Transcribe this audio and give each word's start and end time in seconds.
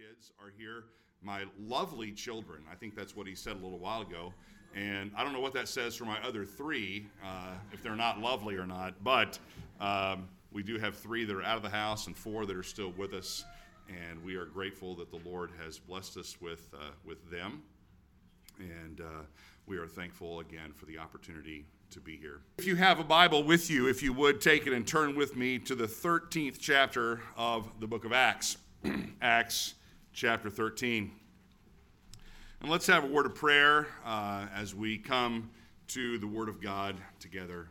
kids 0.00 0.32
are 0.40 0.50
here. 0.56 0.84
My 1.22 1.44
lovely 1.58 2.10
children. 2.12 2.62
I 2.70 2.74
think 2.74 2.96
that's 2.96 3.14
what 3.14 3.26
he 3.26 3.34
said 3.34 3.52
a 3.52 3.60
little 3.60 3.78
while 3.78 4.00
ago. 4.00 4.32
And 4.74 5.10
I 5.14 5.22
don't 5.22 5.34
know 5.34 5.40
what 5.40 5.52
that 5.54 5.68
says 5.68 5.94
for 5.94 6.06
my 6.06 6.18
other 6.22 6.46
three, 6.46 7.06
uh, 7.22 7.52
if 7.72 7.82
they're 7.82 7.96
not 7.96 8.18
lovely 8.18 8.56
or 8.56 8.66
not. 8.66 8.94
But 9.04 9.38
um, 9.78 10.28
we 10.52 10.62
do 10.62 10.78
have 10.78 10.96
three 10.96 11.24
that 11.26 11.36
are 11.36 11.42
out 11.42 11.58
of 11.58 11.62
the 11.62 11.68
house 11.68 12.06
and 12.06 12.16
four 12.16 12.46
that 12.46 12.56
are 12.56 12.62
still 12.62 12.92
with 12.96 13.12
us. 13.12 13.44
And 13.88 14.24
we 14.24 14.36
are 14.36 14.46
grateful 14.46 14.94
that 14.96 15.10
the 15.10 15.20
Lord 15.28 15.50
has 15.62 15.78
blessed 15.78 16.16
us 16.16 16.40
with, 16.40 16.70
uh, 16.72 16.92
with 17.04 17.30
them. 17.30 17.62
And 18.58 19.02
uh, 19.02 19.24
we 19.66 19.76
are 19.76 19.86
thankful 19.86 20.40
again 20.40 20.72
for 20.72 20.86
the 20.86 20.96
opportunity 20.96 21.66
to 21.90 22.00
be 22.00 22.16
here. 22.16 22.40
If 22.56 22.66
you 22.66 22.76
have 22.76 23.00
a 23.00 23.04
Bible 23.04 23.42
with 23.42 23.70
you, 23.70 23.86
if 23.86 24.02
you 24.02 24.14
would 24.14 24.40
take 24.40 24.66
it 24.66 24.72
and 24.72 24.86
turn 24.86 25.14
with 25.14 25.36
me 25.36 25.58
to 25.58 25.74
the 25.74 25.86
13th 25.86 26.56
chapter 26.58 27.20
of 27.36 27.68
the 27.80 27.86
book 27.86 28.06
of 28.06 28.14
Acts. 28.14 28.56
Acts 29.20 29.74
chapter 30.12 30.50
13. 30.50 31.12
And 32.60 32.70
let's 32.70 32.86
have 32.88 33.04
a 33.04 33.06
word 33.06 33.26
of 33.26 33.34
prayer 33.34 33.86
uh, 34.04 34.46
as 34.54 34.74
we 34.74 34.98
come 34.98 35.50
to 35.88 36.18
the 36.18 36.26
Word 36.26 36.48
of 36.48 36.60
God 36.60 36.96
together 37.20 37.68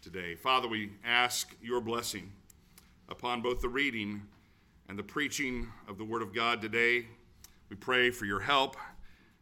today. 0.00 0.34
Father, 0.34 0.68
we 0.68 0.92
ask 1.04 1.54
your 1.60 1.80
blessing 1.80 2.32
upon 3.08 3.42
both 3.42 3.60
the 3.60 3.68
reading 3.68 4.22
and 4.88 4.98
the 4.98 5.02
preaching 5.02 5.68
of 5.88 5.98
the 5.98 6.04
Word 6.04 6.22
of 6.22 6.34
God 6.34 6.62
today. 6.62 7.06
We 7.68 7.76
pray 7.76 8.10
for 8.10 8.24
your 8.24 8.40
help 8.40 8.76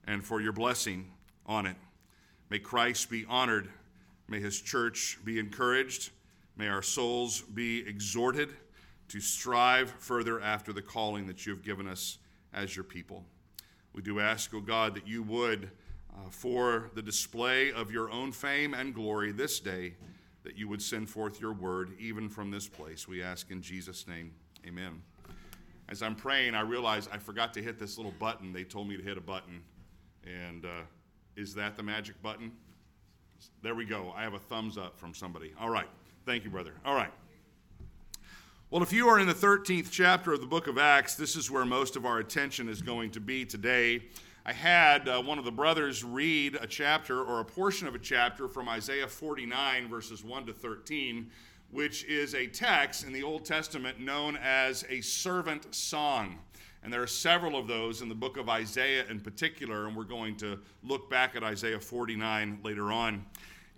and 0.06 0.24
for 0.24 0.40
your 0.40 0.52
blessing 0.52 1.10
on 1.46 1.66
it. 1.66 1.76
May 2.50 2.58
Christ 2.58 3.10
be 3.10 3.24
honored. 3.28 3.68
May 4.26 4.40
his 4.40 4.60
church 4.60 5.18
be 5.24 5.38
encouraged. 5.38 6.10
May 6.56 6.68
our 6.68 6.82
souls 6.82 7.42
be 7.42 7.86
exhorted 7.86 8.50
to 9.08 9.20
strive 9.20 9.90
further 9.98 10.40
after 10.40 10.72
the 10.72 10.82
calling 10.82 11.26
that 11.26 11.46
you 11.46 11.52
have 11.52 11.62
given 11.62 11.86
us 11.86 12.18
as 12.52 12.74
your 12.74 12.84
people. 12.84 13.24
We 13.92 14.02
do 14.02 14.20
ask, 14.20 14.52
O 14.54 14.58
oh 14.58 14.60
God, 14.60 14.94
that 14.94 15.06
you 15.06 15.22
would, 15.22 15.70
uh, 16.14 16.30
for 16.30 16.90
the 16.94 17.02
display 17.02 17.72
of 17.72 17.90
your 17.90 18.10
own 18.10 18.32
fame 18.32 18.74
and 18.74 18.94
glory 18.94 19.32
this 19.32 19.60
day, 19.60 19.94
that 20.44 20.56
you 20.56 20.68
would 20.68 20.82
send 20.82 21.10
forth 21.10 21.40
your 21.40 21.52
word 21.52 21.92
even 21.98 22.28
from 22.28 22.50
this 22.50 22.68
place. 22.68 23.08
We 23.08 23.22
ask 23.22 23.50
in 23.50 23.60
Jesus' 23.60 24.06
name. 24.06 24.32
Amen. 24.66 25.02
As 25.88 26.02
I'm 26.02 26.14
praying, 26.14 26.54
I 26.54 26.60
realize 26.60 27.08
I 27.12 27.18
forgot 27.18 27.54
to 27.54 27.62
hit 27.62 27.78
this 27.78 27.96
little 27.96 28.14
button. 28.18 28.52
They 28.52 28.64
told 28.64 28.88
me 28.88 28.96
to 28.96 29.02
hit 29.02 29.16
a 29.16 29.22
button. 29.22 29.62
And 30.24 30.64
uh, 30.64 30.82
is 31.36 31.54
that 31.54 31.76
the 31.76 31.82
magic 31.82 32.20
button? 32.22 32.52
There 33.62 33.74
we 33.74 33.84
go. 33.84 34.12
I 34.16 34.22
have 34.22 34.34
a 34.34 34.38
thumbs 34.38 34.76
up 34.76 34.98
from 34.98 35.14
somebody. 35.14 35.54
All 35.58 35.70
right. 35.70 35.88
Thank 36.26 36.44
you, 36.44 36.50
brother. 36.50 36.74
All 36.84 36.94
right. 36.94 37.12
Well, 38.70 38.82
if 38.82 38.92
you 38.92 39.08
are 39.08 39.18
in 39.18 39.26
the 39.26 39.32
13th 39.32 39.88
chapter 39.90 40.34
of 40.34 40.42
the 40.42 40.46
book 40.46 40.66
of 40.66 40.76
Acts, 40.76 41.14
this 41.14 41.36
is 41.36 41.50
where 41.50 41.64
most 41.64 41.96
of 41.96 42.04
our 42.04 42.18
attention 42.18 42.68
is 42.68 42.82
going 42.82 43.10
to 43.12 43.20
be 43.20 43.46
today. 43.46 44.02
I 44.44 44.52
had 44.52 45.08
uh, 45.08 45.22
one 45.22 45.38
of 45.38 45.46
the 45.46 45.50
brothers 45.50 46.04
read 46.04 46.58
a 46.60 46.66
chapter 46.66 47.22
or 47.22 47.40
a 47.40 47.44
portion 47.46 47.88
of 47.88 47.94
a 47.94 47.98
chapter 47.98 48.46
from 48.46 48.68
Isaiah 48.68 49.08
49, 49.08 49.88
verses 49.88 50.22
1 50.22 50.44
to 50.44 50.52
13, 50.52 51.30
which 51.70 52.04
is 52.04 52.34
a 52.34 52.46
text 52.46 53.06
in 53.06 53.12
the 53.14 53.22
Old 53.22 53.46
Testament 53.46 54.00
known 54.00 54.36
as 54.36 54.84
a 54.90 55.00
servant 55.00 55.74
song. 55.74 56.38
And 56.82 56.92
there 56.92 57.02
are 57.02 57.06
several 57.06 57.56
of 57.56 57.68
those 57.68 58.02
in 58.02 58.10
the 58.10 58.14
book 58.14 58.36
of 58.36 58.50
Isaiah 58.50 59.06
in 59.08 59.18
particular, 59.18 59.86
and 59.86 59.96
we're 59.96 60.04
going 60.04 60.36
to 60.36 60.58
look 60.82 61.08
back 61.08 61.36
at 61.36 61.42
Isaiah 61.42 61.80
49 61.80 62.58
later 62.62 62.92
on. 62.92 63.24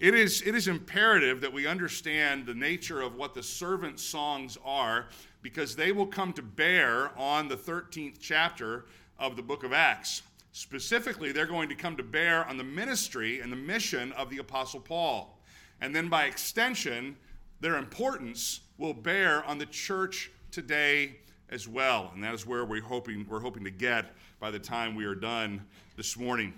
It 0.00 0.14
is, 0.14 0.40
it 0.46 0.54
is 0.54 0.66
imperative 0.66 1.42
that 1.42 1.52
we 1.52 1.66
understand 1.66 2.46
the 2.46 2.54
nature 2.54 3.02
of 3.02 3.16
what 3.16 3.34
the 3.34 3.42
servant 3.42 4.00
songs 4.00 4.56
are 4.64 5.08
because 5.42 5.76
they 5.76 5.92
will 5.92 6.06
come 6.06 6.32
to 6.32 6.42
bear 6.42 7.10
on 7.18 7.48
the 7.48 7.56
13th 7.56 8.16
chapter 8.18 8.86
of 9.18 9.36
the 9.36 9.42
book 9.42 9.62
of 9.62 9.74
Acts. 9.74 10.22
Specifically, 10.52 11.32
they're 11.32 11.44
going 11.44 11.68
to 11.68 11.74
come 11.74 11.98
to 11.98 12.02
bear 12.02 12.46
on 12.46 12.56
the 12.56 12.64
ministry 12.64 13.40
and 13.40 13.52
the 13.52 13.56
mission 13.56 14.10
of 14.12 14.30
the 14.30 14.38
Apostle 14.38 14.80
Paul. 14.80 15.38
And 15.82 15.94
then 15.94 16.08
by 16.08 16.24
extension, 16.24 17.14
their 17.60 17.76
importance 17.76 18.60
will 18.78 18.94
bear 18.94 19.44
on 19.44 19.58
the 19.58 19.66
church 19.66 20.30
today 20.50 21.18
as 21.50 21.68
well. 21.68 22.10
And 22.14 22.24
that 22.24 22.32
is 22.32 22.46
where 22.46 22.64
we're 22.64 22.80
hoping, 22.80 23.26
we're 23.28 23.40
hoping 23.40 23.64
to 23.64 23.70
get 23.70 24.14
by 24.40 24.50
the 24.50 24.58
time 24.58 24.94
we 24.94 25.04
are 25.04 25.14
done 25.14 25.60
this 25.98 26.16
morning. 26.16 26.54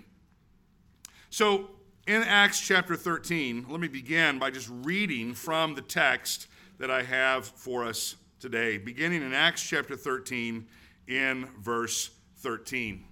So, 1.29 1.71
in 2.05 2.21
Acts 2.23 2.59
chapter 2.59 2.95
13, 2.95 3.67
let 3.69 3.79
me 3.79 3.87
begin 3.87 4.37
by 4.37 4.51
just 4.51 4.69
reading 4.69 5.33
from 5.33 5.73
the 5.73 5.81
text 5.81 6.47
that 6.77 6.91
I 6.91 7.03
have 7.03 7.45
for 7.45 7.85
us 7.85 8.17
today, 8.39 8.77
beginning 8.77 9.21
in 9.21 9.33
Acts 9.33 9.63
chapter 9.63 9.95
13, 9.95 10.67
in 11.07 11.47
verse 11.61 12.09
13. 12.37 13.05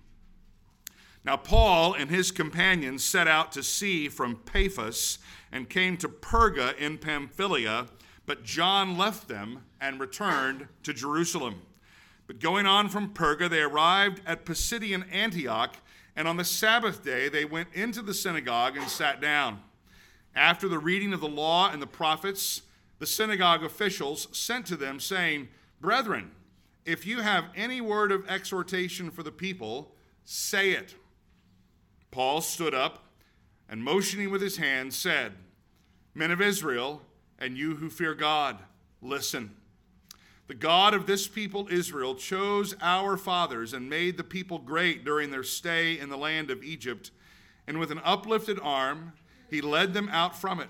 Now, 1.24 1.38
Paul 1.38 1.94
and 1.94 2.10
his 2.10 2.32
companions 2.32 3.04
set 3.04 3.28
out 3.28 3.54
to 3.54 3.64
sea 3.64 4.10
from 4.10 4.36
Paphos 4.36 5.20
and 5.52 5.70
came 5.70 5.96
to 5.98 6.10
Perga 6.10 6.78
in 6.78 6.98
Pamphylia, 6.98 7.88
but 8.26 8.44
John 8.44 8.98
left 8.98 9.30
them 9.30 9.64
and 9.80 10.02
returned 10.02 10.68
to 10.84 10.94
Jerusalem. 10.94 11.62
But 12.28 12.40
going 12.40 12.66
on 12.66 12.90
from 12.90 13.14
Perga, 13.14 13.50
they 13.50 13.62
arrived 13.62 14.22
at 14.26 14.46
Pisidian 14.46 15.06
Antioch 15.12 15.78
and 16.16 16.28
on 16.28 16.38
the 16.38 16.44
Sabbath 16.44 17.04
day, 17.04 17.30
they 17.30 17.46
went 17.46 17.70
into 17.74 18.02
the 18.02 18.14
synagogue 18.14 18.78
and 18.78 18.88
sat 18.88 19.22
down. 19.22 19.62
After 20.36 20.68
the 20.68 20.80
reading 20.80 21.14
of 21.14 21.22
the 21.22 21.28
law 21.28 21.72
and 21.72 21.82
the 21.82 21.88
prophets, 21.88 22.64
the 23.00 23.06
synagogue 23.06 23.64
officials 23.64 24.28
sent 24.32 24.66
to 24.68 24.76
them, 24.76 25.00
saying, 25.00 25.50
Brethren, 25.80 26.32
if 26.86 27.06
you 27.06 27.22
have 27.22 27.46
any 27.56 27.82
word 27.82 28.12
of 28.12 28.28
exhortation 28.28 29.10
for 29.12 29.24
the 29.24 29.32
people, 29.32 29.96
say 30.24 30.72
it. 30.72 30.96
Paul 32.12 32.42
stood 32.42 32.74
up 32.74 33.06
and, 33.70 33.84
motioning 33.84 34.32
with 34.32 34.42
his 34.42 34.58
hand, 34.58 34.94
said, 34.94 35.34
Men 36.14 36.32
of 36.32 36.42
Israel, 36.42 37.02
and 37.40 37.58
you 37.58 37.76
who 37.76 37.90
fear 37.90 38.14
God, 38.14 38.60
listen. 39.02 39.56
The 40.48 40.54
God 40.56 40.94
of 40.94 41.06
this 41.06 41.28
people, 41.28 41.68
Israel, 41.72 42.16
chose 42.16 42.76
our 42.82 43.16
fathers 43.16 43.74
and 43.74 43.90
made 43.90 44.18
the 44.18 44.24
people 44.24 44.60
great 44.60 45.06
during 45.06 45.32
their 45.32 45.44
stay 45.44 45.98
in 45.98 46.10
the 46.10 46.18
land 46.18 46.52
of 46.52 46.64
Egypt. 46.64 47.12
And 47.68 47.80
with 47.80 47.92
an 47.92 48.02
uplifted 48.04 48.60
arm, 48.62 49.14
he 49.50 49.62
led 49.62 49.94
them 49.94 50.10
out 50.10 50.36
from 50.36 50.60
it. 50.60 50.70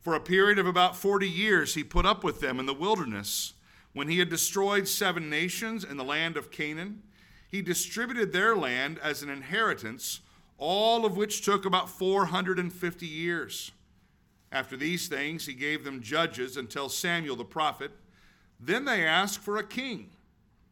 For 0.00 0.14
a 0.14 0.20
period 0.20 0.58
of 0.58 0.66
about 0.66 0.96
40 0.96 1.28
years, 1.28 1.74
he 1.74 1.84
put 1.84 2.04
up 2.04 2.24
with 2.24 2.40
them 2.40 2.58
in 2.58 2.66
the 2.66 2.74
wilderness. 2.74 3.54
When 3.92 4.08
he 4.08 4.18
had 4.18 4.28
destroyed 4.28 4.88
seven 4.88 5.30
nations 5.30 5.84
in 5.84 5.96
the 5.96 6.04
land 6.04 6.36
of 6.36 6.50
Canaan, 6.50 7.02
he 7.48 7.62
distributed 7.62 8.32
their 8.32 8.56
land 8.56 8.98
as 9.02 9.22
an 9.22 9.28
inheritance, 9.28 10.20
all 10.58 11.04
of 11.04 11.16
which 11.16 11.42
took 11.42 11.64
about 11.64 11.88
450 11.88 13.06
years. 13.06 13.70
After 14.50 14.76
these 14.76 15.06
things, 15.06 15.46
he 15.46 15.54
gave 15.54 15.84
them 15.84 16.02
judges 16.02 16.56
until 16.56 16.88
Samuel 16.88 17.36
the 17.36 17.44
prophet. 17.44 17.92
Then 18.64 18.84
they 18.84 19.04
asked 19.04 19.40
for 19.40 19.56
a 19.56 19.64
king, 19.64 20.10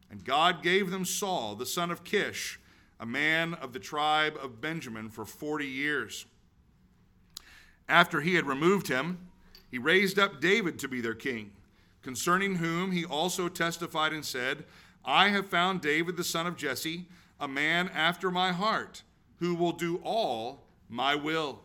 and 0.09 0.23
God 0.23 0.63
gave 0.63 0.91
them 0.91 1.03
Saul, 1.03 1.55
the 1.55 1.65
son 1.65 1.91
of 1.91 2.05
Kish, 2.05 2.57
a 3.01 3.05
man 3.05 3.53
of 3.55 3.73
the 3.73 3.79
tribe 3.79 4.37
of 4.41 4.61
Benjamin, 4.61 5.09
for 5.09 5.25
40 5.25 5.65
years. 5.67 6.25
After 7.89 8.21
he 8.21 8.35
had 8.35 8.47
removed 8.47 8.87
him, 8.87 9.27
he 9.69 9.77
raised 9.77 10.17
up 10.17 10.39
David 10.39 10.79
to 10.79 10.87
be 10.87 11.01
their 11.01 11.13
king, 11.13 11.51
concerning 12.01 12.55
whom 12.55 12.93
he 12.93 13.03
also 13.03 13.49
testified 13.49 14.13
and 14.13 14.23
said, 14.23 14.63
I 15.03 15.27
have 15.29 15.47
found 15.47 15.81
David 15.81 16.15
the 16.15 16.23
son 16.23 16.47
of 16.47 16.55
Jesse, 16.55 17.07
a 17.41 17.47
man 17.47 17.89
after 17.93 18.31
my 18.31 18.53
heart, 18.53 19.03
who 19.39 19.53
will 19.53 19.73
do 19.73 19.97
all 20.03 20.63
my 20.87 21.15
will. 21.15 21.59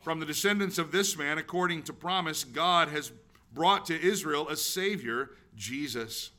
From 0.00 0.18
the 0.18 0.26
descendants 0.26 0.78
of 0.78 0.90
this 0.90 1.16
man, 1.16 1.38
according 1.38 1.84
to 1.84 1.92
promise, 1.92 2.42
God 2.42 2.88
has 2.88 3.12
brought 3.52 3.86
to 3.86 4.00
Israel 4.00 4.48
a 4.48 4.56
Savior, 4.56 5.30
Jesus. 5.56 6.30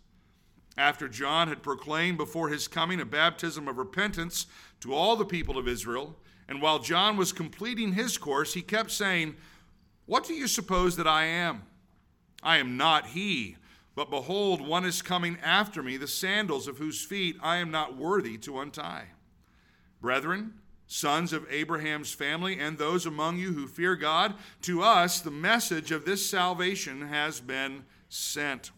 After 0.78 1.08
John 1.08 1.48
had 1.48 1.63
proclaimed 1.63 2.18
before 2.18 2.50
his 2.50 2.68
coming 2.68 3.02
a 3.02 3.06
baptism 3.06 3.68
of 3.68 3.78
repentance 3.78 4.48
to 4.80 4.94
all 4.94 5.16
the 5.16 5.25
people 5.25 5.58
of 5.58 5.68
Israel, 5.68 6.16
and 6.48 6.62
while 6.62 6.80
John 6.80 7.18
was 7.18 7.34
completing 7.34 7.94
his 7.94 8.18
course, 8.18 8.54
he 8.54 8.62
kept 8.62 8.92
saying, 8.92 9.36
What 10.06 10.25
do 10.25 10.34
you 10.34 10.48
suppose 10.48 10.96
that 10.96 11.08
I 11.08 11.25
am? 11.25 11.63
I 12.42 12.58
am 12.58 12.78
not 12.78 13.08
he, 13.08 13.57
but 13.96 14.10
behold, 14.10 14.62
one 14.62 14.86
is 14.86 15.02
coming 15.02 15.38
after 15.44 15.84
me, 15.84 15.98
the 15.98 16.07
sandals 16.07 16.68
of 16.68 16.78
whose 16.78 17.04
feet 17.04 17.38
I 17.42 17.57
am 17.57 17.72
not 17.72 17.98
worthy 17.98 18.38
to 18.40 18.60
untie. 18.60 19.07
Brethren, 20.02 20.54
sons 20.92 21.32
of 21.32 21.50
Abraham's 21.50 22.12
family, 22.12 22.60
and 22.60 22.78
those 22.78 23.06
among 23.06 23.38
you 23.38 23.54
who 23.54 23.66
fear 23.66 23.96
God, 23.96 24.34
to 24.62 24.84
us 24.84 25.22
the 25.22 25.32
message 25.32 25.90
of 25.90 26.04
this 26.04 26.30
salvation 26.30 27.08
has 27.08 27.40
been 27.40 27.86
sent. 28.10 28.72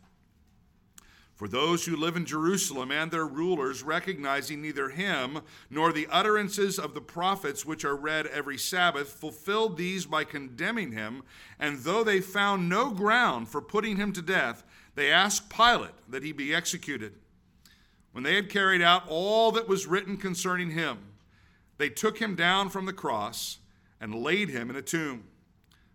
For 1.33 1.47
those 1.47 1.85
who 1.85 1.95
live 1.95 2.15
in 2.15 2.27
Jerusalem 2.27 2.91
and 2.91 3.09
their 3.09 3.25
rulers, 3.25 3.81
recognizing 3.81 4.61
neither 4.61 4.89
him 4.89 5.39
nor 5.71 5.91
the 5.91 6.05
utterances 6.11 6.77
of 6.77 6.93
the 6.93 7.01
prophets 7.01 7.65
which 7.65 7.83
are 7.83 7.95
read 7.95 8.27
every 8.27 8.59
Sabbath, 8.59 9.09
fulfilled 9.09 9.75
these 9.75 10.05
by 10.05 10.23
condemning 10.23 10.91
him, 10.91 11.23
and 11.59 11.79
though 11.79 12.03
they 12.03 12.21
found 12.21 12.69
no 12.69 12.91
ground 12.91 13.49
for 13.49 13.59
putting 13.59 13.97
him 13.97 14.13
to 14.13 14.21
death, 14.21 14.63
they 14.93 15.11
asked 15.11 15.49
Pilate 15.49 15.95
that 16.07 16.21
he 16.21 16.31
be 16.31 16.53
executed. 16.53 17.15
when 18.11 18.23
they 18.23 18.35
had 18.35 18.49
carried 18.51 18.83
out 18.83 19.03
all 19.07 19.51
that 19.51 19.67
was 19.67 19.87
written 19.87 20.15
concerning 20.15 20.69
him, 20.69 20.99
they 21.77 21.89
took 21.89 22.19
him 22.19 22.35
down 22.35 22.69
from 22.69 22.85
the 22.85 22.93
cross 22.93 23.59
and 23.99 24.15
laid 24.15 24.49
him 24.49 24.69
in 24.69 24.75
a 24.75 24.81
tomb. 24.81 25.25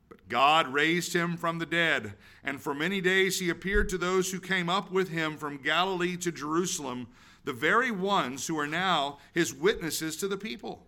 But 0.09 0.29
God 0.29 0.73
raised 0.73 1.13
him 1.13 1.37
from 1.37 1.59
the 1.59 1.67
dead, 1.67 2.15
and 2.43 2.61
for 2.61 2.75
many 2.75 3.01
days 3.01 3.39
he 3.39 3.51
appeared 3.51 3.89
to 3.91 3.99
those 3.99 4.31
who 4.31 4.41
came 4.41 4.69
up 4.69 4.91
with 4.91 5.11
him 5.11 5.37
from 5.37 5.59
Galilee 5.59 6.17
to 6.19 6.33
Jerusalem, 6.33 7.09
the 7.45 7.53
very 7.53 7.91
ones 7.91 8.47
who 8.47 8.59
are 8.59 8.67
now 8.67 9.19
his 9.35 9.55
witnesses 9.55 10.17
to 10.19 10.29
the 10.29 10.37
people. 10.37 10.87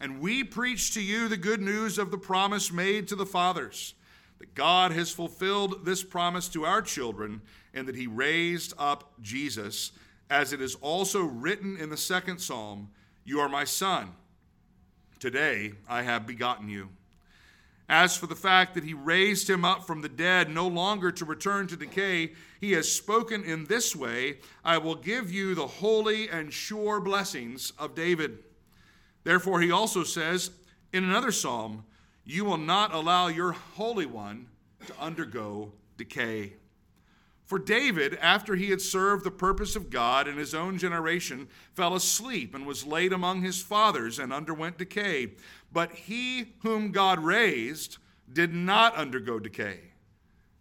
And 0.00 0.20
we 0.20 0.42
preach 0.42 0.94
to 0.94 1.02
you 1.02 1.28
the 1.28 1.36
good 1.36 1.60
news 1.60 1.98
of 1.98 2.10
the 2.10 2.18
promise 2.18 2.72
made 2.72 3.06
to 3.08 3.16
the 3.16 3.26
fathers, 3.26 3.94
that 4.38 4.54
God 4.54 4.92
has 4.92 5.10
fulfilled 5.10 5.84
this 5.84 6.02
promise 6.02 6.48
to 6.48 6.64
our 6.64 6.82
children, 6.82 7.42
and 7.74 7.86
that 7.86 7.96
he 7.96 8.06
raised 8.06 8.72
up 8.78 9.12
Jesus 9.20 9.92
as 10.30 10.52
it 10.52 10.60
is 10.60 10.76
also 10.76 11.22
written 11.22 11.76
in 11.76 11.90
the 11.90 11.96
second 11.96 12.38
psalm 12.38 12.88
You 13.30 13.38
are 13.38 13.48
my 13.48 13.62
son. 13.62 14.08
Today 15.20 15.74
I 15.88 16.02
have 16.02 16.26
begotten 16.26 16.68
you. 16.68 16.88
As 17.88 18.16
for 18.16 18.26
the 18.26 18.34
fact 18.34 18.74
that 18.74 18.82
he 18.82 18.92
raised 18.92 19.48
him 19.48 19.64
up 19.64 19.86
from 19.86 20.02
the 20.02 20.08
dead, 20.08 20.50
no 20.50 20.66
longer 20.66 21.12
to 21.12 21.24
return 21.24 21.68
to 21.68 21.76
decay, 21.76 22.32
he 22.60 22.72
has 22.72 22.90
spoken 22.90 23.44
in 23.44 23.66
this 23.66 23.94
way 23.94 24.38
I 24.64 24.78
will 24.78 24.96
give 24.96 25.30
you 25.30 25.54
the 25.54 25.68
holy 25.68 26.28
and 26.28 26.52
sure 26.52 26.98
blessings 26.98 27.72
of 27.78 27.94
David. 27.94 28.38
Therefore, 29.22 29.60
he 29.60 29.70
also 29.70 30.02
says 30.02 30.50
in 30.92 31.04
another 31.04 31.30
psalm, 31.30 31.84
You 32.24 32.44
will 32.44 32.58
not 32.58 32.92
allow 32.92 33.28
your 33.28 33.52
Holy 33.52 34.06
One 34.06 34.48
to 34.88 34.92
undergo 34.98 35.70
decay. 35.96 36.54
For 37.50 37.58
David, 37.58 38.16
after 38.22 38.54
he 38.54 38.70
had 38.70 38.80
served 38.80 39.24
the 39.24 39.30
purpose 39.32 39.74
of 39.74 39.90
God 39.90 40.28
in 40.28 40.36
his 40.36 40.54
own 40.54 40.78
generation, 40.78 41.48
fell 41.74 41.96
asleep 41.96 42.54
and 42.54 42.64
was 42.64 42.86
laid 42.86 43.12
among 43.12 43.42
his 43.42 43.60
fathers 43.60 44.20
and 44.20 44.32
underwent 44.32 44.78
decay. 44.78 45.32
But 45.72 45.90
he 45.90 46.52
whom 46.62 46.92
God 46.92 47.18
raised 47.18 47.98
did 48.32 48.54
not 48.54 48.94
undergo 48.94 49.40
decay. 49.40 49.80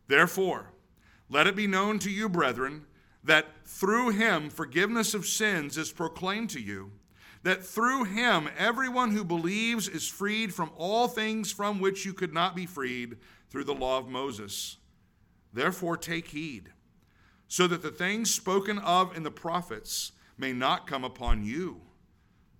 Therefore, 0.07 0.73
let 1.29 1.45
it 1.45 1.55
be 1.55 1.67
known 1.67 1.99
to 1.99 2.09
you, 2.09 2.27
brethren, 2.27 2.87
that 3.23 3.45
through 3.65 4.09
him 4.09 4.49
forgiveness 4.49 5.13
of 5.13 5.27
sins 5.27 5.77
is 5.77 5.91
proclaimed 5.91 6.49
to 6.49 6.59
you, 6.59 6.91
that 7.43 7.63
through 7.63 8.05
him 8.05 8.49
everyone 8.57 9.11
who 9.11 9.23
believes 9.23 9.87
is 9.87 10.07
freed 10.07 10.55
from 10.55 10.71
all 10.75 11.07
things 11.07 11.51
from 11.51 11.79
which 11.79 12.03
you 12.03 12.13
could 12.13 12.33
not 12.33 12.55
be 12.55 12.65
freed 12.65 13.17
through 13.51 13.65
the 13.65 13.75
law 13.75 13.99
of 13.99 14.07
Moses. 14.07 14.77
Therefore, 15.53 15.95
take 15.95 16.29
heed 16.29 16.71
so 17.49 17.67
that 17.67 17.81
the 17.81 17.91
things 17.91 18.33
spoken 18.33 18.77
of 18.77 19.17
in 19.17 19.23
the 19.23 19.31
prophets 19.31 20.13
may 20.37 20.53
not 20.53 20.87
come 20.87 21.03
upon 21.03 21.43
you. 21.43 21.81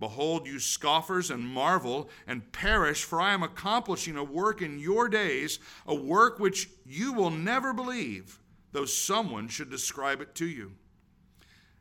Behold, 0.00 0.46
you 0.46 0.58
scoffers, 0.58 1.30
and 1.30 1.46
marvel 1.46 2.10
and 2.26 2.52
perish, 2.52 3.04
for 3.04 3.20
I 3.20 3.32
am 3.32 3.42
accomplishing 3.42 4.16
a 4.16 4.24
work 4.24 4.60
in 4.60 4.78
your 4.78 5.08
days, 5.08 5.58
a 5.86 5.94
work 5.94 6.38
which 6.38 6.68
you 6.84 7.12
will 7.12 7.30
never 7.30 7.72
believe, 7.72 8.40
though 8.72 8.86
someone 8.86 9.48
should 9.48 9.70
describe 9.70 10.20
it 10.20 10.34
to 10.36 10.46
you. 10.46 10.72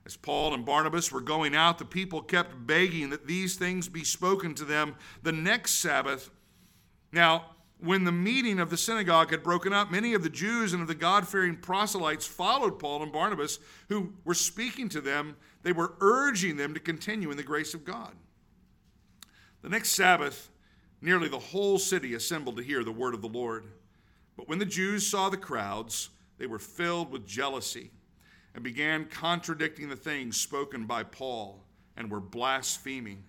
As 0.06 0.16
Paul 0.16 0.54
and 0.54 0.66
Barnabas 0.66 1.12
were 1.12 1.22
going 1.22 1.56
out, 1.56 1.78
the 1.78 1.86
people 1.86 2.22
kept 2.22 2.68
begging 2.68 3.10
that 3.10 3.28
these 3.28 3.56
things 3.56 3.88
be 3.88 4.04
spoken 4.04 4.54
to 4.56 4.66
them 4.66 4.96
the 5.24 5.32
next 5.32 5.74
Sabbath. 5.74 6.30
Now, 7.12 7.56
when 7.82 8.04
the 8.04 8.12
meeting 8.12 8.60
of 8.60 8.70
the 8.70 8.78
synagogue 8.78 9.32
had 9.32 9.42
broken 9.42 9.72
up, 9.72 9.90
many 9.90 10.14
of 10.14 10.24
the 10.24 10.30
Jews 10.30 10.74
and 10.74 10.82
of 10.82 10.88
the 10.88 10.96
God 10.96 11.28
fearing 11.28 11.56
proselytes 11.56 12.26
followed 12.26 12.78
Paul 12.78 13.04
and 13.04 13.12
Barnabas, 13.12 13.60
who 13.88 14.14
were 14.26 14.34
speaking 14.34 14.90
to 14.90 15.02
them. 15.02 15.38
They 15.64 15.72
were 15.72 15.94
urging 16.02 16.58
them 16.58 16.74
to 16.74 16.80
continue 16.80 17.32
in 17.32 17.38
the 17.38 17.44
grace 17.44 17.74
of 17.74 17.86
God. 17.86 18.14
The 19.62 19.70
next 19.70 19.92
Sabbath, 19.92 20.50
nearly 21.02 21.30
the 21.30 21.40
whole 21.40 21.80
city 21.80 22.14
assembled 22.14 22.58
to 22.58 22.64
hear 22.64 22.84
the 22.84 22.92
word 22.92 23.14
of 23.14 23.22
the 23.22 23.28
Lord. 23.28 23.66
But 24.36 24.48
when 24.48 24.60
the 24.60 24.66
Jews 24.66 25.08
saw 25.08 25.30
the 25.30 25.38
crowds, 25.38 26.10
they 26.38 26.48
were 26.48 26.60
filled 26.60 27.12
with 27.12 27.28
jealousy 27.28 27.92
and 28.54 28.64
began 28.64 29.06
contradicting 29.06 29.90
the 29.90 29.96
things 29.96 30.40
spoken 30.40 30.86
by 30.86 31.04
Paul 31.04 31.64
and 31.96 32.10
were 32.10 32.20
blaspheming. 32.20 33.24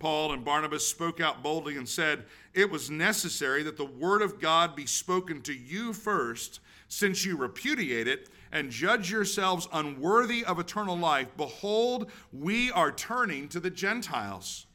Paul 0.00 0.32
and 0.32 0.44
Barnabas 0.44 0.86
spoke 0.86 1.20
out 1.20 1.42
boldly 1.42 1.76
and 1.76 1.88
said, 1.88 2.24
It 2.54 2.70
was 2.70 2.90
necessary 2.90 3.62
that 3.62 3.76
the 3.76 3.84
word 3.84 4.22
of 4.22 4.40
God 4.40 4.74
be 4.74 4.86
spoken 4.86 5.42
to 5.42 5.54
you 5.54 5.92
first, 5.92 6.58
since 6.88 7.24
you 7.24 7.36
repudiate 7.36 8.08
it 8.08 8.28
and 8.50 8.70
judge 8.70 9.10
yourselves 9.10 9.68
unworthy 9.72 10.44
of 10.44 10.58
eternal 10.58 10.96
life. 10.96 11.28
Behold, 11.36 12.10
we 12.32 12.72
are 12.72 12.90
turning 12.90 13.46
to 13.48 13.60
the 13.60 13.70
Gentiles. 13.70 14.66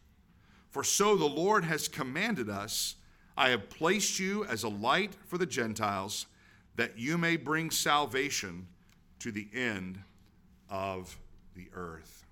For 0.69 0.83
so 0.83 1.15
the 1.15 1.25
Lord 1.25 1.65
has 1.65 1.87
commanded 1.87 2.49
us 2.49 2.95
I 3.37 3.49
have 3.49 3.69
placed 3.69 4.17
you 4.17 4.45
as 4.45 4.63
a 4.63 4.69
light 4.69 5.13
for 5.25 5.37
the 5.37 5.45
Gentiles, 5.45 6.27
that 6.75 6.97
you 6.97 7.17
may 7.17 7.35
bring 7.35 7.69
salvation 7.69 8.67
to 9.19 9.31
the 9.31 9.49
end 9.53 9.99
of 10.69 11.17
the 11.53 11.67
earth. 11.73 12.24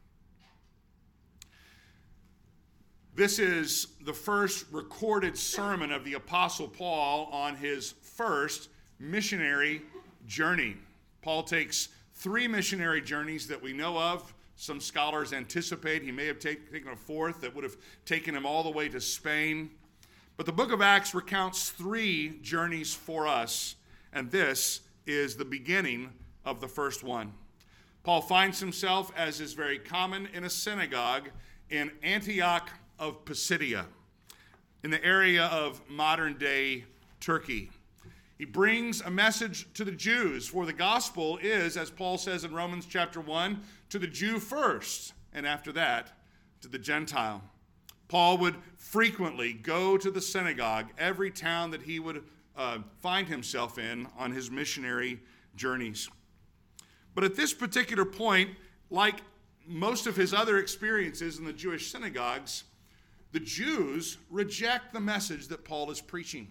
This 3.16 3.38
is 3.38 3.90
the 4.04 4.14
first 4.14 4.66
recorded 4.72 5.38
sermon 5.38 5.92
of 5.92 6.04
the 6.04 6.16
Apostle 6.16 6.68
Paul 6.68 7.30
on 7.32 7.56
his 7.56 7.94
first 8.02 8.70
missionary 8.98 9.84
journey. 10.26 10.78
Paul 11.22 11.44
takes 11.44 11.90
three 12.16 12.48
missionary 12.48 13.02
journeys 13.02 13.48
that 13.50 13.62
we 13.62 13.72
know 13.72 14.00
of. 14.00 14.34
Some 14.56 14.82
scholars 14.82 15.32
anticipate 15.32 16.02
he 16.02 16.12
may 16.12 16.26
have 16.26 16.40
take, 16.40 16.72
taken 16.72 16.92
a 16.92 16.96
fourth 16.96 17.40
that 17.42 17.54
would 17.54 17.64
have 17.64 17.78
taken 18.04 18.36
him 18.36 18.48
all 18.48 18.64
the 18.64 18.72
way 18.72 18.90
to 18.90 19.00
Spain. 19.00 19.70
But 20.36 20.48
the 20.48 20.52
book 20.52 20.72
of 20.72 20.82
Acts 20.82 21.14
recounts 21.14 21.70
three 21.70 22.40
journeys 22.42 22.96
for 22.96 23.28
us, 23.28 23.76
and 24.12 24.32
this 24.32 24.82
is 25.06 25.36
the 25.36 25.46
beginning 25.46 26.10
of 26.46 26.62
the 26.62 26.68
first 26.68 27.04
one. 27.04 27.34
Paul 28.02 28.22
finds 28.22 28.60
himself, 28.60 29.12
as 29.16 29.40
is 29.40 29.54
very 29.54 29.78
common, 29.78 30.30
in 30.34 30.46
a 30.46 30.50
synagogue 30.50 31.30
in 31.70 31.92
Antioch 32.02 32.72
of 33.04 33.26
Pisidia, 33.26 33.86
in 34.82 34.90
the 34.90 35.04
area 35.04 35.48
of 35.48 35.82
modern 35.90 36.38
day 36.38 36.86
Turkey. 37.20 37.70
He 38.38 38.46
brings 38.46 39.02
a 39.02 39.12
message 39.12 39.68
to 39.74 39.84
the 39.84 39.92
Jews, 39.92 40.48
for 40.48 40.66
the 40.66 40.72
gospel 40.72 41.38
is, 41.42 41.76
as 41.76 41.90
Paul 41.90 42.18
says 42.18 42.46
in 42.46 42.54
Romans 42.54 42.86
chapter 42.90 43.20
1, 43.20 43.62
to 43.90 44.00
the 44.00 44.08
Jew 44.08 44.40
first, 44.40 45.12
and 45.34 45.46
after 45.46 45.74
that, 45.74 46.14
to 46.62 46.70
the 46.70 46.80
Gentile. 46.80 47.44
Paul 48.08 48.38
would 48.38 48.56
frequently 48.78 49.52
go 49.52 49.98
to 49.98 50.10
the 50.10 50.22
synagogue, 50.22 50.88
every 50.98 51.30
town 51.30 51.72
that 51.72 51.82
he 51.82 52.00
would 52.00 52.24
uh, 52.56 52.78
find 53.02 53.28
himself 53.28 53.78
in 53.78 54.08
on 54.18 54.32
his 54.32 54.50
missionary 54.50 55.20
journeys. 55.58 56.10
But 57.16 57.26
at 57.26 57.36
this 57.36 57.54
particular 57.54 58.06
point, 58.06 58.52
like 58.90 59.16
most 59.68 60.08
of 60.08 60.16
his 60.16 60.34
other 60.34 60.58
experiences 60.58 61.38
in 61.38 61.44
the 61.44 61.54
Jewish 61.54 61.92
synagogues, 61.92 62.64
the 63.34 63.40
Jews 63.40 64.20
reject 64.30 64.94
the 64.94 65.00
message 65.00 65.48
that 65.48 65.66
Paul 65.66 65.92
is 65.92 66.00
preaching. 66.00 66.48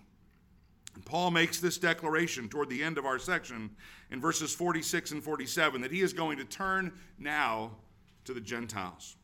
Paul 1.07 1.31
makes 1.31 1.59
this 1.59 1.79
declaration 1.79 2.49
toward 2.49 2.69
the 2.69 2.83
end 2.83 2.99
of 2.99 3.07
our 3.07 3.19
section 3.19 3.71
in 4.11 4.21
verses 4.21 4.55
46 4.55 5.13
and 5.13 5.25
47 5.25 5.81
that 5.81 5.91
he 5.91 6.03
is 6.03 6.13
going 6.13 6.37
to 6.37 6.45
turn 6.45 6.93
now 7.19 7.71
to 8.25 8.35
the 8.35 8.41
Gentiles. 8.41 9.17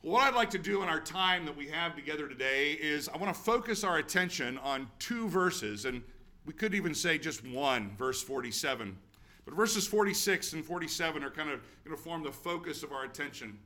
What 0.00 0.22
I'd 0.22 0.34
like 0.34 0.50
to 0.50 0.58
do 0.58 0.82
in 0.82 0.88
our 0.88 1.00
time 1.00 1.44
that 1.44 1.56
we 1.56 1.68
have 1.68 1.94
together 1.94 2.26
today 2.26 2.72
is 2.72 3.08
I 3.08 3.16
want 3.16 3.34
to 3.34 3.40
focus 3.40 3.84
our 3.84 3.98
attention 3.98 4.58
on 4.58 4.88
two 4.98 5.28
verses, 5.28 5.84
and 5.84 6.02
we 6.46 6.52
could 6.52 6.74
even 6.74 6.94
say 6.94 7.16
just 7.16 7.46
one, 7.46 7.94
verse 7.96 8.22
47. 8.22 8.96
But 9.44 9.54
verses 9.54 9.86
46 9.86 10.54
and 10.54 10.64
47 10.64 11.22
are 11.22 11.30
kind 11.30 11.50
of 11.50 11.60
going 11.84 11.96
to 11.96 12.02
form 12.02 12.22
the 12.22 12.32
focus 12.32 12.82
of 12.82 12.92
our 12.92 13.04
attention. 13.04 13.58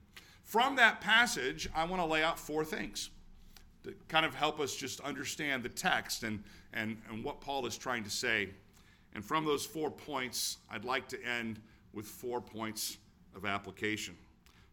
From 0.49 0.77
that 0.77 1.03
passage, 1.03 1.69
I 1.75 1.85
want 1.85 2.01
to 2.01 2.07
lay 2.07 2.23
out 2.23 2.39
four 2.39 2.65
things 2.65 3.11
to 3.85 3.93
kind 4.09 4.25
of 4.25 4.35
help 4.35 4.61
us 4.61 4.75
just 4.75 4.99
understand 5.01 5.63
the 5.63 5.69
text 5.69 6.23
and, 6.23 6.43
and, 6.73 6.97
and 7.11 7.23
what 7.23 7.43
Paul 7.43 7.67
is 7.67 7.77
trying 7.77 8.03
to 8.05 8.09
say. 8.09 8.49
And 9.15 9.23
from 9.23 9.45
those 9.45 9.67
four 9.67 9.91
points, 9.91 10.57
I'd 10.71 10.87
like 10.87 11.07
to 11.09 11.23
end 11.23 11.61
with 11.93 12.07
four 12.07 12.41
points 12.41 12.97
of 13.37 13.45
application. 13.45 14.17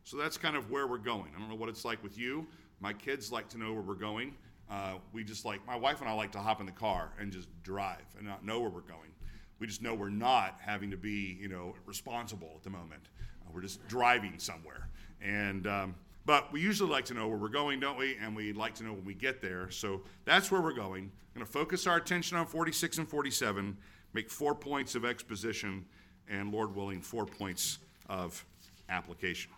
So 0.06 0.16
that's 0.16 0.38
kind 0.38 0.56
of 0.56 0.72
where 0.72 0.88
we're 0.88 0.98
going. 0.98 1.34
I 1.36 1.40
don't 1.42 1.50
know 1.50 1.56
what 1.56 1.68
it's 1.68 1.84
like 1.84 2.02
with 2.02 2.18
you. 2.18 2.48
My 2.80 2.94
kids 2.94 3.30
like 3.30 3.50
to 3.50 3.58
know 3.58 3.74
where 3.74 3.82
we're 3.82 3.96
going. 3.96 4.34
Uh, 4.72 4.94
we 5.12 5.26
just 5.26 5.44
like, 5.44 5.68
my 5.68 5.76
wife 5.76 6.00
and 6.00 6.10
I 6.10 6.14
like 6.14 6.32
to 6.32 6.40
hop 6.40 6.62
in 6.62 6.66
the 6.66 6.72
car 6.72 7.12
and 7.20 7.34
just 7.34 7.50
drive 7.64 8.06
and 8.18 8.26
not 8.26 8.46
know 8.46 8.62
where 8.62 8.70
we're 8.70 8.80
going. 8.80 9.12
We 9.60 9.68
just 9.68 9.82
know 9.82 9.94
we're 9.94 10.08
not 10.08 10.58
having 10.62 10.90
to 10.92 10.98
be, 10.98 11.38
you 11.38 11.50
know, 11.50 11.76
responsible 11.86 12.54
at 12.56 12.64
the 12.64 12.70
moment. 12.70 13.10
Uh, 13.46 13.50
we're 13.54 13.62
just 13.62 13.86
driving 13.90 14.36
somewhere. 14.38 14.88
And 15.22 15.68
um, 15.68 15.96
but 16.26 16.52
we 16.52 16.60
usually 16.60 16.90
like 16.90 17.06
to 17.06 17.14
know 17.14 17.28
where 17.28 17.38
we're 17.38 17.50
going, 17.50 17.80
don't 17.80 17.98
we? 17.98 18.18
And 18.18 18.36
we 18.36 18.52
like 18.52 18.74
to 18.76 18.84
know 18.84 18.94
when 18.94 19.06
we 19.06 19.14
get 19.14 19.42
there. 19.42 19.70
So 19.70 20.02
that's 20.26 20.52
where 20.52 20.62
we're 20.62 20.74
going. 20.74 21.04
I'm 21.04 21.42
going 21.42 21.46
to 21.46 21.52
focus 21.52 21.86
our 21.86 21.98
attention 21.98 22.38
on 22.38 22.48
46 22.48 22.98
and 22.98 23.08
47, 23.08 23.78
make 24.14 24.30
four 24.30 24.56
points 24.56 24.96
of 24.96 25.06
exposition, 25.06 25.86
and 26.30 26.52
Lord 26.52 26.76
willing, 26.76 27.02
four 27.02 27.26
points 27.26 27.78
of 28.10 28.44
application. 28.90 29.52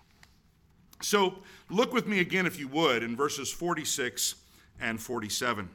So 1.01 1.35
look 1.69 1.93
with 1.93 2.07
me 2.07 2.19
again, 2.19 2.45
if 2.45 2.59
you 2.59 2.67
would, 2.69 3.03
in 3.03 3.15
verses 3.15 3.51
46 3.51 4.35
and 4.81 4.99
47. 4.99 5.69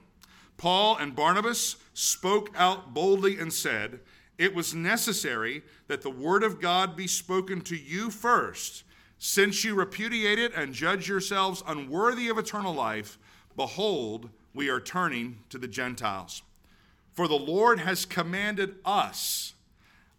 Paul 0.59 0.97
and 0.99 1.17
Barnabas 1.17 1.77
spoke 1.95 2.51
out 2.57 2.93
boldly 2.93 3.39
and 3.39 3.53
said, 3.53 4.01
It 4.37 4.55
was 4.55 4.75
necessary 4.75 5.63
that 5.87 6.03
the 6.03 6.11
word 6.11 6.43
of 6.43 6.61
God 6.61 6.97
be 6.97 7.07
spoken 7.07 7.63
to 7.63 7.77
you 7.77 8.11
first. 8.11 8.85
Since 9.25 9.63
you 9.63 9.77
repudiate 9.77 10.41
it 10.41 10.53
and 10.53 10.75
judge 10.75 11.09
yourselves 11.09 11.63
unworthy 11.65 12.29
of 12.29 12.39
eternal 12.39 12.75
life, 12.75 13.21
behold, 13.55 14.31
we 14.53 14.69
are 14.69 14.81
turning 14.81 15.39
to 15.51 15.59
the 15.59 15.69
Gentiles. 15.69 16.43
For 17.13 17.29
the 17.29 17.37
Lord 17.37 17.79
has 17.79 18.05
commanded 18.05 18.75
us, 18.85 19.55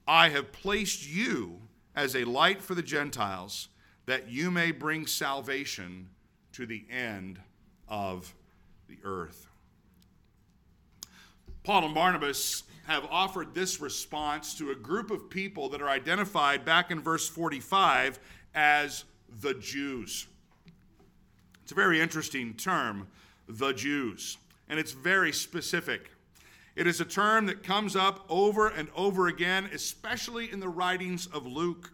I 0.08 0.30
have 0.30 0.54
placed 0.54 1.06
you 1.06 1.60
as 1.94 2.16
a 2.16 2.24
light 2.24 2.62
for 2.62 2.76
the 2.76 2.82
Gentiles, 2.82 3.68
that 4.06 4.30
you 4.30 4.50
may 4.50 4.72
bring 4.72 5.06
salvation 5.06 6.08
to 6.54 6.66
the 6.66 6.86
end 6.90 7.40
of 7.90 8.34
the 8.88 9.00
earth. 9.04 9.48
Paul 11.66 11.84
and 11.84 11.94
Barnabas 11.94 12.64
have 12.88 13.06
offered 13.10 13.54
this 13.54 13.82
response 13.82 14.54
to 14.56 14.72
a 14.72 14.76
group 14.76 15.12
of 15.12 15.30
people 15.30 15.68
that 15.70 15.82
are 15.82 15.90
identified 15.90 16.64
back 16.64 16.90
in 16.90 17.02
verse 17.02 17.28
45 17.28 18.20
as 18.54 19.06
the 19.42 19.54
Jews. 19.54 20.28
It's 21.64 21.72
a 21.72 21.76
very 21.76 22.00
interesting 22.02 22.54
term, 22.54 23.08
the 23.48 23.74
Jews, 23.74 24.38
and 24.70 24.80
it's 24.80 24.92
very 24.92 25.32
specific. 25.32 26.12
It 26.76 26.88
is 26.88 27.00
a 27.00 27.06
term 27.06 27.46
that 27.46 27.64
comes 27.64 27.96
up 27.96 28.26
over 28.30 28.68
and 28.68 28.90
over 28.96 29.28
again, 29.28 29.70
especially 29.74 30.52
in 30.52 30.60
the 30.60 30.70
writings 30.70 31.28
of 31.28 31.46
Luke. 31.46 31.92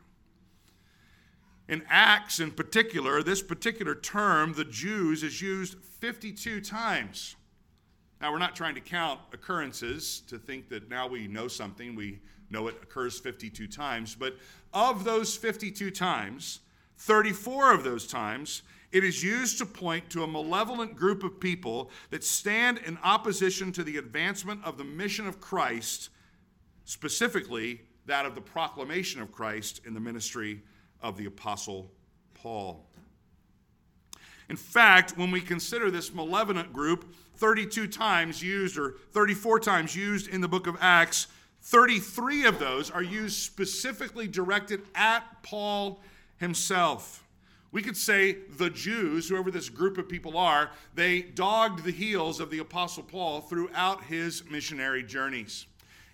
In 1.68 1.84
Acts, 1.88 2.39
in 2.39 2.51
particular, 2.51 3.22
this 3.22 3.44
particular 3.44 3.94
term, 3.94 4.54
the 4.54 4.66
Jews, 4.66 5.22
is 5.22 5.42
used 5.42 5.78
52 5.84 6.62
times. 6.62 7.36
Now, 8.22 8.32
we're 8.32 8.39
not 8.39 8.56
trying 8.56 8.75
to 8.75 8.82
count 8.82 9.20
occurrences 9.34 10.22
to 10.28 10.38
think 10.38 10.70
that 10.70 10.89
now 10.89 11.08
we 11.08 11.28
know 11.28 11.48
something, 11.48 11.96
we 11.96 12.20
know 12.50 12.68
it 12.68 12.75
occurs 12.82 13.20
52 13.20 13.68
times, 13.68 14.15
but 14.15 14.36
of 14.74 15.03
those 15.03 15.36
52 15.36 15.91
times, 15.91 16.60
34 16.98 17.74
of 17.74 17.84
those 17.84 18.06
times, 18.06 18.63
it 18.91 19.03
is 19.03 19.24
used 19.24 19.60
to 19.60 19.65
point 19.65 20.10
to 20.10 20.24
a 20.24 20.27
malevolent 20.27 20.96
group 20.96 21.24
of 21.24 21.39
people 21.39 21.91
that 22.10 22.24
stand 22.24 22.79
in 22.79 22.98
opposition 23.03 23.72
to 23.74 23.84
the 23.84 23.98
advancement 23.98 24.63
of 24.63 24.77
the 24.77 24.84
mission 24.84 25.27
of 25.27 25.39
Christ, 25.39 26.10
specifically 26.86 27.82
that 28.08 28.25
of 28.25 28.34
the 28.34 28.41
proclamation 28.41 29.22
of 29.22 29.32
Christ 29.32 29.82
in 29.86 29.94
the 29.94 30.00
ministry 30.00 30.63
of 31.01 31.18
the 31.18 31.25
Apostle 31.25 31.91
Paul. 32.34 32.86
In 34.50 34.56
fact, 34.56 35.15
when 35.15 35.29
we 35.29 35.41
consider 35.41 35.91
this 35.91 36.12
malevolent 36.12 36.74
group 36.74 37.13
32 37.36 37.88
times 37.88 38.41
used 38.41 38.77
or 38.77 38.96
34 39.12 39.60
times 39.60 39.96
used 39.96 40.27
in 40.27 40.41
the 40.41 40.48
book 40.48 40.65
of 40.65 40.75
Acts, 40.82 41.27
33 41.62 42.46
of 42.46 42.60
those 42.60 42.89
are 42.89 43.04
used 43.04 43.38
specifically 43.38 44.28
directed 44.28 44.82
at 44.96 45.24
Paul 45.44 46.00
himself. 46.38 47.24
We 47.72 47.82
could 47.84 47.98
say 47.98 48.38
the 48.58 48.70
Jews, 48.70 49.30
whoever 49.30 49.51
this 49.51 49.70
group 49.70 49.98
of 49.98 50.10
people 50.10 50.38
are, 50.38 50.72
they 50.96 51.22
dogged 51.22 51.84
the 51.84 51.92
heels 51.92 52.39
of 52.39 52.50
the 52.50 52.60
Apostle 52.60 53.04
Paul 53.04 53.42
throughout 53.42 54.04
his 54.06 54.44
missionary 54.50 55.04
journeys. 55.04 55.68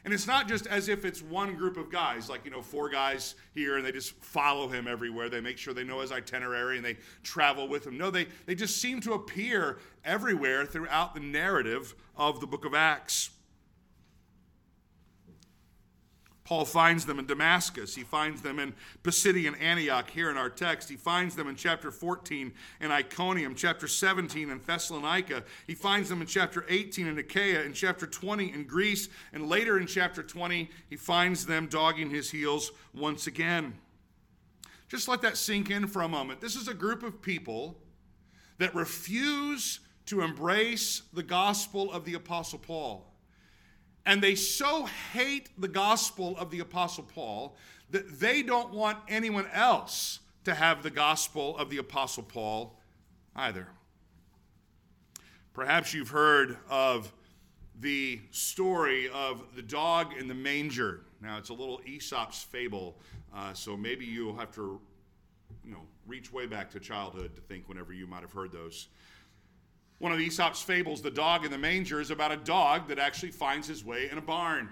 And 0.04 0.14
it's 0.14 0.28
not 0.28 0.48
just 0.48 0.68
as 0.68 0.88
if 0.88 1.04
it's 1.04 1.24
one 1.24 1.56
group 1.56 1.78
of 1.78 1.90
guys, 1.90 2.30
like, 2.30 2.46
you 2.46 2.52
know, 2.52 2.62
four 2.62 2.90
guys 2.90 3.34
here, 3.56 3.78
and 3.78 3.86
they 3.86 3.92
just 3.92 4.12
follow 4.18 4.68
him 4.68 4.88
everywhere. 4.88 5.30
They 5.30 5.42
make 5.42 5.58
sure 5.58 5.74
they 5.74 5.84
know 5.84 6.02
his 6.02 6.12
itinerary 6.12 6.75
and 6.78 6.86
they 6.86 6.98
travel 7.24 7.68
with 7.68 7.88
him. 7.88 7.98
No, 7.98 8.12
they, 8.12 8.28
they 8.46 8.54
just 8.54 8.78
seem 8.78 9.02
to 9.02 9.14
appear 9.14 9.80
everywhere 10.04 10.66
throughout 10.66 11.16
the 11.16 11.22
narrative 11.22 11.96
of 12.16 12.40
the 12.40 12.46
book 12.46 12.66
of 12.66 12.75
Acts. 12.75 13.32
Paul 16.46 16.64
finds 16.64 17.08
them 17.08 17.18
in 17.18 17.25
Damascus. 17.25 17.96
He 17.96 18.04
finds 18.04 18.44
them 18.44 18.60
in 18.60 18.75
Pisidian 19.04 19.60
Antioch 19.60 20.08
here 20.12 20.30
in 20.30 20.38
our 20.38 20.50
text. 20.50 20.88
He 20.88 20.96
finds 20.96 21.36
them 21.36 21.48
in 21.48 21.56
chapter 21.56 21.90
14 21.90 22.54
in 22.80 22.92
Iconium, 22.92 23.56
chapter 23.56 23.88
17 23.88 24.52
in 24.52 24.62
Thessalonica. 24.64 25.44
He 25.66 25.74
finds 25.74 26.08
them 26.08 26.22
in 26.22 26.28
chapter 26.28 26.64
18 26.70 27.08
in 27.08 27.18
Achaia, 27.18 27.64
in 27.64 27.74
chapter 27.74 28.06
20 28.06 28.54
in 28.54 28.66
Greece, 28.66 29.10
and 29.34 29.50
later 29.50 29.80
in 29.80 29.88
chapter 29.88 30.22
20, 30.22 30.70
he 30.88 30.96
finds 30.96 31.48
them 31.48 31.66
dogging 31.66 32.12
his 32.12 32.30
heels 32.30 32.72
once 32.94 33.25
again. 33.25 33.74
Just 34.88 35.08
let 35.08 35.24
that 35.24 35.38
sink 35.38 35.72
in 35.72 35.88
for 35.88 36.04
a 36.04 36.08
moment. 36.08 36.42
This 36.42 36.56
is 36.56 36.68
a 36.68 36.75
group 36.75 37.02
of 37.02 37.24
people 37.24 37.80
that 38.60 38.75
refuse 38.75 39.80
to 40.06 40.22
embrace 40.22 41.02
the 41.12 41.24
gospel 41.24 41.92
of 41.92 42.06
the 42.06 42.14
Apostle 42.14 42.60
Paul. 42.60 43.14
And 44.06 44.22
they 44.22 44.36
so 44.36 44.86
hate 45.14 45.50
the 45.58 45.68
gospel 45.68 46.38
of 46.38 46.52
the 46.52 46.60
Apostle 46.60 47.04
Paul 47.04 47.56
that 47.90 48.20
they 48.20 48.44
don't 48.44 48.74
want 48.74 49.00
anyone 49.08 49.48
else 49.54 50.20
to 50.44 50.54
have 50.54 50.84
the 50.84 50.92
gospel 50.92 51.58
of 51.58 51.70
the 51.70 51.78
Apostle 51.78 52.24
Paul 52.24 52.80
either. 53.36 53.68
Perhaps 55.54 55.94
you've 55.94 56.10
heard 56.10 56.58
of 56.70 57.12
the 57.80 58.22
story 58.32 59.10
of 59.10 59.44
the 59.56 59.62
dog 59.62 60.14
in 60.18 60.28
the 60.28 60.34
manger. 60.34 61.02
Now, 61.22 61.38
it's 61.38 61.50
a 61.50 61.54
little 61.54 61.82
Aesop's 61.86 62.44
fable, 62.44 62.98
uh, 63.34 63.54
so 63.54 63.76
maybe 63.76 64.06
you'll 64.06 64.36
have 64.36 64.54
to, 64.56 64.80
you 65.64 65.72
know, 65.72 65.82
reach 66.06 66.32
way 66.32 66.46
back 66.46 66.70
to 66.72 66.80
childhood 66.80 67.36
to 67.36 67.42
think 67.42 67.68
whenever 67.68 67.94
you 67.94 68.06
might 68.06 68.22
have 68.22 68.32
heard 68.32 68.52
those. 68.52 68.90
One 70.00 70.12
of 70.12 70.20
Aesop's 70.20 70.62
fables, 70.62 71.02
The 71.02 71.12
Dog 71.12 71.46
in 71.46 71.52
the 71.52 71.58
Manger, 71.58 72.02
is 72.02 72.12
about 72.12 72.32
a 72.32 72.38
dog 72.38 72.90
that 72.90 73.00
actually 73.00 73.32
finds 73.32 73.68
his 73.68 73.86
way 73.86 74.10
in 74.12 74.18
a 74.18 74.22
barn. 74.22 74.70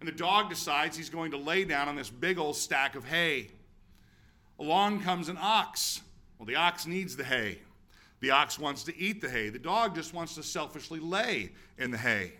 And 0.00 0.08
the 0.08 0.12
dog 0.12 0.48
decides 0.48 0.96
he's 0.96 1.10
going 1.10 1.30
to 1.32 1.36
lay 1.36 1.64
down 1.64 1.88
on 1.88 1.96
this 1.96 2.10
big 2.10 2.38
old 2.38 2.56
stack 2.56 2.94
of 2.94 3.04
hay. 3.04 3.50
Along 4.58 5.00
comes 5.00 5.28
an 5.28 5.38
ox. 5.40 6.00
Well, 6.38 6.46
the 6.46 6.56
ox 6.56 6.86
needs 6.86 7.16
the 7.16 7.24
hay. 7.24 7.58
The 8.20 8.30
ox 8.30 8.58
wants 8.58 8.84
to 8.84 8.96
eat 8.96 9.20
the 9.20 9.28
hay. 9.28 9.48
The 9.48 9.58
dog 9.58 9.94
just 9.94 10.14
wants 10.14 10.36
to 10.36 10.42
selfishly 10.42 11.00
lay 11.00 11.50
in 11.78 11.90
the 11.90 11.98
hay. 11.98 12.32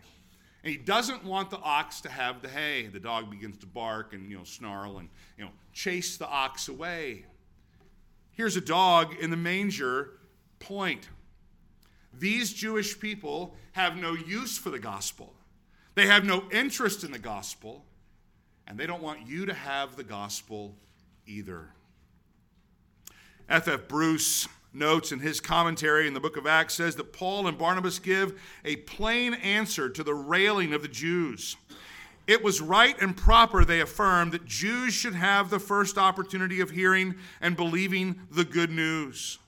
And 0.62 0.70
he 0.70 0.76
doesn't 0.76 1.24
want 1.24 1.50
the 1.50 1.58
ox 1.58 2.00
to 2.02 2.08
have 2.08 2.40
the 2.40 2.48
hay. 2.48 2.86
The 2.86 3.00
dog 3.00 3.30
begins 3.30 3.58
to 3.58 3.66
bark 3.66 4.12
and 4.12 4.30
you 4.30 4.38
know 4.38 4.44
snarl 4.44 4.98
and 4.98 5.08
you 5.36 5.44
know 5.44 5.50
chase 5.72 6.16
the 6.16 6.28
ox 6.28 6.68
away. 6.68 7.24
Here's 8.30 8.56
a 8.56 8.60
dog 8.60 9.14
in 9.20 9.30
the 9.30 9.36
manger 9.36 10.12
point. 10.60 11.08
These 12.18 12.52
Jewish 12.52 12.98
people 12.98 13.54
have 13.72 13.96
no 13.96 14.12
use 14.12 14.58
for 14.58 14.70
the 14.70 14.78
gospel. 14.78 15.34
They 15.94 16.06
have 16.06 16.24
no 16.24 16.44
interest 16.50 17.04
in 17.04 17.12
the 17.12 17.18
gospel, 17.18 17.84
and 18.66 18.78
they 18.78 18.86
don't 18.86 19.02
want 19.02 19.26
you 19.26 19.46
to 19.46 19.54
have 19.54 19.96
the 19.96 20.04
gospel 20.04 20.74
either. 21.26 21.70
F.F. 23.48 23.68
F. 23.68 23.88
Bruce 23.88 24.48
notes 24.72 25.12
in 25.12 25.18
his 25.18 25.40
commentary 25.40 26.06
in 26.06 26.14
the 26.14 26.20
book 26.20 26.36
of 26.36 26.46
Acts 26.46 26.74
says 26.74 26.96
that 26.96 27.12
Paul 27.12 27.46
and 27.46 27.58
Barnabas 27.58 27.98
give 27.98 28.40
a 28.64 28.76
plain 28.76 29.34
answer 29.34 29.90
to 29.90 30.02
the 30.02 30.14
railing 30.14 30.72
of 30.72 30.82
the 30.82 30.88
Jews. 30.88 31.56
It 32.26 32.42
was 32.42 32.60
right 32.60 32.96
and 33.00 33.16
proper, 33.16 33.64
they 33.64 33.80
affirm, 33.80 34.30
that 34.30 34.46
Jews 34.46 34.94
should 34.94 35.14
have 35.14 35.50
the 35.50 35.58
first 35.58 35.98
opportunity 35.98 36.60
of 36.60 36.70
hearing 36.70 37.16
and 37.40 37.56
believing 37.56 38.20
the 38.30 38.44
good 38.44 38.70
news. 38.70 39.38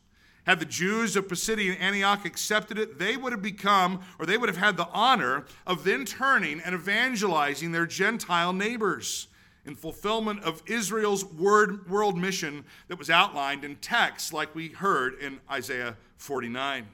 Had 0.44 0.60
the 0.60 0.66
Jews 0.66 1.16
of 1.16 1.26
Pisidian 1.26 1.80
Antioch 1.80 2.26
accepted 2.26 2.78
it, 2.78 2.98
they 2.98 3.16
would 3.16 3.32
have 3.32 3.40
become, 3.40 4.02
or 4.18 4.26
they 4.26 4.36
would 4.36 4.48
have 4.48 4.58
had 4.58 4.76
the 4.76 4.88
honor 4.88 5.46
of 5.66 5.84
then 5.84 6.04
turning 6.04 6.60
and 6.60 6.74
evangelizing 6.74 7.72
their 7.72 7.86
Gentile 7.86 8.52
neighbors 8.52 9.28
in 9.64 9.74
fulfillment 9.74 10.42
of 10.42 10.62
Israel's 10.66 11.24
word, 11.24 11.88
world 11.88 12.18
mission 12.18 12.64
that 12.88 12.98
was 12.98 13.08
outlined 13.08 13.64
in 13.64 13.76
texts 13.76 14.32
like 14.32 14.54
we 14.54 14.68
heard 14.68 15.14
in 15.18 15.40
Isaiah 15.50 15.96
49. 16.18 16.86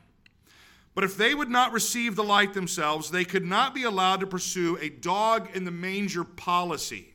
But 0.95 1.05
if 1.05 1.17
they 1.17 1.35
would 1.35 1.51
not 1.51 1.73
receive 1.73 2.15
the 2.15 2.25
light 2.25 2.55
themselves, 2.55 3.11
they 3.11 3.25
could 3.25 3.45
not 3.45 3.75
be 3.75 3.83
allowed 3.83 4.21
to 4.21 4.27
pursue 4.27 4.77
a 4.81 4.89
dog 4.89 5.49
in 5.55 5.65
the 5.65 5.71
manger 5.73 6.23
policy. 6.25 7.15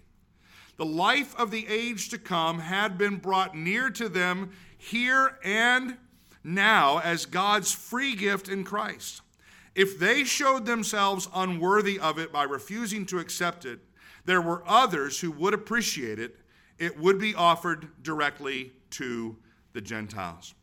The 0.78 0.86
life 0.86 1.34
of 1.38 1.52
the 1.52 1.66
age 1.68 2.10
to 2.10 2.18
come 2.18 2.60
had 2.60 2.98
been 2.98 3.18
brought 3.18 3.56
near 3.56 3.90
to 3.92 4.10
them 4.10 4.52
here 4.78 5.40
and 5.44 5.98
now 6.46 7.00
as 7.00 7.26
God's 7.26 7.72
free 7.72 8.16
gift 8.16 8.48
in 8.48 8.64
Christ. 8.64 9.22
If 9.74 10.00
they 10.00 10.24
showed 10.24 10.66
themselves 10.66 11.28
unworthy 11.36 12.00
of 12.00 12.18
it 12.18 12.32
by 12.32 12.44
refusing 12.44 13.06
to 13.08 13.20
accept 13.20 13.66
it, 13.66 13.80
there 14.24 14.42
were 14.42 14.64
others 14.66 15.20
who 15.20 15.32
would 15.32 15.54
appreciate 15.54 16.20
it. 16.20 16.38
It 16.78 17.00
would 17.00 17.20
be 17.20 17.36
offered 17.36 17.88
directly 18.02 18.72
to 18.92 19.36
the 19.74 19.82
Gentiles. 19.82 20.54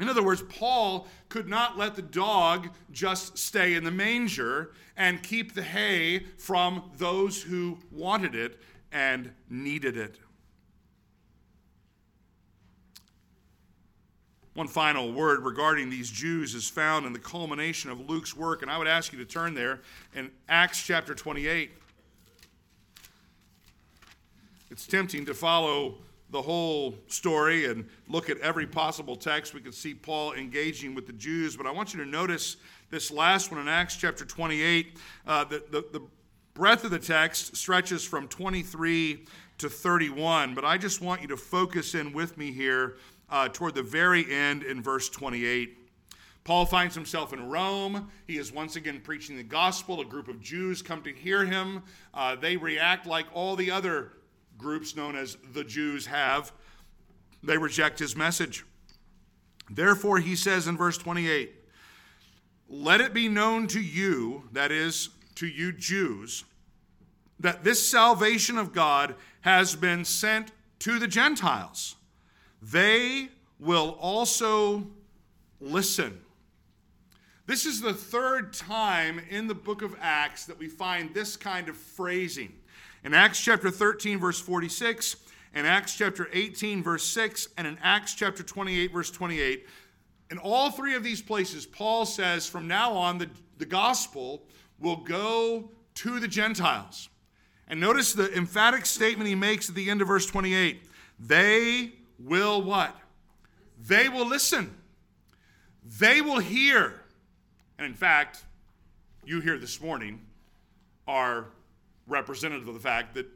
In 0.00 0.08
other 0.08 0.22
words, 0.22 0.42
Paul 0.42 1.06
could 1.28 1.48
not 1.48 1.78
let 1.78 1.94
the 1.94 2.02
dog 2.02 2.70
just 2.90 3.38
stay 3.38 3.74
in 3.74 3.84
the 3.84 3.90
manger 3.90 4.72
and 4.96 5.22
keep 5.22 5.54
the 5.54 5.62
hay 5.62 6.26
from 6.36 6.90
those 6.96 7.42
who 7.42 7.78
wanted 7.90 8.34
it 8.34 8.60
and 8.90 9.32
needed 9.48 9.96
it. 9.96 10.18
One 14.54 14.68
final 14.68 15.12
word 15.12 15.40
regarding 15.40 15.90
these 15.90 16.08
Jews 16.08 16.54
is 16.54 16.68
found 16.68 17.06
in 17.06 17.12
the 17.12 17.18
culmination 17.18 17.90
of 17.90 18.08
Luke's 18.08 18.36
work, 18.36 18.62
and 18.62 18.70
I 18.70 18.78
would 18.78 18.86
ask 18.86 19.12
you 19.12 19.18
to 19.18 19.24
turn 19.24 19.52
there 19.52 19.80
in 20.14 20.30
Acts 20.48 20.80
chapter 20.80 21.12
28. 21.12 21.72
It's 24.70 24.86
tempting 24.86 25.26
to 25.26 25.34
follow 25.34 25.96
the 26.30 26.40
whole 26.40 26.94
story 27.08 27.66
and 27.66 27.88
look 28.08 28.30
at 28.30 28.38
every 28.38 28.66
possible 28.66 29.16
text. 29.16 29.54
We 29.54 29.60
could 29.60 29.74
see 29.74 29.92
Paul 29.92 30.34
engaging 30.34 30.94
with 30.94 31.08
the 31.08 31.12
Jews, 31.12 31.56
but 31.56 31.66
I 31.66 31.72
want 31.72 31.92
you 31.92 32.02
to 32.04 32.08
notice 32.08 32.56
this 32.90 33.10
last 33.10 33.50
one 33.50 33.60
in 33.60 33.66
Acts 33.66 33.96
chapter 33.96 34.24
28. 34.24 34.98
Uh, 35.26 35.44
the, 35.44 35.64
the, 35.70 35.84
the 35.92 36.02
breadth 36.54 36.84
of 36.84 36.92
the 36.92 36.98
text 37.00 37.56
stretches 37.56 38.04
from 38.04 38.28
23 38.28 39.26
to 39.58 39.68
31, 39.68 40.54
but 40.54 40.64
I 40.64 40.78
just 40.78 41.00
want 41.00 41.22
you 41.22 41.28
to 41.28 41.36
focus 41.36 41.94
in 41.94 42.12
with 42.12 42.36
me 42.38 42.52
here 42.52 42.96
uh, 43.34 43.48
toward 43.48 43.74
the 43.74 43.82
very 43.82 44.32
end 44.32 44.62
in 44.62 44.80
verse 44.80 45.08
28. 45.08 45.76
Paul 46.44 46.66
finds 46.66 46.94
himself 46.94 47.32
in 47.32 47.48
Rome. 47.48 48.08
He 48.28 48.38
is 48.38 48.52
once 48.52 48.76
again 48.76 49.00
preaching 49.00 49.36
the 49.36 49.42
gospel. 49.42 50.00
A 50.00 50.04
group 50.04 50.28
of 50.28 50.40
Jews 50.40 50.82
come 50.82 51.02
to 51.02 51.12
hear 51.12 51.44
him. 51.44 51.82
Uh, 52.14 52.36
they 52.36 52.56
react 52.56 53.08
like 53.08 53.26
all 53.34 53.56
the 53.56 53.72
other 53.72 54.12
groups 54.56 54.94
known 54.94 55.16
as 55.16 55.36
the 55.52 55.64
Jews 55.64 56.06
have. 56.06 56.52
They 57.42 57.58
reject 57.58 57.98
his 57.98 58.14
message. 58.14 58.64
Therefore, 59.68 60.20
he 60.20 60.36
says 60.36 60.68
in 60.68 60.76
verse 60.76 60.96
28 60.96 61.50
Let 62.68 63.00
it 63.00 63.12
be 63.12 63.28
known 63.28 63.66
to 63.68 63.80
you, 63.80 64.48
that 64.52 64.70
is, 64.70 65.08
to 65.34 65.48
you 65.48 65.72
Jews, 65.72 66.44
that 67.40 67.64
this 67.64 67.90
salvation 67.90 68.58
of 68.58 68.72
God 68.72 69.16
has 69.40 69.74
been 69.74 70.04
sent 70.04 70.52
to 70.78 71.00
the 71.00 71.08
Gentiles. 71.08 71.96
They 72.70 73.28
will 73.58 73.96
also 74.00 74.86
listen. 75.60 76.18
This 77.46 77.66
is 77.66 77.80
the 77.80 77.92
third 77.92 78.54
time 78.54 79.20
in 79.28 79.46
the 79.46 79.54
book 79.54 79.82
of 79.82 79.94
Acts 80.00 80.46
that 80.46 80.58
we 80.58 80.68
find 80.68 81.12
this 81.12 81.36
kind 81.36 81.68
of 81.68 81.76
phrasing. 81.76 82.52
In 83.04 83.12
Acts 83.12 83.40
chapter 83.40 83.70
13, 83.70 84.18
verse 84.18 84.40
46, 84.40 85.16
in 85.54 85.66
Acts 85.66 85.94
chapter 85.94 86.28
18, 86.32 86.82
verse 86.82 87.04
6, 87.04 87.48
and 87.58 87.66
in 87.66 87.78
Acts 87.82 88.14
chapter 88.14 88.42
28, 88.42 88.92
verse 88.92 89.10
28, 89.10 89.66
in 90.30 90.38
all 90.38 90.70
three 90.70 90.94
of 90.94 91.04
these 91.04 91.20
places, 91.20 91.66
Paul 91.66 92.06
says 92.06 92.46
from 92.46 92.66
now 92.66 92.92
on, 92.92 93.18
the, 93.18 93.28
the 93.58 93.66
gospel 93.66 94.42
will 94.80 94.96
go 94.96 95.70
to 95.96 96.18
the 96.18 96.28
Gentiles. 96.28 97.10
And 97.68 97.78
notice 97.78 98.14
the 98.14 98.34
emphatic 98.34 98.86
statement 98.86 99.28
he 99.28 99.34
makes 99.34 99.68
at 99.68 99.74
the 99.74 99.90
end 99.90 100.00
of 100.00 100.08
verse 100.08 100.26
28 100.26 100.82
they 101.20 101.92
will 102.18 102.62
what? 102.62 102.94
They 103.86 104.08
will 104.08 104.26
listen. 104.26 104.74
They 105.98 106.20
will 106.20 106.38
hear. 106.38 107.00
And 107.78 107.86
in 107.86 107.94
fact, 107.94 108.44
you 109.24 109.40
here 109.40 109.58
this 109.58 109.80
morning 109.80 110.20
are 111.06 111.46
representative 112.06 112.68
of 112.68 112.74
the 112.74 112.80
fact 112.80 113.14
that 113.14 113.26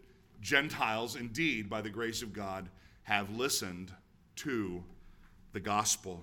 Gentiles, 0.40 1.16
indeed, 1.16 1.68
by 1.68 1.80
the 1.80 1.90
grace 1.90 2.22
of 2.22 2.32
God, 2.32 2.68
have 3.02 3.30
listened 3.36 3.92
to 4.36 4.82
the 5.52 5.60
gospel. 5.60 6.22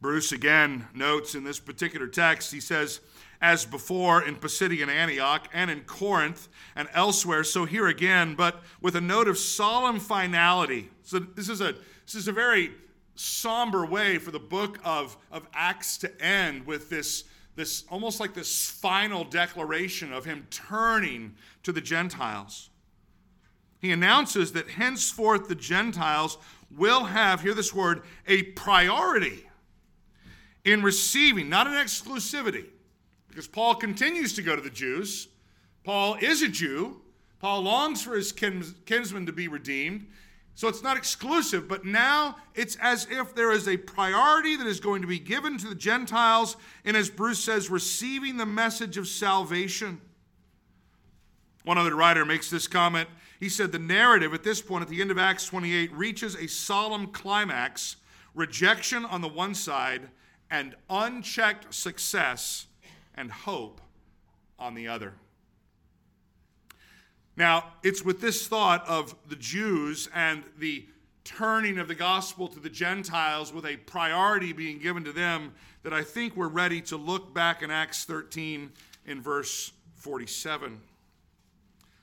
Bruce 0.00 0.32
again 0.32 0.86
notes 0.94 1.34
in 1.34 1.44
this 1.44 1.58
particular 1.58 2.06
text, 2.06 2.52
he 2.52 2.60
says, 2.60 3.00
as 3.44 3.66
before 3.66 4.22
in 4.22 4.36
Pisidian 4.36 4.88
Antioch 4.88 5.50
and 5.52 5.70
in 5.70 5.82
Corinth 5.82 6.48
and 6.74 6.88
elsewhere, 6.94 7.44
so 7.44 7.66
here 7.66 7.88
again, 7.88 8.34
but 8.34 8.62
with 8.80 8.96
a 8.96 9.02
note 9.02 9.28
of 9.28 9.36
solemn 9.36 10.00
finality. 10.00 10.88
So 11.02 11.18
this 11.18 11.50
is 11.50 11.60
a 11.60 11.74
this 12.06 12.14
is 12.14 12.26
a 12.26 12.32
very 12.32 12.72
somber 13.16 13.84
way 13.84 14.16
for 14.16 14.30
the 14.30 14.38
book 14.38 14.78
of, 14.82 15.18
of 15.30 15.46
Acts 15.52 15.98
to 15.98 16.22
end 16.24 16.66
with 16.66 16.88
this, 16.88 17.24
this 17.54 17.84
almost 17.90 18.18
like 18.18 18.32
this 18.32 18.70
final 18.70 19.24
declaration 19.24 20.10
of 20.10 20.24
him 20.24 20.46
turning 20.50 21.34
to 21.64 21.72
the 21.72 21.82
Gentiles. 21.82 22.70
He 23.78 23.92
announces 23.92 24.52
that 24.52 24.70
henceforth 24.70 25.48
the 25.48 25.54
Gentiles 25.54 26.38
will 26.74 27.04
have, 27.04 27.42
hear 27.42 27.54
this 27.54 27.74
word, 27.74 28.02
a 28.26 28.42
priority 28.42 29.46
in 30.64 30.82
receiving, 30.82 31.50
not 31.50 31.66
an 31.66 31.74
exclusivity, 31.74 32.66
because 33.34 33.48
Paul 33.48 33.74
continues 33.74 34.32
to 34.34 34.42
go 34.42 34.54
to 34.54 34.62
the 34.62 34.70
Jews. 34.70 35.26
Paul 35.82 36.14
is 36.20 36.40
a 36.40 36.48
Jew. 36.48 37.00
Paul 37.40 37.62
longs 37.62 38.00
for 38.00 38.14
his 38.14 38.30
kinsmen 38.30 39.26
to 39.26 39.32
be 39.32 39.48
redeemed. 39.48 40.06
So 40.54 40.68
it's 40.68 40.84
not 40.84 40.96
exclusive, 40.96 41.66
but 41.66 41.84
now 41.84 42.36
it's 42.54 42.76
as 42.76 43.08
if 43.10 43.34
there 43.34 43.50
is 43.50 43.66
a 43.66 43.76
priority 43.76 44.54
that 44.54 44.68
is 44.68 44.78
going 44.78 45.02
to 45.02 45.08
be 45.08 45.18
given 45.18 45.58
to 45.58 45.68
the 45.68 45.74
Gentiles, 45.74 46.56
and 46.84 46.96
as 46.96 47.10
Bruce 47.10 47.42
says, 47.42 47.70
receiving 47.70 48.36
the 48.36 48.46
message 48.46 48.96
of 48.96 49.08
salvation. 49.08 50.00
One 51.64 51.76
other 51.76 51.96
writer 51.96 52.24
makes 52.24 52.50
this 52.50 52.68
comment. 52.68 53.08
He 53.40 53.48
said 53.48 53.72
the 53.72 53.80
narrative 53.80 54.32
at 54.32 54.44
this 54.44 54.62
point, 54.62 54.82
at 54.82 54.88
the 54.88 55.00
end 55.00 55.10
of 55.10 55.18
Acts 55.18 55.46
28, 55.46 55.92
reaches 55.92 56.36
a 56.36 56.46
solemn 56.46 57.08
climax 57.08 57.96
rejection 58.32 59.04
on 59.04 59.22
the 59.22 59.28
one 59.28 59.54
side, 59.56 60.08
and 60.52 60.76
unchecked 60.88 61.74
success 61.74 62.66
and 63.16 63.30
hope 63.30 63.80
on 64.58 64.74
the 64.74 64.88
other. 64.88 65.14
Now, 67.36 67.72
it's 67.82 68.04
with 68.04 68.20
this 68.20 68.46
thought 68.46 68.86
of 68.88 69.14
the 69.28 69.36
Jews 69.36 70.08
and 70.14 70.44
the 70.58 70.86
turning 71.24 71.78
of 71.78 71.88
the 71.88 71.94
gospel 71.94 72.48
to 72.48 72.60
the 72.60 72.68
Gentiles 72.68 73.52
with 73.52 73.64
a 73.64 73.76
priority 73.78 74.52
being 74.52 74.78
given 74.78 75.04
to 75.04 75.12
them 75.12 75.54
that 75.82 75.92
I 75.92 76.02
think 76.02 76.36
we're 76.36 76.48
ready 76.48 76.80
to 76.82 76.96
look 76.96 77.34
back 77.34 77.62
in 77.62 77.70
Acts 77.70 78.04
13 78.04 78.70
in 79.06 79.22
verse 79.22 79.72
47. 79.96 80.80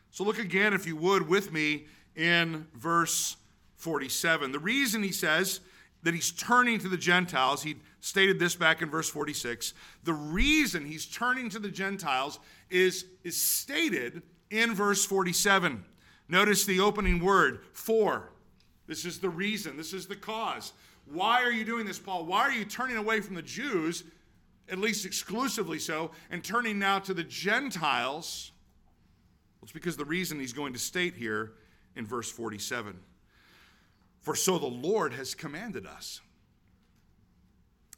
So 0.09 0.23
look 0.23 0.39
again, 0.39 0.73
if 0.73 0.85
you 0.85 0.95
would, 0.97 1.27
with 1.27 1.53
me 1.53 1.85
in 2.15 2.67
verse 2.75 3.37
47. 3.77 4.51
The 4.51 4.59
reason 4.59 5.01
he 5.03 5.11
says 5.11 5.61
that 6.03 6.13
he's 6.13 6.31
turning 6.31 6.79
to 6.79 6.89
the 6.89 6.97
Gentiles, 6.97 7.63
he 7.63 7.77
stated 8.01 8.39
this 8.39 8.55
back 8.55 8.81
in 8.81 8.89
verse 8.89 9.09
46. 9.09 9.73
The 10.03 10.13
reason 10.13 10.85
he's 10.85 11.05
turning 11.05 11.49
to 11.51 11.59
the 11.59 11.69
Gentiles 11.69 12.39
is, 12.69 13.05
is 13.23 13.39
stated 13.39 14.23
in 14.49 14.73
verse 14.73 15.05
47. 15.05 15.85
Notice 16.27 16.65
the 16.65 16.79
opening 16.79 17.23
word, 17.23 17.61
for. 17.71 18.31
This 18.87 19.05
is 19.05 19.19
the 19.19 19.29
reason, 19.29 19.77
this 19.77 19.93
is 19.93 20.07
the 20.07 20.15
cause. 20.15 20.73
Why 21.05 21.43
are 21.43 21.51
you 21.51 21.63
doing 21.63 21.85
this, 21.85 21.99
Paul? 21.99 22.25
Why 22.25 22.41
are 22.41 22.51
you 22.51 22.65
turning 22.65 22.97
away 22.97 23.21
from 23.21 23.35
the 23.35 23.41
Jews, 23.41 24.03
at 24.69 24.79
least 24.79 25.05
exclusively 25.05 25.79
so, 25.79 26.11
and 26.29 26.43
turning 26.43 26.79
now 26.79 26.99
to 26.99 27.13
the 27.13 27.23
Gentiles? 27.23 28.51
Well, 29.59 29.63
it's 29.63 29.71
because 29.71 29.97
the 29.97 30.05
reason 30.05 30.39
he's 30.39 30.53
going 30.53 30.73
to 30.73 30.79
state 30.79 31.15
here 31.15 31.53
in 31.95 32.05
verse 32.05 32.31
47. 32.31 32.97
For 34.21 34.35
so 34.35 34.57
the 34.57 34.65
Lord 34.65 35.13
has 35.13 35.35
commanded 35.35 35.85
us. 35.85 36.21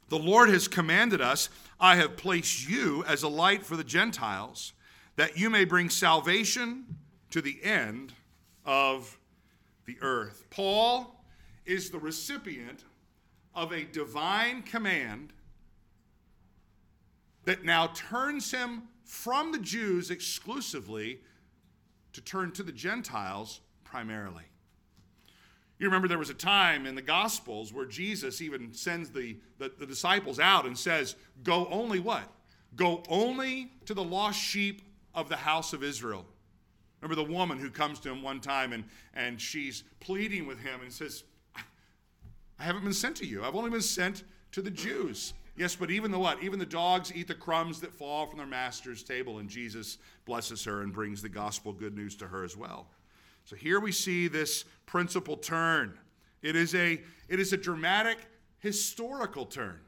The 0.08 0.18
Lord 0.18 0.48
has 0.50 0.68
commanded 0.68 1.20
us, 1.20 1.48
I 1.80 1.96
have 1.96 2.16
placed 2.16 2.68
you 2.68 3.04
as 3.06 3.22
a 3.22 3.28
light 3.28 3.64
for 3.64 3.76
the 3.76 3.84
Gentiles 3.84 4.72
that 5.16 5.38
you 5.38 5.50
may 5.50 5.64
bring 5.64 5.90
salvation 5.90 6.84
to 7.30 7.40
the 7.40 7.62
end 7.62 8.12
of 8.64 9.18
the 9.86 9.96
earth. 10.00 10.46
Paul 10.50 11.24
is 11.66 11.90
the 11.90 11.98
recipient 11.98 12.84
of 13.54 13.72
a 13.72 13.84
divine 13.84 14.62
command 14.62 15.32
that 17.44 17.64
now 17.64 17.88
turns 17.88 18.50
him 18.50 18.84
from 19.04 19.52
the 19.52 19.58
Jews 19.58 20.10
exclusively 20.10 21.20
to 22.12 22.20
turn 22.20 22.52
to 22.52 22.62
the 22.62 22.72
Gentiles 22.72 23.60
primarily. 23.84 24.44
You 25.84 25.90
remember 25.90 26.08
there 26.08 26.18
was 26.18 26.30
a 26.30 26.34
time 26.34 26.86
in 26.86 26.94
the 26.94 27.02
Gospels 27.02 27.70
where 27.70 27.84
Jesus 27.84 28.40
even 28.40 28.72
sends 28.72 29.10
the, 29.10 29.36
the, 29.58 29.70
the, 29.78 29.84
disciples 29.84 30.40
out 30.40 30.64
and 30.64 30.78
says, 30.78 31.14
Go 31.42 31.68
only 31.70 32.00
what? 32.00 32.22
Go 32.74 33.02
only 33.10 33.70
to 33.84 33.92
the 33.92 34.02
lost 34.02 34.40
sheep 34.40 34.80
of 35.14 35.28
the 35.28 35.36
house 35.36 35.74
of 35.74 35.84
Israel. 35.84 36.24
Remember 37.02 37.22
the 37.22 37.30
woman 37.30 37.58
who 37.58 37.68
comes 37.68 38.00
to 38.00 38.10
him 38.10 38.22
one 38.22 38.40
time 38.40 38.72
and, 38.72 38.84
and 39.12 39.38
she's 39.38 39.84
pleading 40.00 40.46
with 40.46 40.58
him 40.58 40.80
and 40.80 40.90
says, 40.90 41.22
I 42.58 42.62
haven't 42.62 42.84
been 42.84 42.94
sent 42.94 43.16
to 43.16 43.26
you. 43.26 43.44
I've 43.44 43.54
only 43.54 43.68
been 43.68 43.82
sent 43.82 44.24
to 44.52 44.62
the 44.62 44.70
Jews. 44.70 45.34
Yes, 45.54 45.76
but 45.76 45.90
even 45.90 46.10
the 46.10 46.18
what? 46.18 46.42
Even 46.42 46.58
the 46.58 46.64
dogs 46.64 47.12
eat 47.14 47.28
the 47.28 47.34
crumbs 47.34 47.78
that 47.82 47.92
fall 47.92 48.24
from 48.24 48.38
their 48.38 48.46
master's 48.46 49.02
table. 49.02 49.38
And 49.38 49.50
Jesus 49.50 49.98
blesses 50.24 50.64
her 50.64 50.80
and 50.80 50.94
brings 50.94 51.20
the 51.20 51.28
gospel 51.28 51.74
good 51.74 51.94
news 51.94 52.16
to 52.16 52.26
her 52.26 52.42
as 52.42 52.56
well. 52.56 52.86
So 53.44 53.56
here 53.56 53.78
we 53.78 53.92
see 53.92 54.28
this 54.28 54.64
principal 54.86 55.36
turn. 55.36 55.98
It 56.42 56.56
is 56.56 56.74
a, 56.74 57.00
it 57.28 57.40
is 57.40 57.52
a 57.52 57.56
dramatic 57.56 58.18
historical 58.58 59.44
turn. 59.44 59.80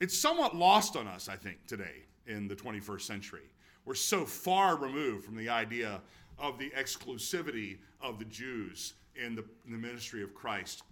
It's 0.00 0.18
somewhat 0.18 0.54
lost 0.54 0.96
on 0.96 1.06
us, 1.06 1.28
I 1.28 1.36
think, 1.36 1.66
today 1.66 2.04
in 2.26 2.48
the 2.48 2.56
21st 2.56 3.02
century. 3.02 3.48
We're 3.84 3.94
so 3.94 4.24
far 4.24 4.76
removed 4.76 5.24
from 5.24 5.36
the 5.36 5.48
idea 5.48 6.00
of 6.38 6.58
the 6.58 6.70
exclusivity 6.70 7.78
of 8.00 8.18
the 8.18 8.24
Jews 8.24 8.94
in 9.14 9.36
the, 9.36 9.44
in 9.64 9.72
the 9.72 9.78
ministry 9.78 10.22
of 10.22 10.34
Christ. 10.34 10.82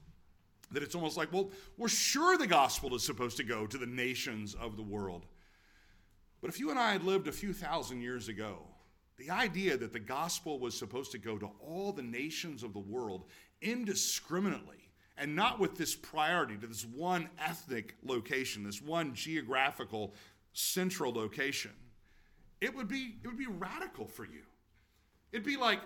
That 0.70 0.82
it's 0.82 0.94
almost 0.94 1.16
like, 1.16 1.32
well, 1.32 1.50
we're 1.76 1.88
sure 1.88 2.38
the 2.38 2.46
gospel 2.46 2.94
is 2.94 3.02
supposed 3.02 3.36
to 3.36 3.44
go 3.44 3.66
to 3.66 3.76
the 3.76 3.86
nations 3.86 4.54
of 4.54 4.76
the 4.76 4.82
world. 4.82 5.26
But 6.40 6.50
if 6.50 6.60
you 6.60 6.70
and 6.70 6.78
I 6.78 6.92
had 6.92 7.02
lived 7.02 7.26
a 7.26 7.32
few 7.32 7.52
thousand 7.52 8.00
years 8.00 8.28
ago, 8.28 8.58
the 9.16 9.30
idea 9.30 9.76
that 9.76 9.92
the 9.92 10.00
gospel 10.00 10.58
was 10.58 10.76
supposed 10.76 11.12
to 11.12 11.18
go 11.18 11.38
to 11.38 11.50
all 11.60 11.92
the 11.92 12.02
nations 12.02 12.62
of 12.62 12.72
the 12.72 12.80
world 12.80 13.24
indiscriminately 13.62 14.90
and 15.16 15.36
not 15.36 15.60
with 15.60 15.76
this 15.76 15.94
priority 15.94 16.56
to 16.56 16.66
this 16.66 16.84
one 16.84 17.28
ethnic 17.38 17.94
location, 18.04 18.64
this 18.64 18.82
one 18.82 19.14
geographical 19.14 20.14
central 20.52 21.12
location, 21.12 21.70
it 22.60 22.74
would 22.74 22.88
be, 22.88 23.16
it 23.22 23.28
would 23.28 23.38
be 23.38 23.46
radical 23.46 24.06
for 24.06 24.24
you. 24.24 24.42
It'd 25.32 25.46
be 25.46 25.56
like, 25.56 25.80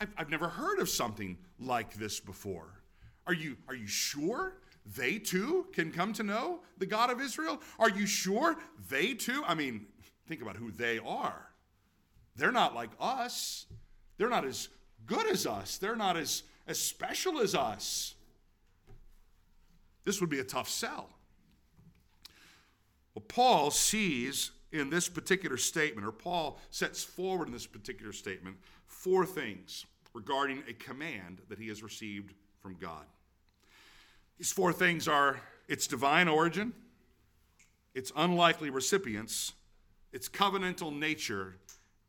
I've, 0.00 0.12
I've 0.16 0.30
never 0.30 0.48
heard 0.48 0.78
of 0.78 0.88
something 0.88 1.36
like 1.58 1.94
this 1.94 2.20
before. 2.20 2.82
Are 3.26 3.34
you, 3.34 3.56
are 3.68 3.74
you 3.74 3.86
sure 3.86 4.54
they 4.96 5.18
too 5.18 5.66
can 5.72 5.92
come 5.92 6.12
to 6.14 6.22
know 6.22 6.60
the 6.78 6.86
God 6.86 7.10
of 7.10 7.20
Israel? 7.20 7.60
Are 7.78 7.90
you 7.90 8.06
sure 8.06 8.56
they 8.88 9.14
too? 9.14 9.44
I 9.46 9.54
mean, 9.54 9.86
think 10.26 10.42
about 10.42 10.56
who 10.56 10.70
they 10.72 10.98
are. 10.98 11.51
They're 12.36 12.52
not 12.52 12.74
like 12.74 12.90
us. 13.00 13.66
They're 14.16 14.28
not 14.28 14.44
as 14.44 14.68
good 15.06 15.26
as 15.26 15.46
us. 15.46 15.78
They're 15.78 15.96
not 15.96 16.16
as, 16.16 16.42
as 16.66 16.78
special 16.78 17.40
as 17.40 17.54
us. 17.54 18.14
This 20.04 20.20
would 20.20 20.30
be 20.30 20.40
a 20.40 20.44
tough 20.44 20.68
sell. 20.68 21.10
Well, 23.14 23.24
Paul 23.28 23.70
sees 23.70 24.52
in 24.72 24.88
this 24.88 25.08
particular 25.08 25.58
statement, 25.58 26.06
or 26.06 26.12
Paul 26.12 26.58
sets 26.70 27.04
forward 27.04 27.48
in 27.48 27.52
this 27.52 27.66
particular 27.66 28.12
statement, 28.12 28.56
four 28.86 29.26
things 29.26 29.84
regarding 30.14 30.62
a 30.68 30.72
command 30.72 31.40
that 31.48 31.58
he 31.58 31.68
has 31.68 31.82
received 31.82 32.32
from 32.60 32.76
God. 32.80 33.04
These 34.38 34.52
four 34.52 34.72
things 34.72 35.08
are 35.08 35.40
its 35.68 35.86
divine 35.86 36.28
origin, 36.28 36.72
its 37.94 38.12
unlikely 38.16 38.70
recipients, 38.70 39.52
its 40.12 40.28
covenantal 40.28 40.96
nature, 40.96 41.56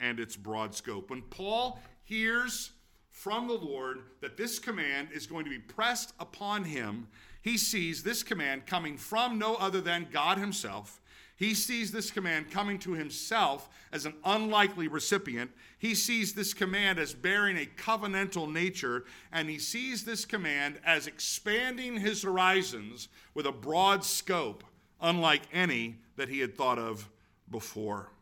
and 0.04 0.20
its 0.20 0.36
broad 0.36 0.76
scope. 0.76 1.10
When 1.10 1.22
Paul 1.22 1.80
hears 2.04 2.72
from 3.10 3.48
the 3.48 3.54
Lord 3.54 4.00
that 4.22 4.38
this 4.38 4.60
command 4.60 5.10
is 5.14 5.26
going 5.26 5.46
to 5.46 5.50
be 5.50 5.60
pressed 5.60 6.14
upon 6.20 6.66
him, 6.66 7.08
he 7.42 7.58
sees 7.58 8.04
this 8.04 8.22
command 8.22 8.66
coming 8.66 8.98
from 8.98 9.40
no 9.40 9.56
other 9.56 9.82
than 9.82 10.08
God 10.12 10.38
Himself. 10.38 11.00
He 11.36 11.54
sees 11.56 11.92
this 11.92 12.12
command 12.12 12.52
coming 12.52 12.78
to 12.80 12.94
himself 12.94 13.68
as 13.92 14.06
an 14.06 14.14
unlikely 14.24 14.88
recipient. 14.88 15.52
He 15.80 15.96
sees 15.96 16.34
this 16.34 16.54
command 16.54 17.00
as 17.00 17.14
bearing 17.14 17.58
a 17.58 17.66
covenantal 17.66 18.50
nature, 18.50 19.06
and 19.32 19.50
he 19.50 19.58
sees 19.58 20.06
this 20.06 20.26
command 20.26 20.80
as 20.86 21.08
expanding 21.08 21.98
his 21.98 22.22
horizons 22.22 23.10
with 23.34 23.48
a 23.48 23.52
broad 23.52 24.06
scope, 24.06 24.64
unlike 25.02 25.42
any 25.52 25.98
that 26.18 26.30
he 26.30 26.40
had 26.40 26.56
thought 26.56 26.80
of 26.80 27.10
before. 27.50 28.13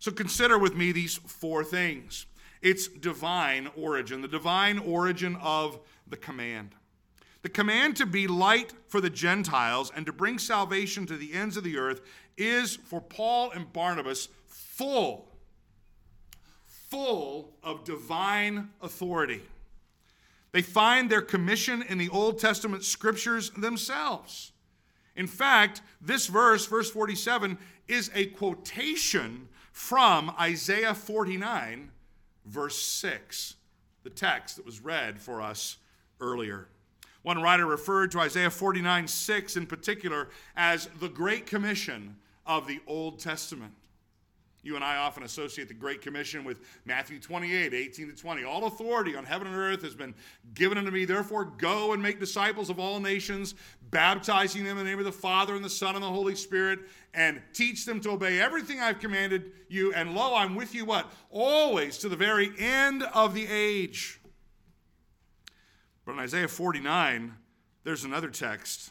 So 0.00 0.10
consider 0.10 0.58
with 0.58 0.74
me 0.74 0.92
these 0.92 1.16
four 1.26 1.62
things 1.62 2.26
its 2.62 2.88
divine 2.88 3.70
origin, 3.74 4.20
the 4.20 4.28
divine 4.28 4.78
origin 4.78 5.36
of 5.36 5.78
the 6.06 6.16
command. 6.16 6.74
The 7.42 7.48
command 7.48 7.96
to 7.96 8.06
be 8.06 8.26
light 8.26 8.74
for 8.86 9.00
the 9.00 9.08
Gentiles 9.08 9.90
and 9.94 10.04
to 10.04 10.12
bring 10.12 10.38
salvation 10.38 11.06
to 11.06 11.16
the 11.16 11.32
ends 11.32 11.56
of 11.56 11.64
the 11.64 11.78
earth 11.78 12.02
is 12.36 12.76
for 12.76 13.00
Paul 13.00 13.50
and 13.52 13.72
Barnabas 13.72 14.28
full, 14.46 15.28
full 16.66 17.54
of 17.62 17.84
divine 17.84 18.68
authority. 18.82 19.40
They 20.52 20.62
find 20.62 21.08
their 21.08 21.22
commission 21.22 21.82
in 21.82 21.96
the 21.96 22.10
Old 22.10 22.38
Testament 22.38 22.84
scriptures 22.84 23.50
themselves. 23.50 24.52
In 25.16 25.26
fact, 25.26 25.80
this 26.00 26.26
verse, 26.26 26.66
verse 26.66 26.90
47, 26.90 27.56
is 27.88 28.10
a 28.14 28.26
quotation 28.26 29.48
from 29.80 30.30
Isaiah 30.38 30.94
49, 30.94 31.90
verse 32.44 32.80
6, 32.80 33.56
the 34.04 34.10
text 34.10 34.56
that 34.56 34.66
was 34.66 34.80
read 34.80 35.18
for 35.18 35.40
us 35.40 35.78
earlier. 36.20 36.68
One 37.22 37.42
writer 37.42 37.66
referred 37.66 38.12
to 38.12 38.20
Isaiah 38.20 38.50
49 38.50 39.08
6 39.08 39.56
in 39.56 39.66
particular 39.66 40.28
as 40.54 40.88
the 41.00 41.08
Great 41.08 41.46
Commission 41.46 42.16
of 42.46 42.68
the 42.68 42.80
Old 42.86 43.18
Testament. 43.18 43.72
You 44.62 44.74
and 44.74 44.84
I 44.84 44.96
often 44.96 45.22
associate 45.22 45.68
the 45.68 45.74
Great 45.74 46.02
Commission 46.02 46.44
with 46.44 46.60
Matthew 46.84 47.18
28, 47.18 47.72
18 47.72 48.08
to 48.08 48.14
20. 48.14 48.44
All 48.44 48.66
authority 48.66 49.16
on 49.16 49.24
heaven 49.24 49.46
and 49.46 49.56
earth 49.56 49.82
has 49.82 49.94
been 49.94 50.14
given 50.52 50.76
unto 50.76 50.90
me. 50.90 51.06
Therefore, 51.06 51.46
go 51.46 51.94
and 51.94 52.02
make 52.02 52.20
disciples 52.20 52.68
of 52.68 52.78
all 52.78 53.00
nations, 53.00 53.54
baptizing 53.90 54.64
them 54.64 54.76
in 54.76 54.84
the 54.84 54.90
name 54.90 54.98
of 54.98 55.06
the 55.06 55.12
Father 55.12 55.54
and 55.54 55.64
the 55.64 55.70
Son 55.70 55.94
and 55.94 56.04
the 56.04 56.08
Holy 56.08 56.34
Spirit, 56.34 56.80
and 57.14 57.40
teach 57.54 57.86
them 57.86 58.00
to 58.02 58.10
obey 58.10 58.38
everything 58.38 58.80
I've 58.80 58.98
commanded 58.98 59.52
you. 59.68 59.94
And 59.94 60.14
lo, 60.14 60.34
I'm 60.34 60.54
with 60.54 60.74
you 60.74 60.84
what? 60.84 61.10
Always 61.30 61.96
to 61.98 62.10
the 62.10 62.16
very 62.16 62.52
end 62.58 63.02
of 63.14 63.32
the 63.32 63.46
age. 63.46 64.20
But 66.04 66.12
in 66.12 66.18
Isaiah 66.18 66.48
49, 66.48 67.34
there's 67.84 68.04
another 68.04 68.28
text 68.28 68.90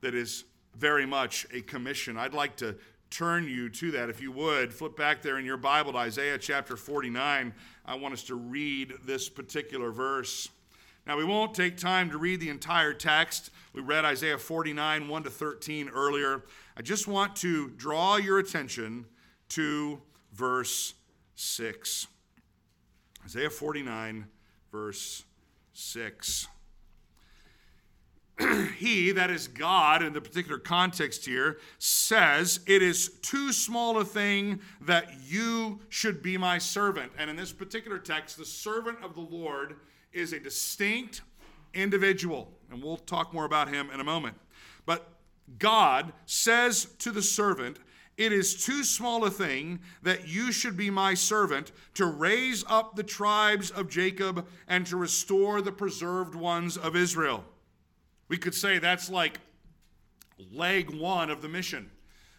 that 0.00 0.14
is 0.14 0.44
very 0.74 1.06
much 1.06 1.46
a 1.52 1.60
commission. 1.62 2.16
I'd 2.16 2.34
like 2.34 2.56
to 2.56 2.76
turn 3.10 3.48
you 3.48 3.68
to 3.68 3.90
that. 3.92 4.10
If 4.10 4.20
you 4.20 4.32
would, 4.32 4.72
flip 4.72 4.96
back 4.96 5.22
there 5.22 5.38
in 5.38 5.44
your 5.44 5.56
Bible 5.56 5.92
to 5.92 5.98
Isaiah 5.98 6.38
chapter 6.38 6.76
49. 6.76 7.54
I 7.84 7.94
want 7.94 8.14
us 8.14 8.22
to 8.24 8.34
read 8.34 8.94
this 9.04 9.28
particular 9.28 9.90
verse. 9.90 10.48
Now, 11.06 11.16
we 11.16 11.24
won't 11.24 11.54
take 11.54 11.76
time 11.76 12.10
to 12.10 12.18
read 12.18 12.40
the 12.40 12.48
entire 12.48 12.92
text. 12.92 13.50
We 13.72 13.80
read 13.80 14.04
Isaiah 14.04 14.38
49, 14.38 15.06
1 15.06 15.22
to 15.22 15.30
13 15.30 15.88
earlier. 15.90 16.44
I 16.76 16.82
just 16.82 17.06
want 17.06 17.36
to 17.36 17.68
draw 17.70 18.16
your 18.16 18.38
attention 18.38 19.06
to 19.50 20.00
verse 20.32 20.94
6. 21.36 22.08
Isaiah 23.24 23.50
49, 23.50 24.26
verse 24.72 25.24
6. 25.74 26.48
he, 28.76 29.12
that 29.12 29.30
is 29.30 29.48
God 29.48 30.02
in 30.02 30.12
the 30.12 30.20
particular 30.20 30.58
context 30.58 31.24
here, 31.24 31.58
says, 31.78 32.60
It 32.66 32.82
is 32.82 33.08
too 33.22 33.52
small 33.52 33.98
a 33.98 34.04
thing 34.04 34.60
that 34.82 35.08
you 35.26 35.80
should 35.88 36.22
be 36.22 36.36
my 36.36 36.58
servant. 36.58 37.12
And 37.18 37.30
in 37.30 37.36
this 37.36 37.52
particular 37.52 37.98
text, 37.98 38.36
the 38.36 38.44
servant 38.44 38.98
of 39.02 39.14
the 39.14 39.22
Lord 39.22 39.76
is 40.12 40.32
a 40.32 40.40
distinct 40.40 41.22
individual. 41.72 42.52
And 42.70 42.82
we'll 42.82 42.98
talk 42.98 43.32
more 43.32 43.44
about 43.44 43.68
him 43.68 43.90
in 43.90 44.00
a 44.00 44.04
moment. 44.04 44.36
But 44.84 45.08
God 45.58 46.12
says 46.26 46.88
to 46.98 47.10
the 47.10 47.22
servant, 47.22 47.78
it 48.16 48.32
is 48.32 48.64
too 48.64 48.82
small 48.82 49.24
a 49.24 49.30
thing 49.30 49.80
that 50.02 50.26
you 50.26 50.50
should 50.50 50.76
be 50.76 50.88
my 50.88 51.12
servant 51.14 51.72
to 51.94 52.06
raise 52.06 52.64
up 52.66 52.96
the 52.96 53.02
tribes 53.02 53.70
of 53.70 53.90
Jacob 53.90 54.46
and 54.68 54.86
to 54.86 54.96
restore 54.96 55.60
the 55.60 55.72
preserved 55.72 56.34
ones 56.34 56.76
of 56.78 56.96
Israel. 56.96 57.44
We 58.28 58.38
could 58.38 58.54
say 58.54 58.78
that's 58.78 59.10
like 59.10 59.40
leg 60.52 60.90
one 60.90 61.30
of 61.30 61.42
the 61.42 61.48
mission. 61.48 61.90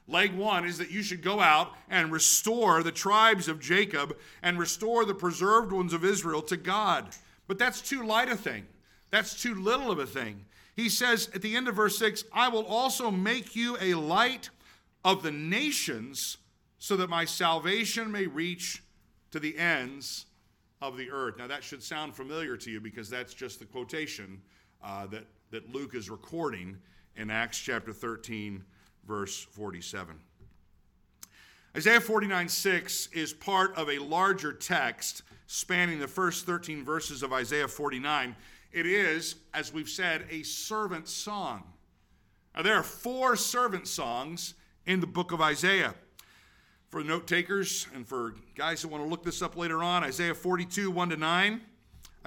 Leg 0.08 0.34
one 0.34 0.66
is 0.66 0.78
that 0.78 0.92
you 0.92 1.04
should 1.04 1.22
go 1.22 1.40
out 1.40 1.74
and 1.90 2.12
restore 2.12 2.82
the 2.82 2.92
tribes 2.92 3.48
of 3.48 3.60
Jacob 3.60 4.18
and 4.42 4.58
restore 4.58 5.04
the 5.04 5.14
preserved 5.14 5.72
ones 5.72 5.94
of 5.94 6.06
Israel 6.06 6.42
to 6.44 6.56
God. 6.58 7.10
But 7.48 7.58
that's 7.58 7.82
too 7.82 8.06
light 8.06 8.30
a 8.30 8.38
thing. 8.38 8.66
That's 9.12 9.42
too 9.42 9.56
little 9.56 9.92
of 9.92 10.00
a 10.00 10.06
thing. 10.06 10.46
He 10.76 10.90
says 10.90 11.30
at 11.34 11.42
the 11.42 11.56
end 11.56 11.68
of 11.68 11.76
verse 11.76 11.98
6 11.98 12.24
I 12.32 12.50
will 12.50 12.66
also 12.66 13.12
make 13.12 13.56
you 13.56 13.78
a 13.82 13.96
light 13.96 14.50
of 15.04 15.24
the 15.24 15.32
nations, 15.32 16.38
so 16.80 16.98
that 16.98 17.10
my 17.10 17.26
salvation 17.26 18.12
may 18.12 18.28
reach 18.28 18.84
to 19.32 19.40
the 19.40 19.58
ends 19.58 20.26
of 20.82 20.98
the 20.98 21.10
earth. 21.10 21.38
Now, 21.38 21.48
that 21.48 21.64
should 21.64 21.82
sound 21.82 22.16
familiar 22.16 22.58
to 22.58 22.70
you 22.70 22.80
because 22.80 23.10
that's 23.10 23.34
just 23.34 23.60
the 23.60 23.66
quotation 23.66 24.42
uh, 24.84 25.08
that, 25.08 25.26
that 25.52 25.74
Luke 25.74 25.96
is 25.96 26.10
recording 26.10 26.78
in 27.16 27.30
Acts 27.30 27.60
chapter 27.60 27.94
13, 27.94 28.64
verse 29.08 29.44
47. 29.52 30.16
Isaiah 31.76 32.02
49 32.02 32.50
6 32.50 33.10
is 33.14 33.34
part 33.34 33.76
of 33.76 33.90
a 33.90 34.00
larger 34.00 34.52
text 34.52 35.24
spanning 35.46 36.00
the 36.00 36.08
first 36.08 36.46
13 36.46 36.84
verses 36.84 37.24
of 37.24 37.32
Isaiah 37.32 37.68
49. 37.68 38.36
It 38.72 38.86
is, 38.86 39.36
as 39.54 39.72
we've 39.72 39.90
said, 39.90 40.26
a 40.30 40.44
servant 40.44 41.08
song. 41.08 41.64
Now, 42.56 42.64
there 42.64 42.76
are 42.76 42.84
four 42.84 43.36
servant 43.36 43.88
songs 43.88 44.56
in 44.86 45.00
the 45.00 45.08
book 45.08 45.32
of 45.32 45.42
Isaiah. 45.42 45.94
For 46.90 47.04
note 47.04 47.28
takers 47.28 47.88
and 47.94 48.08
for 48.08 48.34
guys 48.56 48.82
who 48.82 48.88
want 48.88 49.04
to 49.04 49.10
look 49.10 49.24
this 49.24 49.42
up 49.42 49.56
later 49.56 49.84
on, 49.84 50.04
Isaiah 50.04 50.34
42, 50.34 50.90
1 50.90 51.10
to 51.10 51.18
9, 51.18 51.62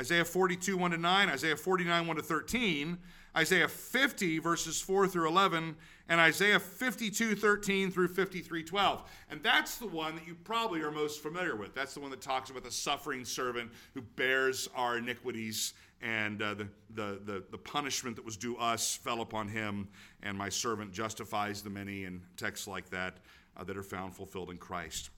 Isaiah 0.01 0.25
42, 0.25 0.79
1 0.79 0.91
to 0.93 0.97
9, 0.97 1.29
Isaiah 1.29 1.57
49, 1.57 2.07
1 2.07 2.17
to 2.17 2.23
13, 2.23 2.99
Isaiah 3.37 3.69
50, 3.69 4.39
verses 4.39 4.81
4 4.81 5.07
through 5.07 5.29
11, 5.29 5.77
and 6.09 6.19
Isaiah 6.19 6.59
52, 6.59 7.35
13 7.37 7.91
through 7.91 8.09
53, 8.09 8.63
12. 8.63 9.03
And 9.31 9.43
that's 9.43 9.77
the 9.77 9.87
one 9.87 10.15
that 10.15 10.27
you 10.27 10.37
probably 10.43 10.81
are 10.81 10.91
most 10.91 11.23
familiar 11.23 11.55
with. 11.55 11.75
That's 11.75 11.93
the 11.93 12.01
one 12.01 12.11
that 12.13 12.23
talks 12.23 12.49
about 12.49 12.65
the 12.65 12.71
suffering 12.71 13.27
servant 13.27 13.71
who 13.93 14.01
bears 14.01 14.71
our 14.75 14.97
iniquities 14.97 15.75
and 16.01 16.41
uh, 16.41 16.55
the, 16.55 16.69
the, 16.95 17.21
the, 17.27 17.45
the, 17.51 17.59
punishment 17.59 18.17
that 18.17 18.25
was 18.25 18.39
due 18.39 18.57
us 18.57 18.97
fell 18.97 19.21
upon 19.21 19.49
him, 19.49 19.87
and 20.23 20.37
my 20.37 20.49
servant 20.49 20.95
justifies 20.95 21.61
the 21.61 21.69
many, 21.69 22.07
and 22.07 22.23
texts 22.39 22.67
like 22.67 22.89
that 22.89 23.19
uh, 23.59 23.65
that 23.65 23.77
are 23.77 23.83
found 23.83 24.17
fulfilled 24.17 24.49
in 24.49 24.57
Christ. 24.57 25.11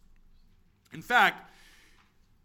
In 0.92 1.00
fact, 1.00 1.52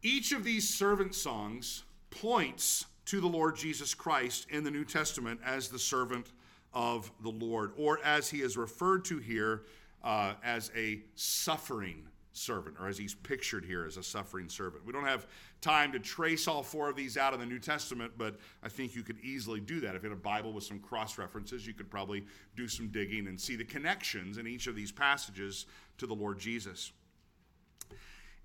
each 0.03 0.33
of 0.33 0.43
these 0.43 0.69
servant 0.69 1.15
songs 1.15 1.83
points 2.09 2.85
to 3.05 3.21
the 3.21 3.27
Lord 3.27 3.55
Jesus 3.55 3.93
Christ 3.93 4.47
in 4.49 4.63
the 4.63 4.71
New 4.71 4.85
Testament 4.85 5.39
as 5.45 5.69
the 5.69 5.79
servant 5.79 6.31
of 6.73 7.11
the 7.21 7.29
Lord, 7.29 7.71
or 7.77 7.99
as 8.03 8.29
he 8.29 8.41
is 8.41 8.57
referred 8.57 9.05
to 9.05 9.17
here 9.17 9.63
uh, 10.03 10.33
as 10.43 10.71
a 10.75 11.01
suffering 11.15 12.07
servant, 12.33 12.75
or 12.79 12.87
as 12.87 12.97
he's 12.97 13.15
pictured 13.15 13.65
here 13.65 13.85
as 13.85 13.97
a 13.97 14.03
suffering 14.03 14.47
servant. 14.47 14.85
We 14.85 14.93
don't 14.93 15.05
have 15.05 15.25
time 15.59 15.91
to 15.93 15.99
trace 15.99 16.47
all 16.47 16.61
four 16.61 16.89
of 16.89 16.95
these 16.95 17.17
out 17.17 17.33
in 17.33 17.39
the 17.39 17.45
New 17.45 17.59
Testament, 17.59 18.13
but 18.17 18.35
I 18.61 18.69
think 18.69 18.95
you 18.95 19.01
could 19.01 19.19
easily 19.21 19.59
do 19.59 19.79
that. 19.79 19.95
If 19.95 20.03
you 20.03 20.09
had 20.09 20.17
a 20.17 20.21
Bible 20.21 20.53
with 20.53 20.63
some 20.63 20.79
cross 20.79 21.17
references, 21.17 21.65
you 21.65 21.73
could 21.73 21.89
probably 21.89 22.25
do 22.55 22.67
some 22.67 22.89
digging 22.89 23.27
and 23.27 23.39
see 23.39 23.55
the 23.55 23.65
connections 23.65 24.37
in 24.37 24.45
each 24.45 24.67
of 24.67 24.75
these 24.75 24.91
passages 24.91 25.65
to 25.97 26.05
the 26.05 26.13
Lord 26.13 26.39
Jesus. 26.39 26.91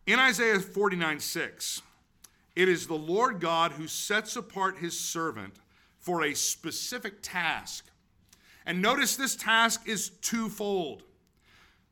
In 0.06 0.18
Isaiah 0.18 0.58
49 0.58 1.20
6, 1.20 1.82
it 2.54 2.68
is 2.68 2.86
the 2.86 2.94
Lord 2.94 3.40
God 3.40 3.72
who 3.72 3.86
sets 3.86 4.36
apart 4.36 4.78
his 4.78 4.98
servant 4.98 5.54
for 5.98 6.24
a 6.24 6.34
specific 6.34 7.22
task. 7.22 7.86
And 8.66 8.82
notice 8.82 9.16
this 9.16 9.36
task 9.36 9.88
is 9.88 10.10
twofold. 10.10 11.04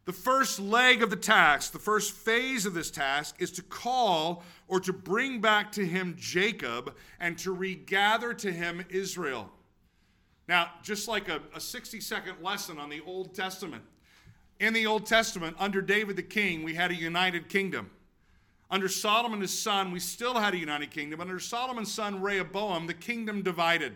The 0.05 0.13
first 0.13 0.59
leg 0.59 1.03
of 1.03 1.11
the 1.11 1.17
task, 1.17 1.73
the 1.73 1.79
first 1.79 2.13
phase 2.13 2.67
of 2.67 2.75
this 2.75 2.91
task, 2.91 3.37
is 3.39 3.51
to 3.53 3.63
call 3.63 4.43
or 4.67 4.81
to 4.81 4.93
bring 4.93 5.41
back 5.41 5.73
to 5.73 5.87
him 5.87 6.17
Jacob 6.19 6.97
and 7.21 7.39
to 7.39 7.53
regather 7.53 8.35
to 8.35 8.51
him 8.51 8.85
Israel. 8.89 9.51
Now, 10.49 10.71
just 10.83 11.07
like 11.07 11.29
a, 11.29 11.41
a 11.55 11.61
60 11.61 12.01
second 12.01 12.43
lesson 12.43 12.79
on 12.79 12.89
the 12.89 13.01
Old 13.07 13.35
Testament, 13.35 13.85
in 14.59 14.75
the 14.75 14.87
Old 14.87 15.07
Testament, 15.07 15.57
under 15.59 15.81
David 15.81 16.17
the 16.17 16.23
king, 16.23 16.65
we 16.65 16.75
had 16.75 16.91
a 16.91 16.95
united 16.95 17.49
kingdom. 17.49 17.91
Under 18.71 18.89
Solomon 18.89 19.41
his 19.41 19.59
son, 19.59 19.91
we 19.91 19.99
still 19.99 20.35
had 20.35 20.55
a 20.55 20.59
united 20.59 20.91
kingdom. 20.91 21.21
Under 21.21 21.41
Solomon's 21.41 21.93
son 21.93 22.23
Rehoboam, 22.23 22.87
the 22.87 22.95
kingdom 22.95 23.43
divided. 23.43 23.95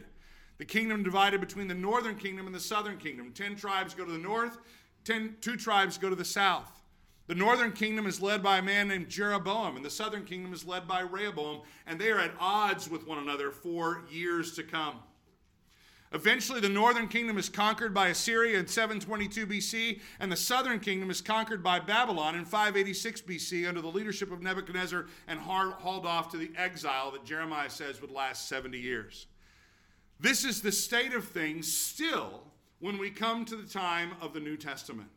The 0.59 0.65
kingdom 0.65 1.03
divided 1.03 1.41
between 1.41 1.69
the 1.69 1.75
northern 1.75 2.17
kingdom 2.17 2.47
and 2.47 2.55
the 2.55 2.61
southern 2.61 2.99
kingdom. 2.99 3.33
Ten 3.33 3.55
tribes 3.55 3.95
go 3.95 4.05
to 4.05 4.13
the 4.13 4.19
north, 4.19 4.59
ten, 5.05 5.37
two 5.41 5.57
tribes 5.57 5.99
go 5.99 6.11
to 6.11 6.17
the 6.17 6.25
south. 6.25 6.83
The 7.27 7.35
northern 7.35 7.73
kingdom 7.73 8.07
is 8.07 8.21
led 8.21 8.43
by 8.43 8.59
a 8.59 8.63
man 8.63 8.89
named 8.89 9.09
Jeroboam, 9.09 9.77
and 9.77 9.85
the 9.85 9.91
southern 9.91 10.25
kingdom 10.25 10.53
is 10.53 10.67
led 10.67 10.87
by 10.87 11.01
Rehoboam, 11.01 11.63
and 11.87 11.99
they 11.99 12.11
are 12.11 12.19
at 12.19 12.35
odds 12.39 12.91
with 12.91 13.07
one 13.07 13.19
another 13.19 13.51
for 13.51 14.03
years 14.11 14.55
to 14.57 14.63
come. 14.63 14.97
Eventually, 16.15 16.61
the 16.61 16.69
northern 16.69 17.09
kingdom 17.09 17.37
is 17.39 17.49
conquered 17.49 17.93
by 17.93 18.09
Assyria 18.09 18.61
in 18.61 18.69
722 18.69 19.49
BC, 19.49 20.01
and 20.21 20.31
the 20.31 20.37
southern 20.37 20.79
kingdom 20.79 21.11
is 21.11 21.21
conquered 21.21 21.61
by 21.61 21.81
Babylon 21.81 22.37
in 22.37 22.45
586 22.45 23.23
BC 23.23 23.69
under 23.69 23.81
the 23.81 23.89
leadership 23.89 24.31
of 24.31 24.41
Nebuchadnezzar 24.41 25.07
and 25.27 25.41
hauled 25.41 26.07
off 26.07 26.31
to 26.31 26.37
the 26.37 26.53
exile 26.57 27.11
that 27.11 27.25
Jeremiah 27.25 27.69
says 27.69 28.01
would 28.01 28.13
last 28.13 28.49
70 28.49 28.79
years. 28.79 29.27
This 30.21 30.45
is 30.45 30.63
the 30.63 30.71
state 30.71 31.15
of 31.15 31.27
things 31.27 31.71
still 31.71 32.45
when 32.79 32.97
we 32.97 33.11
come 33.11 33.45
to 33.47 33.57
the 33.57 33.69
time 33.69 34.13
of 34.21 34.33
the 34.33 34.41
New 34.41 34.57
Testament. 34.57 35.09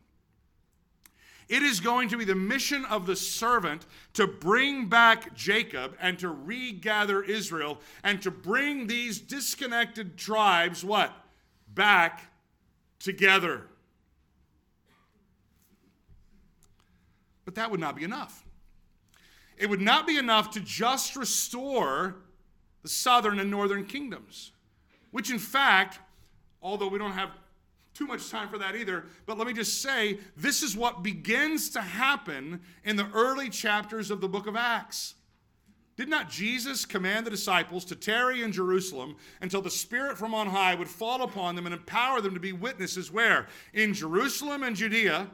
It 1.48 1.62
is 1.62 1.80
going 1.80 2.10
to 2.10 2.18
be 2.18 2.26
the 2.26 2.34
mission 2.34 2.84
of 2.84 3.06
the 3.06 3.16
servant 3.16 3.86
to 4.14 4.26
bring 4.26 4.88
back 4.88 5.34
Jacob 5.34 5.96
and 5.98 6.18
to 6.18 6.28
regather 6.28 7.22
Israel 7.22 7.80
and 8.04 8.20
to 8.22 8.30
bring 8.30 8.86
these 8.86 9.18
disconnected 9.18 10.18
tribes 10.18 10.84
what? 10.84 11.10
Back 11.72 12.30
together. 12.98 13.62
But 17.46 17.54
that 17.54 17.70
would 17.70 17.80
not 17.80 17.96
be 17.96 18.04
enough. 18.04 18.44
It 19.56 19.70
would 19.70 19.80
not 19.80 20.06
be 20.06 20.18
enough 20.18 20.50
to 20.50 20.60
just 20.60 21.16
restore 21.16 22.16
the 22.82 22.90
southern 22.90 23.40
and 23.40 23.50
northern 23.50 23.86
kingdoms, 23.86 24.52
which 25.12 25.30
in 25.30 25.38
fact, 25.38 25.98
although 26.60 26.88
we 26.88 26.98
don't 26.98 27.12
have 27.12 27.30
too 27.98 28.06
much 28.06 28.30
time 28.30 28.48
for 28.48 28.58
that 28.58 28.76
either. 28.76 29.06
But 29.26 29.38
let 29.38 29.48
me 29.48 29.52
just 29.52 29.82
say 29.82 30.18
this 30.36 30.62
is 30.62 30.76
what 30.76 31.02
begins 31.02 31.68
to 31.70 31.80
happen 31.80 32.60
in 32.84 32.94
the 32.94 33.10
early 33.12 33.50
chapters 33.50 34.12
of 34.12 34.20
the 34.20 34.28
book 34.28 34.46
of 34.46 34.54
Acts. 34.54 35.16
Did 35.96 36.08
not 36.08 36.30
Jesus 36.30 36.84
command 36.84 37.26
the 37.26 37.30
disciples 37.30 37.84
to 37.86 37.96
tarry 37.96 38.44
in 38.44 38.52
Jerusalem 38.52 39.16
until 39.40 39.60
the 39.60 39.68
Spirit 39.68 40.16
from 40.16 40.32
on 40.32 40.46
high 40.46 40.76
would 40.76 40.88
fall 40.88 41.22
upon 41.22 41.56
them 41.56 41.66
and 41.66 41.74
empower 41.74 42.20
them 42.20 42.34
to 42.34 42.40
be 42.40 42.52
witnesses 42.52 43.10
where? 43.10 43.48
In 43.74 43.94
Jerusalem 43.94 44.62
and 44.62 44.76
Judea, 44.76 45.28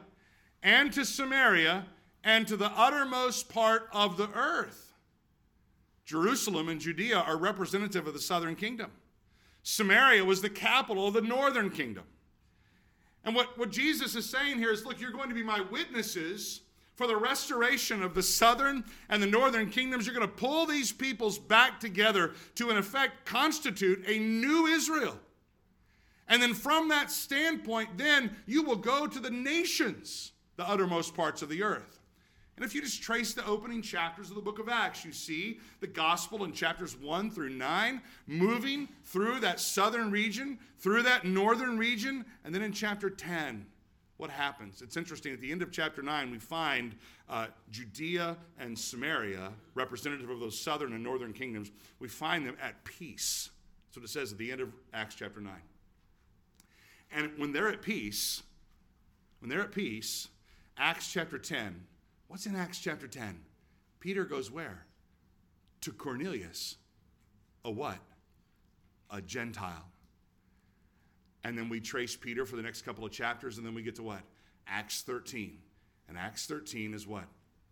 and 0.63 0.91
to 0.93 1.05
Samaria, 1.05 1.85
and 2.23 2.47
to 2.47 2.57
the 2.57 2.71
uttermost 2.71 3.47
part 3.47 3.87
of 3.93 4.17
the 4.17 4.31
earth. 4.31 4.93
Jerusalem 6.03 6.69
and 6.69 6.81
Judea 6.81 7.19
are 7.19 7.37
representative 7.37 8.07
of 8.07 8.15
the 8.15 8.19
southern 8.19 8.55
kingdom. 8.55 8.89
Samaria 9.61 10.25
was 10.25 10.41
the 10.41 10.49
capital 10.49 11.07
of 11.07 11.13
the 11.13 11.21
northern 11.21 11.69
kingdom. 11.69 12.05
And 13.25 13.35
what, 13.35 13.57
what 13.57 13.71
Jesus 13.71 14.15
is 14.15 14.29
saying 14.29 14.59
here 14.59 14.71
is 14.71 14.85
look, 14.85 15.01
you're 15.01 15.11
going 15.11 15.29
to 15.29 15.35
be 15.35 15.43
my 15.43 15.59
witnesses 15.59 16.61
for 16.95 17.07
the 17.07 17.17
restoration 17.17 18.01
of 18.01 18.13
the 18.13 18.23
southern 18.23 18.85
and 19.09 19.21
the 19.21 19.27
northern 19.27 19.69
kingdoms. 19.69 20.05
You're 20.05 20.15
going 20.15 20.27
to 20.27 20.33
pull 20.33 20.65
these 20.65 20.91
peoples 20.91 21.37
back 21.37 21.79
together 21.79 22.33
to, 22.55 22.69
in 22.69 22.77
effect, 22.77 23.25
constitute 23.25 24.03
a 24.07 24.19
new 24.19 24.67
Israel. 24.67 25.19
And 26.27 26.41
then 26.41 26.53
from 26.53 26.89
that 26.89 27.11
standpoint, 27.11 27.97
then 27.97 28.35
you 28.45 28.63
will 28.63 28.77
go 28.77 29.07
to 29.07 29.19
the 29.19 29.29
nations, 29.29 30.31
the 30.55 30.67
uttermost 30.67 31.13
parts 31.13 31.41
of 31.41 31.49
the 31.49 31.63
earth. 31.63 31.94
And 32.55 32.63
if 32.63 32.73
you 32.73 32.81
just 32.81 33.01
trace 33.01 33.33
the 33.33 33.45
opening 33.45 33.81
chapters 33.81 34.29
of 34.29 34.35
the 34.35 34.41
book 34.41 34.59
of 34.59 34.69
Acts, 34.69 35.03
you 35.03 35.11
see 35.11 35.59
the 35.81 35.87
gospel 35.87 36.45
in 36.45 36.53
chapters 36.53 36.95
1 36.95 37.31
through 37.31 37.49
9 37.49 38.01
moving 38.27 38.87
through 39.03 39.41
that 39.41 39.59
southern 39.59 40.09
region, 40.09 40.57
through 40.79 41.03
that 41.03 41.25
northern 41.25 41.77
region, 41.77 42.23
and 42.45 42.55
then 42.55 42.61
in 42.61 42.71
chapter 42.71 43.09
10, 43.09 43.65
what 44.17 44.29
happens? 44.29 44.81
It's 44.81 44.95
interesting. 44.95 45.33
At 45.33 45.41
the 45.41 45.51
end 45.51 45.61
of 45.61 45.71
chapter 45.71 46.01
9, 46.01 46.31
we 46.31 46.39
find 46.39 46.95
uh, 47.29 47.47
Judea 47.71 48.37
and 48.57 48.79
Samaria, 48.79 49.51
representative 49.73 50.29
of 50.29 50.39
those 50.39 50.57
southern 50.57 50.93
and 50.93 51.03
northern 51.03 51.33
kingdoms, 51.33 51.71
we 51.99 52.07
find 52.07 52.47
them 52.47 52.55
at 52.61 52.81
peace. 52.85 53.49
That's 53.87 53.97
what 53.97 54.05
it 54.05 54.09
says 54.09 54.31
at 54.31 54.37
the 54.37 54.53
end 54.53 54.61
of 54.61 54.69
Acts 54.93 55.15
chapter 55.15 55.41
9. 55.41 55.53
And 57.11 57.31
when 57.37 57.51
they're 57.51 57.67
at 57.67 57.81
peace, 57.81 58.43
when 59.39 59.49
they're 59.49 59.61
at 59.61 59.73
peace, 59.73 60.29
Acts 60.77 61.11
chapter 61.11 61.37
10, 61.37 61.81
What's 62.27 62.45
in 62.45 62.55
Acts 62.55 62.79
chapter 62.79 63.07
10? 63.07 63.39
Peter 63.99 64.25
goes 64.25 64.51
where? 64.51 64.85
To 65.81 65.91
Cornelius. 65.91 66.77
A 67.63 67.71
what? 67.71 67.99
A 69.11 69.21
Gentile. 69.21 69.85
And 71.43 71.57
then 71.57 71.69
we 71.69 71.79
trace 71.79 72.15
Peter 72.15 72.45
for 72.45 72.55
the 72.55 72.63
next 72.63 72.81
couple 72.81 73.05
of 73.05 73.11
chapters, 73.11 73.57
and 73.57 73.65
then 73.65 73.75
we 73.75 73.83
get 73.83 73.95
to 73.95 74.03
what? 74.03 74.21
Acts 74.67 75.03
13. 75.03 75.59
And 76.07 76.17
Acts 76.17 76.47
13 76.47 76.93
is 76.93 77.05
what? 77.05 77.25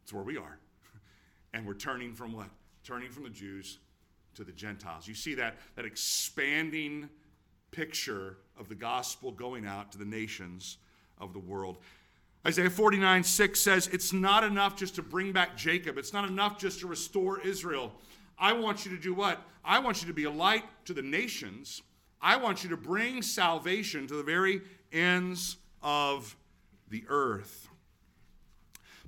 It's 0.04 0.14
where 0.14 0.24
we 0.24 0.38
are. 0.38 0.60
and 1.54 1.66
we're 1.66 1.74
turning 1.74 2.14
from 2.14 2.34
what? 2.34 2.50
Turning 2.84 3.10
from 3.10 3.24
the 3.24 3.30
Jews 3.30 3.80
to 4.36 4.44
the 4.44 4.52
Gentiles. 4.52 5.08
You 5.08 5.16
see 5.16 5.36
that, 5.36 5.58
that 5.76 5.86
expanding 5.86 7.10
picture 7.72 8.38
of 8.60 8.70
the 8.70 8.76
gospel 8.76 9.32
going 9.32 9.66
out 9.66 9.92
to 9.92 9.98
the 9.98 10.06
nations 10.06 10.78
of 11.20 11.34
the 11.34 11.40
world. 11.40 11.78
Isaiah 12.46 12.70
49 12.70 13.24
6 13.24 13.60
says, 13.60 13.88
It's 13.88 14.12
not 14.12 14.44
enough 14.44 14.76
just 14.76 14.96
to 14.96 15.02
bring 15.02 15.32
back 15.32 15.56
Jacob. 15.56 15.98
It's 15.98 16.14
not 16.14 16.28
enough 16.28 16.58
just 16.58 16.82
to 16.82 16.88
restore 16.88 17.40
Israel. 17.42 17.94
I 18.38 18.54
want 18.54 18.86
you 18.86 18.92
to 18.96 19.02
do 19.02 19.14
what? 19.14 19.42
I 19.64 19.80
want 19.80 20.02
you 20.02 20.08
to 20.08 20.14
be 20.14 20.26
a 20.26 20.32
light 20.32 20.64
to 20.86 20.94
the 20.94 21.02
nations. 21.02 21.82
I 22.22 22.36
want 22.38 22.64
you 22.64 22.70
to 22.72 22.78
bring 22.78 23.22
salvation 23.22 24.08
to 24.08 24.16
the 24.16 24.24
very 24.24 24.62
ends 24.92 25.58
of 25.82 26.36
the 26.90 27.04
earth. 27.08 27.70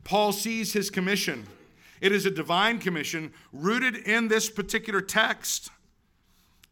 Paul 0.03 0.31
sees 0.31 0.73
his 0.73 0.89
commission. 0.89 1.45
It 1.99 2.11
is 2.11 2.25
a 2.25 2.31
divine 2.31 2.79
commission 2.79 3.33
rooted 3.51 3.95
in 3.95 4.27
this 4.27 4.49
particular 4.49 5.01
text. 5.01 5.71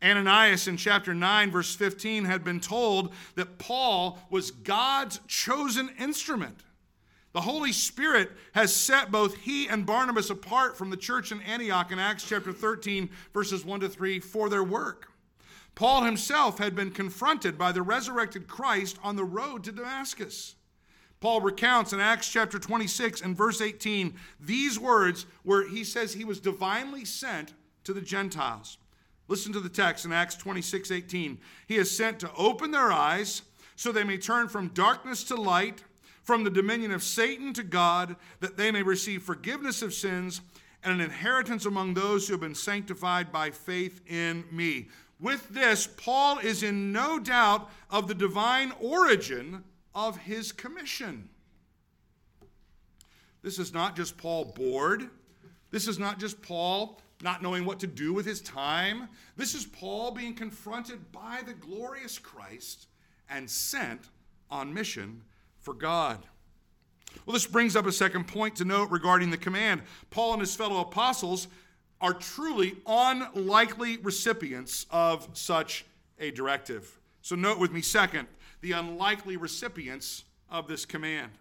Ananias 0.03 0.67
in 0.67 0.77
chapter 0.77 1.13
9, 1.13 1.51
verse 1.51 1.75
15, 1.75 2.25
had 2.25 2.43
been 2.43 2.59
told 2.59 3.13
that 3.35 3.57
Paul 3.57 4.19
was 4.29 4.51
God's 4.51 5.19
chosen 5.27 5.89
instrument, 5.97 6.59
The 7.31 7.41
Holy 7.41 7.71
Spirit 7.71 8.31
has 8.53 8.75
set 8.75 9.11
both 9.11 9.37
he 9.37 9.67
and 9.67 9.85
Barnabas 9.85 10.29
apart 10.29 10.77
from 10.77 10.89
the 10.89 10.97
church 10.97 11.31
in 11.31 11.41
Antioch 11.41 11.91
in 11.91 11.99
Acts 11.99 12.27
chapter 12.27 12.51
13, 12.51 13.09
verses 13.33 13.65
1 13.65 13.79
to 13.79 13.89
3, 13.89 14.19
for 14.19 14.49
their 14.49 14.63
work. 14.63 15.09
Paul 15.75 16.03
himself 16.03 16.59
had 16.59 16.75
been 16.75 16.91
confronted 16.91 17.57
by 17.57 17.71
the 17.71 17.81
resurrected 17.81 18.47
Christ 18.47 18.99
on 19.03 19.15
the 19.15 19.23
road 19.23 19.63
to 19.63 19.71
Damascus. 19.71 20.55
Paul 21.19 21.41
recounts 21.41 21.93
in 21.93 21.99
Acts 21.99 22.29
chapter 22.29 22.59
26 22.59 23.21
and 23.21 23.35
verse 23.35 23.61
18 23.61 24.13
these 24.39 24.77
words 24.77 25.25
where 25.43 25.67
he 25.67 25.83
says 25.83 26.13
he 26.13 26.25
was 26.25 26.39
divinely 26.39 27.05
sent 27.05 27.53
to 27.85 27.93
the 27.93 28.01
Gentiles. 28.01 28.77
Listen 29.33 29.51
to 29.51 29.59
the 29.59 29.67
text 29.67 30.05
in 30.05 30.13
Acts 30.13 30.35
26 30.35 30.91
18. 30.91 31.39
He 31.65 31.77
is 31.77 31.89
sent 31.89 32.19
to 32.19 32.31
open 32.35 32.69
their 32.69 32.91
eyes 32.91 33.41
so 33.75 33.91
they 33.91 34.03
may 34.03 34.19
turn 34.19 34.47
from 34.47 34.67
darkness 34.67 35.23
to 35.23 35.35
light 35.35 35.83
from 36.21 36.43
the 36.43 36.51
dominion 36.51 36.91
of 36.91 37.01
Satan 37.01 37.51
to 37.53 37.63
God, 37.63 38.15
that 38.41 38.57
they 38.57 38.69
may 38.69 38.83
receive 38.83 39.23
forgiveness 39.23 39.81
of 39.81 39.91
sins 39.91 40.41
and 40.83 40.93
an 40.93 41.01
inheritance 41.01 41.65
among 41.65 41.95
those 41.95 42.27
who 42.27 42.35
have 42.35 42.41
been 42.41 42.53
sanctified 42.53 43.31
by 43.31 43.49
faith 43.49 44.01
in 44.05 44.43
me. 44.51 44.89
With 45.19 45.49
this, 45.49 45.87
Paul 45.87 46.37
is 46.37 46.61
in 46.61 46.91
no 46.91 47.17
doubt 47.17 47.71
of 47.89 48.07
the 48.07 48.13
divine 48.13 48.71
origin 48.79 49.63
of 49.95 50.15
his 50.15 50.51
commission. 50.51 51.27
This 53.41 53.57
is 53.57 53.73
not 53.73 53.95
just 53.95 54.15
Paul 54.15 54.45
bored. 54.45 55.09
This 55.71 55.87
is 55.87 55.97
not 55.97 56.19
just 56.19 56.39
Paul 56.43 57.01
not 57.23 57.41
knowing 57.41 57.65
what 57.65 57.79
to 57.79 57.87
do 57.87 58.13
with 58.13 58.25
his 58.25 58.41
time. 58.41 59.07
This 59.37 59.55
is 59.55 59.65
Paul 59.65 60.11
being 60.11 60.35
confronted 60.35 61.11
by 61.11 61.41
the 61.45 61.53
glorious 61.53 62.19
Christ 62.19 62.87
and 63.29 63.49
sent 63.49 64.09
on 64.51 64.73
mission 64.73 65.23
for 65.59 65.73
God. 65.73 66.19
Well, 67.25 67.33
this 67.33 67.47
brings 67.47 67.75
up 67.75 67.85
a 67.85 67.91
second 67.91 68.27
point 68.27 68.55
to 68.57 68.65
note 68.65 68.89
regarding 68.91 69.29
the 69.29 69.37
command. 69.37 69.81
Paul 70.09 70.33
and 70.33 70.41
his 70.41 70.55
fellow 70.55 70.81
apostles 70.81 71.47
are 72.01 72.13
truly 72.13 72.75
unlikely 72.85 73.97
recipients 73.97 74.85
of 74.91 75.27
such 75.33 75.85
a 76.19 76.31
directive. 76.31 76.99
So, 77.21 77.35
note 77.35 77.59
with 77.59 77.71
me, 77.71 77.81
second, 77.81 78.27
the 78.61 78.73
unlikely 78.73 79.37
recipients 79.37 80.25
of 80.49 80.67
this 80.67 80.85
command. 80.85 81.31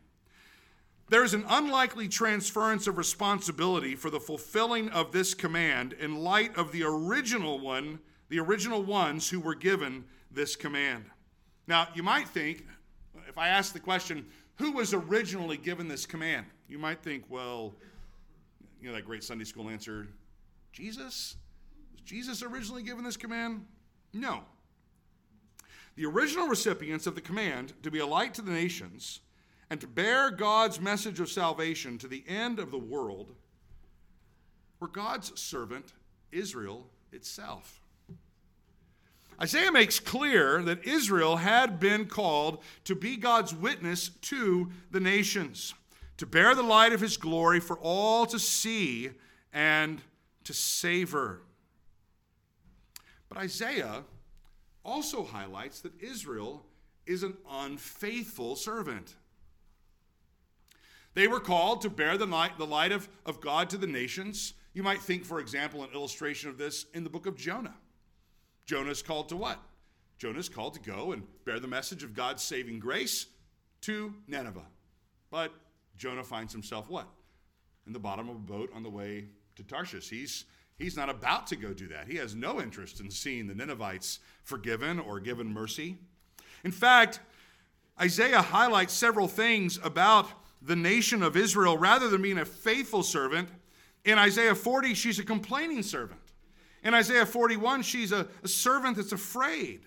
There 1.13 1.25
is 1.25 1.35
an 1.35 1.45
unlikely 1.47 2.09
transference 2.09 2.87
of 2.87 2.97
responsibility 2.97 3.95
for 3.97 4.09
the 4.09 4.19
fulfilling 4.19 4.89
of 4.89 5.13
this 5.13 5.35
command 5.35 5.93
in 5.93 6.17
light 6.17 6.57
of 6.57 6.73
the 6.73 6.85
original 6.85 7.61
one, 7.61 7.99
the 8.31 8.39
original 8.39 8.83
ones 8.83 9.29
who 9.29 9.39
were 9.39 9.55
given 9.55 10.07
this 10.31 10.57
command. 10.57 11.05
Now, 11.67 11.89
you 11.95 12.03
might 12.03 12.29
think, 12.29 12.65
if 13.29 13.37
I 13.37 13.49
ask 13.49 13.75
the 13.75 13.79
question, 13.79 14.25
who 14.55 14.73
was 14.73 14.95
originally 14.95 15.59
given 15.59 15.87
this 15.87 16.07
command? 16.07 16.47
You 16.67 16.79
might 16.79 17.03
think, 17.03 17.25
well, 17.29 17.75
you 18.81 18.89
know, 18.89 18.95
that 18.95 19.05
great 19.05 19.23
Sunday 19.23 19.45
school 19.45 19.69
answer 19.69 20.09
Jesus? 20.73 21.37
Was 21.93 22.01
Jesus 22.01 22.43
originally 22.43 22.85
given 22.85 23.05
this 23.05 23.19
command? 23.19 23.67
No. 24.15 24.45
The 25.95 26.07
original 26.07 26.49
recipients 26.49 27.07
of 27.07 27.15
the 27.15 27.21
command 27.21 27.75
to 27.83 27.91
be 27.91 27.99
a 27.99 28.07
light 28.07 28.33
to 28.33 28.41
the 28.41 28.53
nations 28.53 29.21
and 29.73 29.81
to 29.81 29.87
bear 29.87 30.31
God's 30.31 30.83
message 30.83 31.19
of 31.19 31.31
salvation 31.31 31.97
to 31.97 32.07
the 32.07 32.23
end 32.29 32.59
of 32.59 32.71
the 32.71 32.77
world 32.77 33.33
were 34.81 34.87
God's 34.87 35.41
servant, 35.41 35.95
Israel 36.31 36.91
itself. 37.11 37.81
Isaiah 39.41 39.73
makes 39.73 39.99
clear 39.99 40.61
that 40.61 40.85
Israel 40.85 41.37
had 41.37 41.81
been 41.81 42.05
called 42.05 42.63
to 42.85 42.95
be 42.95 43.17
God's 43.17 43.55
witness 43.55 44.11
to 44.11 44.69
the 44.91 45.01
nations, 45.01 45.73
to 46.19 46.27
bear 46.27 46.55
the 46.55 46.63
light 46.63 46.93
of 46.93 47.01
his 47.01 47.17
glory 47.17 47.59
for 47.59 47.79
all 47.79 48.27
to 48.27 48.39
see 48.39 49.09
and 49.55 50.03
to 50.45 50.53
savor. 50.53 51.41
But 53.31 53.39
Isaiah 53.39 54.03
also 54.85 55.25
highlights 55.25 55.81
that 55.81 55.99
Israel 55.99 56.67
is 57.07 57.23
an 57.23 57.39
unfaithful 57.51 58.55
servant. 58.55 59.15
They 61.15 61.29
were 61.29 61.41
called 61.41 61.83
to 61.83 61.91
bear 61.91 62.17
the 62.17 62.27
light, 62.27 62.59
the 62.59 62.67
light 62.67 62.93
of, 62.93 63.09
of 63.27 63.41
God 63.41 63.69
to 63.71 63.77
the 63.77 63.87
nations. 63.87 64.55
You 64.73 64.83
might 64.83 65.01
think, 65.01 65.25
for 65.25 65.41
example, 65.41 65.83
an 65.83 65.91
illustration 65.95 66.49
of 66.49 66.59
this 66.59 66.87
in 66.95 67.05
the 67.05 67.11
book 67.11 67.27
of 67.27 67.37
Jonah. 67.37 67.75
Jonah 68.65 68.91
is 68.91 69.03
called 69.03 69.29
to 69.29 69.37
what? 69.37 69.59
Jonah 70.19 70.39
is 70.39 70.49
called 70.49 70.75
to 70.75 70.81
go 70.81 71.13
and 71.13 71.25
bear 71.45 71.61
the 71.61 71.69
message 71.69 72.03
of 72.03 72.15
God's 72.15 72.43
saving 72.43 72.79
grace 72.79 73.27
to 73.83 74.15
Nineveh. 74.27 74.67
But 75.31 75.53
Jonah 75.97 76.25
finds 76.25 76.53
himself 76.53 76.89
what? 76.89 77.09
In 77.87 77.93
the 77.93 77.99
bottom 77.99 78.29
of 78.29 78.37
a 78.37 78.39
boat 78.39 78.71
on 78.75 78.83
the 78.83 78.91
way 78.91 79.27
to 79.57 79.63
Tarshish. 79.63 80.09
He's, 80.09 80.45
he's 80.79 80.97
not 80.97 81.11
about 81.11 81.47
to 81.49 81.57
go 81.57 81.75
do 81.75 81.89
that. 81.89 82.07
He 82.07 82.17
has 82.17 82.35
no 82.35 82.61
interest 82.61 83.01
in 83.01 83.11
seeing 83.11 83.47
the 83.47 83.55
Ninevites 83.55 84.21
forgiven 84.45 84.99
or 84.99 85.21
given 85.21 85.53
mercy. 85.53 85.99
In 86.65 86.71
fact, 86.71 87.21
Isaiah 88.01 88.41
highlights 88.41 88.95
several 88.95 89.29
things 89.29 89.79
about 89.83 90.29
the 90.65 90.77
nation 90.77 91.23
of 91.23 91.37
Israel 91.37 91.77
rather 91.77 92.09
than 92.09 92.23
being 92.23 92.39
a 92.39 92.45
faithful 92.45 93.03
servant. 93.03 93.49
In 94.05 94.19
Isaiah 94.19 94.55
40, 94.55 94.95
she's 94.95 95.19
a 95.19 95.25
complaining 95.25 95.83
servant. 95.83 96.21
In 96.83 96.95
Isaiah 96.95 97.27
41, 97.27 97.83
she's 97.83 98.13
a, 98.13 98.27
a 98.43 98.49
servant 98.49 98.97
that's 98.97 99.13
afraid. 99.13 99.83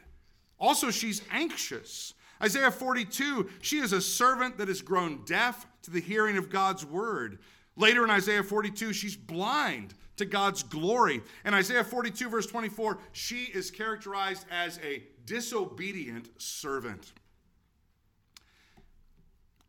Also, 0.60 0.92
she's 0.92 1.22
anxious. 1.32 2.14
Isaiah 2.42 2.72
42, 2.72 3.50
she 3.62 3.80
is 3.80 3.94
a 3.94 4.02
servant 4.02 4.58
that 4.58 4.68
has 4.68 4.82
grown 4.82 5.24
deaf 5.26 5.68
to 5.84 5.92
the 5.92 6.02
hearing 6.02 6.38
of 6.38 6.50
God's 6.50 6.86
word. 6.86 7.40
Later 7.76 8.04
in 8.04 8.10
Isaiah 8.10 8.44
42, 8.44 8.94
she's 8.94 9.16
blind 9.16 9.94
to 10.18 10.26
God's 10.26 10.64
glory. 10.64 11.22
In 11.44 11.54
Isaiah 11.54 11.84
42, 11.84 12.30
verse 12.30 12.48
24, 12.48 13.00
she 13.12 13.44
is 13.44 13.72
characterized 13.72 14.46
as 14.50 14.80
a 14.84 15.04
disobedient 15.26 16.30
servant. 16.42 17.14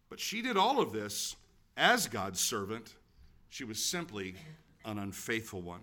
But 0.08 0.20
she 0.20 0.42
did 0.42 0.56
all 0.56 0.80
of 0.80 0.92
this 0.92 1.36
as 1.76 2.06
God's 2.06 2.40
servant. 2.40 2.94
She 3.48 3.64
was 3.64 3.82
simply 3.82 4.34
an 4.84 4.98
unfaithful 4.98 5.62
one. 5.62 5.80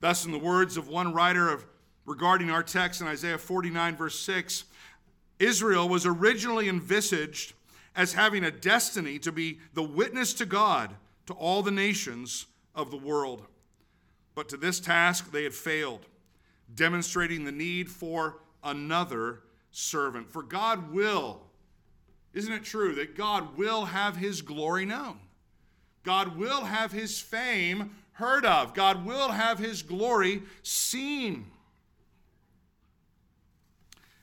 Thus, 0.00 0.24
in 0.24 0.32
the 0.32 0.38
words 0.38 0.76
of 0.76 0.88
one 0.88 1.12
writer 1.12 1.48
of, 1.48 1.66
regarding 2.04 2.50
our 2.50 2.62
text 2.62 3.00
in 3.00 3.06
Isaiah 3.06 3.38
49, 3.38 3.96
verse 3.96 4.18
6, 4.20 4.64
Israel 5.38 5.88
was 5.88 6.06
originally 6.06 6.68
envisaged 6.68 7.54
as 7.96 8.12
having 8.12 8.44
a 8.44 8.50
destiny 8.50 9.18
to 9.18 9.32
be 9.32 9.58
the 9.74 9.82
witness 9.82 10.32
to 10.34 10.46
God 10.46 10.94
to 11.26 11.32
all 11.32 11.62
the 11.62 11.70
nations 11.70 12.46
of 12.74 12.90
the 12.90 12.96
world. 12.96 13.46
But 14.34 14.48
to 14.50 14.56
this 14.56 14.78
task 14.78 15.32
they 15.32 15.42
had 15.42 15.54
failed, 15.54 16.06
demonstrating 16.74 17.44
the 17.44 17.52
need 17.52 17.90
for 17.90 18.38
another 18.62 19.40
servant. 19.72 20.30
For 20.30 20.42
God 20.42 20.92
will, 20.92 21.40
isn't 22.34 22.52
it 22.52 22.64
true 22.64 22.94
that 22.96 23.16
God 23.16 23.56
will 23.56 23.86
have 23.86 24.16
his 24.16 24.42
glory 24.42 24.84
known? 24.84 25.18
God 26.04 26.36
will 26.36 26.64
have 26.64 26.92
his 26.92 27.20
fame 27.20 27.90
heard 28.12 28.44
of. 28.44 28.74
God 28.74 29.04
will 29.04 29.30
have 29.30 29.58
his 29.58 29.82
glory 29.82 30.42
seen. 30.62 31.46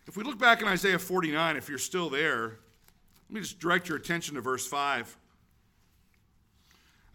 If 0.08 0.18
we 0.18 0.24
look 0.24 0.38
back 0.38 0.62
in 0.62 0.68
Isaiah 0.68 1.00
49, 1.00 1.58
if 1.58 1.68
you're 1.68 1.78
still 1.78 2.10
there, 2.10 2.60
let 3.30 3.34
me 3.34 3.42
just 3.42 3.60
direct 3.60 3.90
your 3.90 3.98
attention 3.98 4.36
to 4.36 4.42
verse 4.42 4.68
5. 4.68 5.18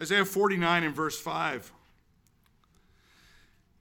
Isaiah 0.00 0.24
49 0.24 0.84
and 0.84 0.94
verse 0.94 1.20
5. 1.20 1.72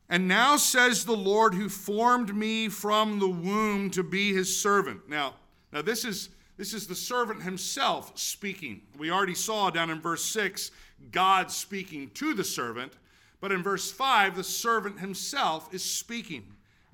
And 0.10 0.28
now 0.28 0.58
says 0.58 1.06
the 1.06 1.16
Lord 1.16 1.54
who 1.54 1.70
formed 1.70 2.36
me 2.36 2.68
from 2.68 3.20
the 3.20 3.30
womb 3.30 3.90
to 3.92 4.04
be 4.04 4.34
his 4.34 4.60
servant. 4.60 5.08
Now, 5.08 5.36
now 5.72 5.82
this 5.82 6.04
is 6.04 6.30
this 6.60 6.74
is 6.74 6.88
the 6.88 6.96
servant 6.96 7.42
himself 7.42 8.12
speaking. 8.20 8.82
We 8.98 9.12
already 9.12 9.34
saw 9.34 9.70
down 9.70 9.90
in 9.90 10.02
verse 10.02 10.26
6 10.26 10.72
God 11.10 11.50
speaking 11.50 12.12
to 12.16 12.34
the 12.34 12.44
servant. 12.44 12.92
But 13.40 13.54
in 13.54 13.64
verse 13.64 13.90
5, 13.90 14.36
the 14.36 14.44
servant 14.44 15.00
himself 15.00 15.74
is 15.74 15.86
speaking. 15.86 16.44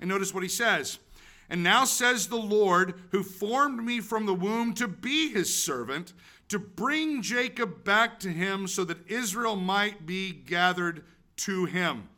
And 0.00 0.08
notice 0.08 0.32
what 0.32 0.44
he 0.44 0.48
says. 0.48 1.00
And 1.50 1.64
now 1.64 1.84
says 1.84 2.28
the 2.28 2.36
Lord, 2.36 2.94
who 3.10 3.24
formed 3.24 3.84
me 3.84 3.98
from 3.98 4.24
the 4.24 4.34
womb 4.34 4.72
to 4.74 4.86
be 4.86 5.32
his 5.32 5.52
servant, 5.52 6.12
to 6.48 6.60
bring 6.60 7.20
Jacob 7.20 7.82
back 7.82 8.20
to 8.20 8.28
him 8.28 8.68
so 8.68 8.84
that 8.84 9.10
Israel 9.10 9.56
might 9.56 10.06
be 10.06 10.30
gathered 10.32 11.02
to 11.38 11.64
him. 11.64 12.08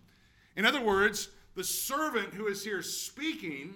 In 0.55 0.67
other 0.67 0.83
words, 0.83 1.31
the 1.55 1.65
servant 1.65 2.35
who 2.35 2.47
is 2.47 2.63
here 2.63 2.83
speaking 2.83 3.73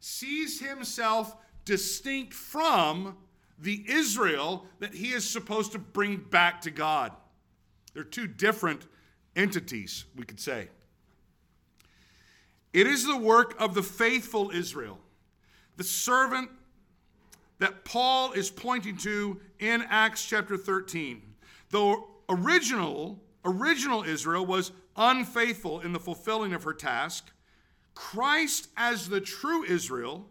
sees 0.00 0.58
himself 0.58 1.36
distinct 1.66 2.32
from 2.32 3.16
the 3.58 3.84
Israel 3.86 4.64
that 4.78 4.94
he 4.94 5.12
is 5.12 5.28
supposed 5.28 5.72
to 5.72 5.78
bring 5.78 6.16
back 6.16 6.62
to 6.62 6.70
God. 6.70 7.12
They're 7.92 8.04
two 8.04 8.26
different 8.26 8.86
entities, 9.34 10.06
we 10.16 10.24
could 10.24 10.40
say. 10.40 10.68
It 12.72 12.86
is 12.86 13.06
the 13.06 13.16
work 13.16 13.54
of 13.58 13.74
the 13.74 13.82
faithful 13.82 14.50
Israel, 14.50 14.98
the 15.76 15.84
servant 15.84 16.50
that 17.58 17.84
Paul 17.84 18.32
is 18.32 18.50
pointing 18.50 18.96
to 18.98 19.40
in 19.58 19.82
Acts 19.88 20.24
chapter 20.26 20.56
13. 20.56 21.22
The 21.70 21.96
original, 22.28 23.22
original 23.44 24.02
Israel 24.02 24.44
was 24.44 24.72
unfaithful 24.96 25.80
in 25.80 25.92
the 25.92 26.00
fulfilling 26.00 26.52
of 26.52 26.64
her 26.64 26.74
task. 26.74 27.30
Christ, 27.94 28.68
as 28.76 29.08
the 29.08 29.22
true 29.22 29.64
Israel, 29.64 30.28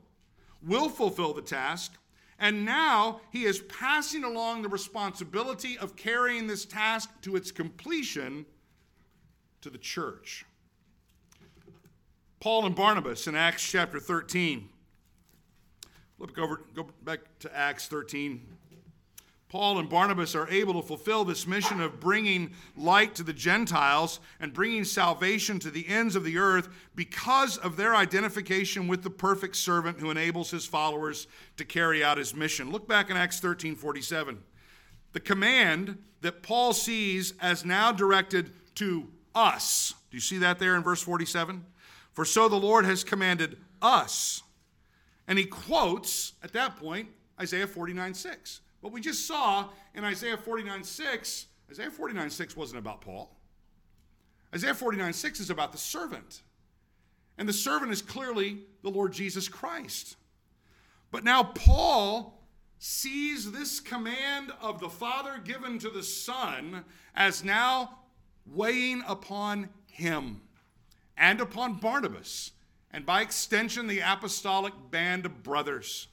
will 0.66 0.90
fulfill 0.90 1.34
the 1.34 1.42
task. 1.42 1.94
And 2.40 2.66
now 2.66 3.22
he 3.32 3.46
is 3.46 3.60
passing 3.60 4.24
along 4.24 4.62
the 4.62 4.70
responsibility 4.70 5.78
of 5.78 5.96
carrying 5.96 6.48
this 6.48 6.66
task 6.66 7.10
to 7.22 7.36
its 7.36 7.52
completion 7.52 8.46
to 9.62 9.70
the 9.70 9.78
church. 9.78 10.46
Paul 12.40 12.66
and 12.66 12.76
Barnabas 12.76 13.28
in 13.28 13.36
Acts 13.36 13.64
chapter 13.64 14.00
13. 14.00 14.70
Look 16.20 16.38
over, 16.38 16.62
go 16.74 16.88
back 17.04 17.22
to 17.40 17.56
Acts 17.56 17.88
13. 17.88 18.55
Paul 19.56 19.80
and 19.80 19.88
Barnabas 19.88 20.36
are 20.36 20.50
able 20.50 20.74
to 20.82 20.86
fulfill 20.86 21.24
this 21.24 21.48
mission 21.48 21.80
of 21.80 22.02
bringing 22.02 22.52
light 22.76 23.16
to 23.16 23.24
the 23.24 23.32
Gentiles 23.32 24.20
and 24.42 24.52
bringing 24.52 24.84
salvation 24.84 25.60
to 25.60 25.72
the 25.72 25.88
ends 25.88 26.18
of 26.18 26.26
the 26.26 26.38
earth 26.38 26.68
because 26.94 27.56
of 27.56 27.78
their 27.78 27.96
identification 27.96 28.90
with 28.90 29.02
the 29.02 29.10
perfect 29.10 29.56
servant 29.56 29.98
who 29.98 30.12
enables 30.12 30.52
his 30.52 30.66
followers 30.66 31.28
to 31.56 31.64
carry 31.64 32.04
out 32.04 32.18
his 32.18 32.36
mission. 32.36 32.70
Look 32.70 32.86
back 32.86 33.10
in 33.10 33.16
Acts 33.16 33.40
13 33.40 33.78
47. 33.78 34.44
The 35.14 35.22
command 35.22 36.00
that 36.20 36.44
Paul 36.44 36.74
sees 36.74 37.34
as 37.40 37.64
now 37.64 37.94
directed 37.94 38.52
to 38.76 39.08
us. 39.34 39.94
Do 40.12 40.18
you 40.18 40.22
see 40.22 40.40
that 40.40 40.60
there 40.60 40.76
in 40.76 40.84
verse 40.84 41.02
47? 41.02 41.64
For 42.12 42.26
so 42.26 42.50
the 42.50 42.58
Lord 42.58 42.84
has 42.84 43.06
commanded 43.06 43.56
us. 43.82 44.44
And 45.30 45.40
he 45.40 45.46
quotes 45.46 46.34
at 46.44 46.52
that 46.52 46.76
point 46.76 47.08
Isaiah 47.40 47.68
49 47.68 48.14
6. 48.14 48.60
What 48.86 48.94
we 48.94 49.02
just 49.02 49.26
saw 49.26 49.70
in 49.96 50.04
Isaiah 50.04 50.38
49 50.38 50.84
6, 50.84 51.48
Isaiah 51.72 51.90
49 51.90 52.30
6 52.30 52.56
wasn't 52.56 52.78
about 52.78 53.02
Paul. 53.02 53.36
Isaiah 54.54 54.76
49 54.76 55.12
6 55.12 55.40
is 55.40 55.50
about 55.50 55.72
the 55.72 55.80
servant. 55.80 56.44
And 57.40 57.50
the 57.50 57.54
servant 57.54 57.92
is 57.92 58.04
clearly 58.04 58.60
the 58.84 58.92
Lord 58.92 59.12
Jesus 59.12 59.48
Christ. 59.48 60.18
But 61.10 61.24
now 61.24 61.42
Paul 61.42 62.40
sees 62.78 63.52
this 63.52 63.80
command 63.80 64.54
of 64.62 64.80
the 64.80 64.90
Father 64.90 65.42
given 65.44 65.80
to 65.80 65.90
the 65.90 66.04
Son 66.04 66.86
as 67.16 67.44
now 67.44 68.02
weighing 68.46 69.02
upon 69.08 69.70
him 69.88 70.42
and 71.18 71.42
upon 71.42 71.80
Barnabas, 71.80 72.52
and 72.92 73.04
by 73.04 73.24
extension, 73.24 73.88
the 73.88 74.02
apostolic 74.02 74.76
band 74.92 75.26
of 75.26 75.42
brothers. 75.42 76.08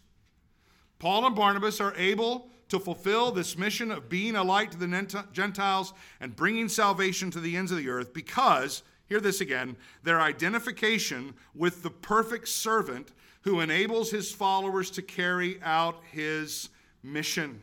Paul 0.98 1.26
and 1.26 1.36
Barnabas 1.36 1.78
are 1.78 1.94
able 1.96 2.48
to 2.72 2.80
fulfill 2.80 3.30
this 3.30 3.58
mission 3.58 3.92
of 3.92 4.08
being 4.08 4.34
a 4.34 4.42
light 4.42 4.72
to 4.72 4.78
the 4.78 5.26
Gentiles 5.34 5.92
and 6.20 6.34
bringing 6.34 6.70
salvation 6.70 7.30
to 7.30 7.38
the 7.38 7.54
ends 7.54 7.70
of 7.70 7.76
the 7.76 7.90
earth 7.90 8.14
because, 8.14 8.82
hear 9.10 9.20
this 9.20 9.42
again, 9.42 9.76
their 10.04 10.22
identification 10.22 11.34
with 11.54 11.82
the 11.82 11.90
perfect 11.90 12.48
servant 12.48 13.12
who 13.42 13.60
enables 13.60 14.10
his 14.10 14.32
followers 14.32 14.90
to 14.90 15.02
carry 15.02 15.60
out 15.62 16.00
his 16.12 16.70
mission. 17.02 17.60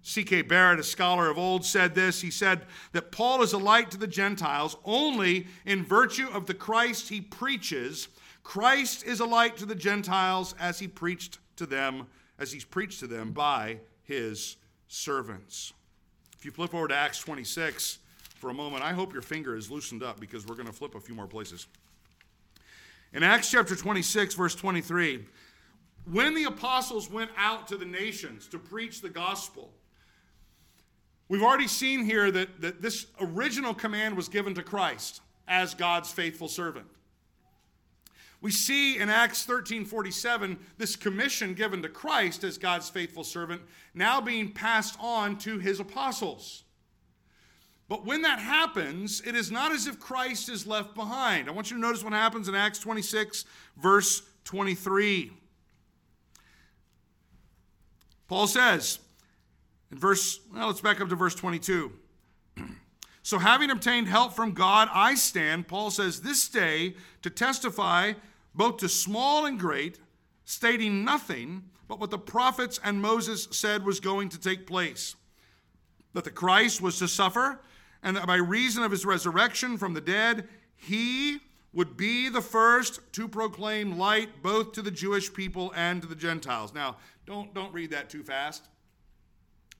C.K. 0.00 0.40
Barrett, 0.40 0.80
a 0.80 0.84
scholar 0.84 1.28
of 1.28 1.36
old, 1.36 1.62
said 1.62 1.94
this. 1.94 2.22
He 2.22 2.30
said 2.30 2.62
that 2.92 3.12
Paul 3.12 3.42
is 3.42 3.52
a 3.52 3.58
light 3.58 3.90
to 3.90 3.98
the 3.98 4.06
Gentiles 4.06 4.74
only 4.86 5.48
in 5.66 5.84
virtue 5.84 6.28
of 6.32 6.46
the 6.46 6.54
Christ 6.54 7.10
he 7.10 7.20
preaches. 7.20 8.08
Christ 8.42 9.04
is 9.04 9.20
a 9.20 9.26
light 9.26 9.58
to 9.58 9.66
the 9.66 9.74
Gentiles 9.74 10.54
as 10.58 10.78
he 10.78 10.88
preached 10.88 11.40
to 11.56 11.66
them 11.66 12.06
as 12.42 12.50
he's 12.50 12.64
preached 12.64 12.98
to 12.98 13.06
them 13.06 13.30
by 13.30 13.78
his 14.02 14.56
servants. 14.88 15.72
If 16.36 16.44
you 16.44 16.50
flip 16.50 16.74
over 16.74 16.88
to 16.88 16.94
Acts 16.94 17.20
26 17.20 18.00
for 18.34 18.50
a 18.50 18.54
moment, 18.54 18.82
I 18.82 18.92
hope 18.92 19.12
your 19.12 19.22
finger 19.22 19.54
is 19.54 19.70
loosened 19.70 20.02
up 20.02 20.18
because 20.18 20.44
we're 20.44 20.56
going 20.56 20.66
to 20.66 20.72
flip 20.72 20.96
a 20.96 21.00
few 21.00 21.14
more 21.14 21.28
places. 21.28 21.68
In 23.12 23.22
Acts 23.22 23.48
chapter 23.48 23.76
26, 23.76 24.34
verse 24.34 24.56
23, 24.56 25.24
when 26.10 26.34
the 26.34 26.44
apostles 26.44 27.08
went 27.08 27.30
out 27.36 27.68
to 27.68 27.76
the 27.76 27.84
nations 27.84 28.48
to 28.48 28.58
preach 28.58 29.02
the 29.02 29.08
gospel, 29.08 29.70
we've 31.28 31.44
already 31.44 31.68
seen 31.68 32.04
here 32.04 32.32
that, 32.32 32.60
that 32.60 32.82
this 32.82 33.06
original 33.20 33.72
command 33.72 34.16
was 34.16 34.28
given 34.28 34.52
to 34.56 34.64
Christ 34.64 35.20
as 35.46 35.74
God's 35.74 36.10
faithful 36.10 36.48
servant. 36.48 36.86
We 38.42 38.50
see 38.50 38.98
in 38.98 39.08
Acts 39.08 39.44
13 39.44 39.84
47 39.84 40.58
this 40.76 40.96
commission 40.96 41.54
given 41.54 41.80
to 41.82 41.88
Christ 41.88 42.42
as 42.42 42.58
God's 42.58 42.90
faithful 42.90 43.22
servant 43.24 43.62
now 43.94 44.20
being 44.20 44.50
passed 44.50 44.96
on 45.00 45.38
to 45.38 45.58
his 45.58 45.78
apostles. 45.78 46.64
But 47.88 48.04
when 48.04 48.22
that 48.22 48.40
happens, 48.40 49.20
it 49.24 49.36
is 49.36 49.50
not 49.52 49.70
as 49.72 49.86
if 49.86 50.00
Christ 50.00 50.48
is 50.48 50.66
left 50.66 50.94
behind. 50.94 51.48
I 51.48 51.52
want 51.52 51.70
you 51.70 51.76
to 51.76 51.80
notice 51.80 52.02
what 52.02 52.12
happens 52.14 52.48
in 52.48 52.54
Acts 52.54 52.78
26, 52.80 53.44
verse 53.76 54.22
23. 54.44 55.30
Paul 58.28 58.46
says, 58.46 58.98
in 59.90 59.98
verse, 59.98 60.40
well, 60.52 60.68
let's 60.68 60.80
back 60.80 61.00
up 61.00 61.10
to 61.10 61.16
verse 61.16 61.34
22. 61.34 61.92
so, 63.22 63.38
having 63.38 63.70
obtained 63.70 64.08
help 64.08 64.32
from 64.32 64.52
God, 64.52 64.88
I 64.92 65.14
stand, 65.14 65.68
Paul 65.68 65.90
says, 65.90 66.22
this 66.22 66.48
day 66.48 66.94
to 67.20 67.28
testify 67.28 68.14
both 68.54 68.78
to 68.78 68.88
small 68.88 69.46
and 69.46 69.58
great, 69.58 69.98
stating 70.44 71.04
nothing 71.04 71.64
but 71.88 72.00
what 72.00 72.10
the 72.10 72.18
prophets 72.18 72.80
and 72.82 73.02
Moses 73.02 73.48
said 73.50 73.84
was 73.84 74.00
going 74.00 74.28
to 74.30 74.40
take 74.40 74.66
place 74.66 75.16
that 76.14 76.24
the 76.24 76.30
Christ 76.30 76.80
was 76.80 76.98
to 76.98 77.08
suffer, 77.08 77.60
and 78.02 78.16
that 78.16 78.26
by 78.26 78.36
reason 78.36 78.82
of 78.82 78.90
his 78.90 79.06
resurrection 79.06 79.78
from 79.78 79.94
the 79.94 80.00
dead, 80.00 80.48
he 80.74 81.38
would 81.72 81.96
be 81.96 82.28
the 82.28 82.42
first 82.42 83.00
to 83.12 83.26
proclaim 83.26 83.98
light 83.98 84.42
both 84.42 84.72
to 84.72 84.82
the 84.82 84.90
Jewish 84.90 85.32
people 85.32 85.72
and 85.74 86.02
to 86.02 86.08
the 86.08 86.14
Gentiles. 86.14 86.74
Now, 86.74 86.96
don't, 87.24 87.54
don't 87.54 87.72
read 87.72 87.90
that 87.92 88.10
too 88.10 88.22
fast, 88.22 88.68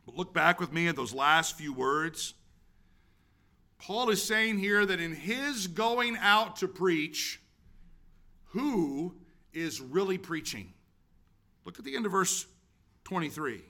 but 0.07 0.17
look 0.17 0.33
back 0.33 0.59
with 0.59 0.73
me 0.73 0.89
at 0.89 0.97
those 0.97 1.13
last 1.13 1.59
few 1.59 1.73
words. 1.73 2.35
Paul 3.79 4.11
is 4.11 4.23
saying 4.23 4.59
here 4.59 4.87
that 4.87 5.01
in 5.01 5.15
his 5.15 5.67
going 5.67 6.17
out 6.17 6.57
to 6.57 6.69
preach, 6.69 7.42
who 8.53 9.15
is 9.53 9.81
really 9.81 10.19
preaching. 10.19 10.73
Look 11.65 11.79
at 11.79 11.85
the 11.85 11.97
end 11.97 12.07
of 12.07 12.13
verse 12.13 12.47
23. 13.05 13.63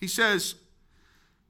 He 0.00 0.06
says 0.06 0.54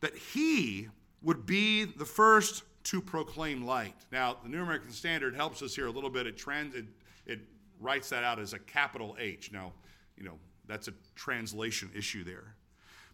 that 0.00 0.16
he 0.16 0.88
would 1.22 1.44
be 1.46 1.84
the 1.84 2.04
first 2.04 2.62
to 2.84 3.02
proclaim 3.02 3.66
light. 3.66 3.94
Now, 4.10 4.36
the 4.42 4.48
New 4.48 4.62
American 4.62 4.90
Standard 4.92 5.34
helps 5.34 5.62
us 5.62 5.74
here 5.74 5.86
a 5.86 5.90
little 5.90 6.10
bit. 6.10 6.26
It, 6.26 6.38
trans, 6.38 6.74
it, 6.74 6.86
it 7.26 7.40
writes 7.80 8.08
that 8.08 8.24
out 8.24 8.38
as 8.38 8.54
a 8.54 8.58
capital 8.58 9.16
H. 9.18 9.52
Now, 9.52 9.72
you 10.16 10.24
know, 10.24 10.38
that's 10.66 10.88
a 10.88 10.92
translation 11.14 11.90
issue 11.94 12.24
there. 12.24 12.54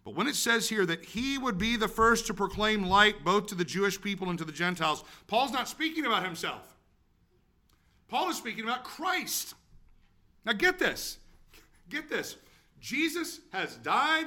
But 0.05 0.15
when 0.15 0.27
it 0.27 0.37
says 0.37 0.69
here 0.69 0.85
that 0.87 1.03
he 1.05 1.39
would 1.39 1.57
be 1.57 1.77
the 1.77 1.89
first 1.89 2.27
to 2.27 2.35
proclaim 2.35 2.85
light 2.85 3.25
both 3.25 3.47
to 3.47 3.55
the 3.55 3.65
Jewish 3.65 4.01
people 4.01 4.29
and 4.29 4.39
to 4.39 4.45
the 4.45 4.53
Gentiles, 4.53 5.03
Paul's 5.27 5.53
not 5.53 5.67
speaking 5.67 6.05
about 6.05 6.25
himself. 6.25 6.74
Paul 8.09 8.31
is 8.31 8.37
speaking 8.37 8.65
about 8.65 8.85
Christ. 8.85 9.55
Now 10.45 10.53
get 10.53 10.79
this. 10.79 11.19
Get 11.89 12.09
this. 12.09 12.37
Jesus 12.81 13.41
has 13.53 13.77
died, 13.77 14.27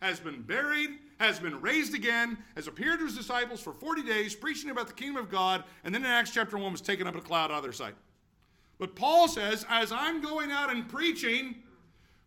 has 0.00 0.20
been 0.20 0.42
buried, 0.42 0.90
has 1.18 1.40
been 1.40 1.60
raised 1.60 1.94
again, 1.94 2.38
has 2.54 2.68
appeared 2.68 3.00
to 3.00 3.06
his 3.06 3.16
disciples 3.16 3.60
for 3.60 3.72
40 3.72 4.02
days, 4.02 4.34
preaching 4.34 4.70
about 4.70 4.86
the 4.86 4.92
kingdom 4.92 5.16
of 5.16 5.30
God, 5.30 5.64
and 5.84 5.94
then 5.94 6.04
in 6.04 6.10
Acts 6.10 6.30
chapter 6.30 6.56
1 6.56 6.70
was 6.70 6.80
taken 6.80 7.06
up 7.06 7.14
in 7.14 7.20
a 7.20 7.22
cloud 7.22 7.50
out 7.50 7.58
of 7.58 7.62
their 7.62 7.72
sight. 7.72 7.94
But 8.78 8.94
Paul 8.94 9.26
says, 9.26 9.64
as 9.68 9.90
I'm 9.90 10.20
going 10.20 10.52
out 10.52 10.70
and 10.70 10.88
preaching, 10.88 11.56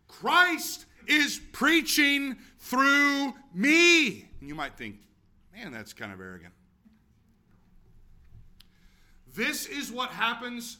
Christ 0.08 0.86
is 1.06 1.40
preaching 1.52 2.36
through 2.58 3.34
me. 3.54 4.28
And 4.40 4.48
you 4.48 4.54
might 4.54 4.76
think, 4.76 4.96
man, 5.54 5.72
that's 5.72 5.92
kind 5.92 6.12
of 6.12 6.20
arrogant. 6.20 6.52
This 9.34 9.66
is 9.66 9.92
what 9.92 10.10
happens 10.10 10.78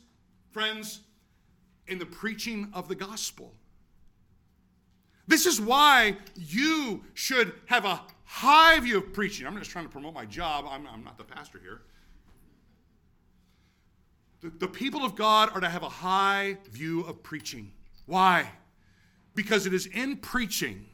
friends, 0.52 1.00
in 1.86 1.98
the 1.98 2.06
preaching 2.06 2.70
of 2.72 2.88
the 2.88 2.94
gospel. 2.94 3.52
This 5.26 5.46
is 5.46 5.60
why 5.60 6.16
you 6.34 7.04
should 7.14 7.52
have 7.66 7.84
a 7.84 8.00
high 8.24 8.78
view 8.80 8.98
of 8.98 9.12
preaching. 9.12 9.46
I'm 9.46 9.56
just 9.58 9.70
trying 9.70 9.84
to 9.84 9.90
promote 9.90 10.14
my 10.14 10.24
job, 10.24 10.66
I'm, 10.68 10.86
I'm 10.86 11.04
not 11.04 11.18
the 11.18 11.24
pastor 11.24 11.58
here. 11.60 11.82
The, 14.40 14.50
the 14.50 14.68
people 14.68 15.04
of 15.04 15.16
God 15.16 15.50
are 15.54 15.60
to 15.60 15.68
have 15.68 15.82
a 15.82 15.88
high 15.88 16.56
view 16.70 17.02
of 17.02 17.22
preaching. 17.22 17.72
Why? 18.06 18.50
Because 19.34 19.66
it 19.66 19.74
is 19.74 19.86
in 19.86 20.16
preaching 20.16 20.86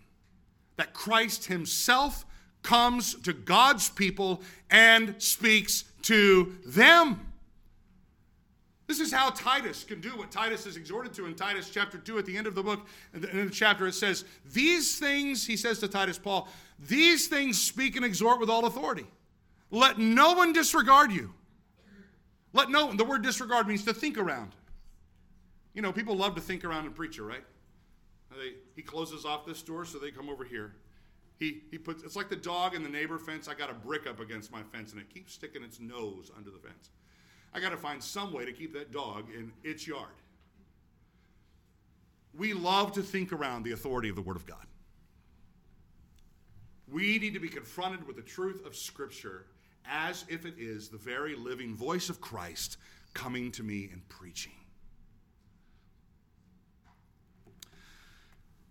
that 0.76 0.92
Christ 0.92 1.46
Himself 1.46 2.26
comes 2.62 3.14
to 3.22 3.32
God's 3.32 3.88
people 3.88 4.42
and 4.70 5.14
speaks 5.18 5.84
to 6.02 6.57
them. 6.66 7.32
This 8.87 9.01
is 9.01 9.12
how 9.12 9.30
Titus 9.30 9.82
can 9.82 10.01
do 10.01 10.11
what 10.11 10.30
Titus 10.30 10.64
is 10.64 10.76
exhorted 10.76 11.12
to 11.14 11.26
in 11.26 11.34
Titus 11.34 11.70
chapter 11.70 11.99
2 11.99 12.18
at 12.18 12.26
the 12.26 12.37
end 12.37 12.47
of 12.47 12.55
the 12.55 12.62
book. 12.62 12.87
In 13.14 13.45
the 13.45 13.51
chapter, 13.51 13.87
it 13.89 13.95
says, 13.95 14.24
These 14.53 14.99
things, 14.99 15.45
he 15.45 15.57
says 15.57 15.80
to 15.80 15.89
Titus 15.89 16.18
Paul, 16.18 16.49
these 16.78 17.26
things 17.26 17.61
speak 17.61 17.97
and 17.97 18.05
exhort 18.05 18.39
with 18.39 18.51
all 18.51 18.66
authority. 18.66 19.07
Let 19.70 19.99
no 19.99 20.34
one 20.34 20.53
disregard 20.53 21.11
you. 21.11 21.32
Let 22.53 22.70
no 22.70 22.87
one, 22.87 22.97
the 22.97 23.05
word 23.05 23.22
disregard 23.22 23.66
means 23.66 23.84
to 23.84 23.95
think 23.95 24.18
around. 24.18 24.53
You 25.74 25.82
know, 25.82 25.93
people 25.93 26.16
love 26.16 26.34
to 26.37 26.41
think 26.41 26.64
around 26.64 26.87
a 26.87 26.91
preacher, 26.91 27.24
right? 27.24 27.45
They, 28.30 28.55
he 28.74 28.82
closes 28.82 29.24
off 29.24 29.47
this 29.47 29.62
door, 29.62 29.84
so 29.84 29.99
they 29.99 30.11
come 30.11 30.28
over 30.28 30.45
here. 30.45 30.76
He, 31.39 31.62
he 31.70 31.78
puts, 31.78 32.03
it's 32.03 32.16
like 32.16 32.28
the 32.28 32.37
dog 32.37 32.74
in 32.74 32.82
the 32.82 32.89
neighbor 32.89 33.18
fence. 33.18 33.49
I 33.49 33.55
got 33.55 33.70
a 33.70 33.74
brick 33.74 34.07
up 34.07 34.20
against 34.20 34.53
my 34.53 34.62
fence, 34.62 34.93
and 34.93 35.01
it 35.01 35.11
keeps 35.11 35.34
sticking 35.34 35.62
its 35.62 35.80
nose 35.80 36.30
under 36.37 36.51
the 36.51 36.59
fence. 36.59 36.91
I 37.55 37.61
got 37.61 37.70
to 37.70 37.76
find 37.76 38.03
some 38.03 38.32
way 38.32 38.44
to 38.44 38.53
keep 38.53 38.74
that 38.74 38.92
dog 38.92 39.26
in 39.34 39.53
its 39.62 39.86
yard. 39.86 40.11
We 42.36 42.53
love 42.53 42.92
to 42.92 43.03
think 43.03 43.32
around 43.32 43.62
the 43.62 43.72
authority 43.72 44.09
of 44.09 44.16
the 44.16 44.22
Word 44.22 44.36
of 44.36 44.47
God. 44.47 44.66
We 46.90 47.18
need 47.18 47.34
to 47.34 47.40
be 47.40 47.49
confronted 47.49 48.07
with 48.07 48.16
the 48.16 48.22
truth 48.22 48.64
of 48.66 48.76
Scripture 48.76 49.47
as 49.88 50.24
if 50.28 50.44
it 50.44 50.55
is 50.59 50.88
the 50.88 50.99
very 50.99 51.34
living 51.34 51.74
voice 51.74 52.09
of 52.09 52.20
Christ 52.20 52.76
coming 53.14 53.51
to 53.53 53.62
me 53.62 53.88
and 53.92 54.07
preaching. 54.09 54.53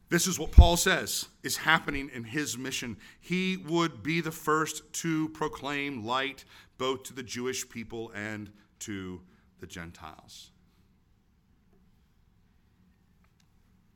This 0.09 0.28
is 0.28 0.38
what 0.38 0.51
Paul 0.51 0.78
says 0.78 1.28
is 1.41 1.57
happening 1.57 2.11
in 2.13 2.23
his 2.23 2.57
mission. 2.57 2.97
He 3.19 3.57
would 3.57 4.03
be 4.03 4.21
the 4.21 4.32
first 4.32 4.93
to 4.93 5.30
proclaim 5.30 6.05
light 6.05 6.45
both 6.78 7.03
to 7.03 7.13
the 7.13 7.23
Jewish 7.23 7.67
people 7.67 8.11
and 8.13 8.51
to 8.86 9.21
the 9.59 9.67
Gentiles. 9.67 10.51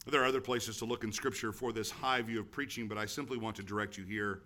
There 0.07 0.21
are 0.21 0.25
other 0.25 0.41
places 0.41 0.77
to 0.77 0.85
look 0.85 1.03
in 1.03 1.11
Scripture 1.11 1.51
for 1.51 1.71
this 1.71 1.91
high 1.91 2.21
view 2.21 2.39
of 2.39 2.49
preaching, 2.49 2.87
but 2.87 2.97
I 2.97 3.05
simply 3.05 3.37
want 3.37 3.55
to 3.57 3.63
direct 3.63 3.97
you 3.97 4.03
here. 4.03 4.41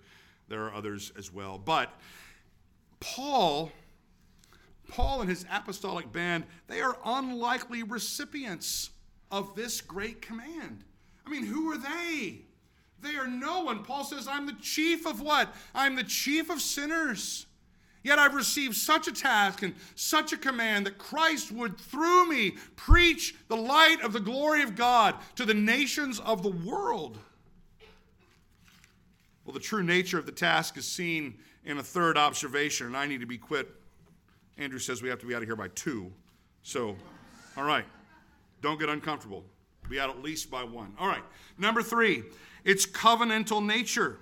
There 0.50 0.64
are 0.66 0.74
others 0.74 1.14
as 1.18 1.32
well. 1.32 1.58
But 1.58 1.98
Paul, 3.00 3.72
Paul 4.90 5.22
and 5.22 5.30
his 5.30 5.46
apostolic 5.52 6.12
band, 6.12 6.44
they 6.68 6.82
are 6.82 6.98
unlikely 7.06 7.84
recipients 7.84 8.90
of 9.32 9.56
this 9.56 9.80
great 9.80 10.22
command. 10.22 10.84
I 11.26 11.30
mean, 11.30 11.46
who 11.46 11.72
are 11.72 11.78
they? 11.78 12.42
They 13.02 13.16
are 13.16 13.28
no 13.28 13.64
one. 13.64 13.84
Paul 13.84 14.04
says, 14.04 14.28
I'm 14.28 14.46
the 14.46 14.58
chief 14.62 15.06
of 15.06 15.22
what? 15.22 15.54
I'm 15.74 15.96
the 15.96 16.04
chief 16.04 16.50
of 16.50 16.62
sinners. 16.62 17.46
Yet 18.04 18.20
I've 18.20 18.36
received 18.36 18.76
such 18.76 19.08
a 19.08 19.14
task 19.14 19.64
and 19.64 19.74
such 19.96 20.34
a 20.34 20.38
command 20.38 20.86
that 20.86 20.98
Christ 20.98 21.52
would, 21.54 21.78
through 21.78 22.30
me, 22.30 22.52
preach 22.76 23.34
the 23.48 23.56
light 23.56 24.02
of 24.04 24.12
the 24.12 24.20
glory 24.20 24.62
of 24.62 24.76
God 24.76 25.16
to 25.36 25.46
the 25.46 25.54
nations 25.54 26.20
of 26.20 26.44
the 26.44 26.50
world. 26.50 27.18
Well, 29.46 29.54
the 29.54 29.60
true 29.60 29.84
nature 29.84 30.20
of 30.20 30.26
the 30.26 30.34
task 30.34 30.78
is 30.78 30.86
seen 30.86 31.36
in 31.66 31.78
a 31.78 31.84
third 31.84 32.18
observation, 32.18 32.88
and 32.88 32.98
I 32.98 33.08
need 33.08 33.22
to 33.22 33.26
be 33.26 33.38
quit. 33.38 33.70
Andrew 34.58 34.80
says 34.80 35.02
we 35.02 35.10
have 35.10 35.20
to 35.20 35.26
be 35.26 35.34
out 35.34 35.42
of 35.42 35.48
here 35.48 35.56
by 35.56 35.70
two. 35.70 36.12
So, 36.62 36.96
all 37.58 37.64
right, 37.64 37.86
don't 38.62 38.80
get 38.80 38.90
uncomfortable. 38.90 39.44
Be 39.90 40.00
out 40.00 40.10
at 40.10 40.22
least 40.22 40.52
by 40.52 40.64
one. 40.64 40.94
All 41.00 41.08
right, 41.08 41.24
number 41.58 41.82
three, 41.82 42.24
it's 42.64 42.86
covenantal 42.86 43.66
nature. 43.66 44.20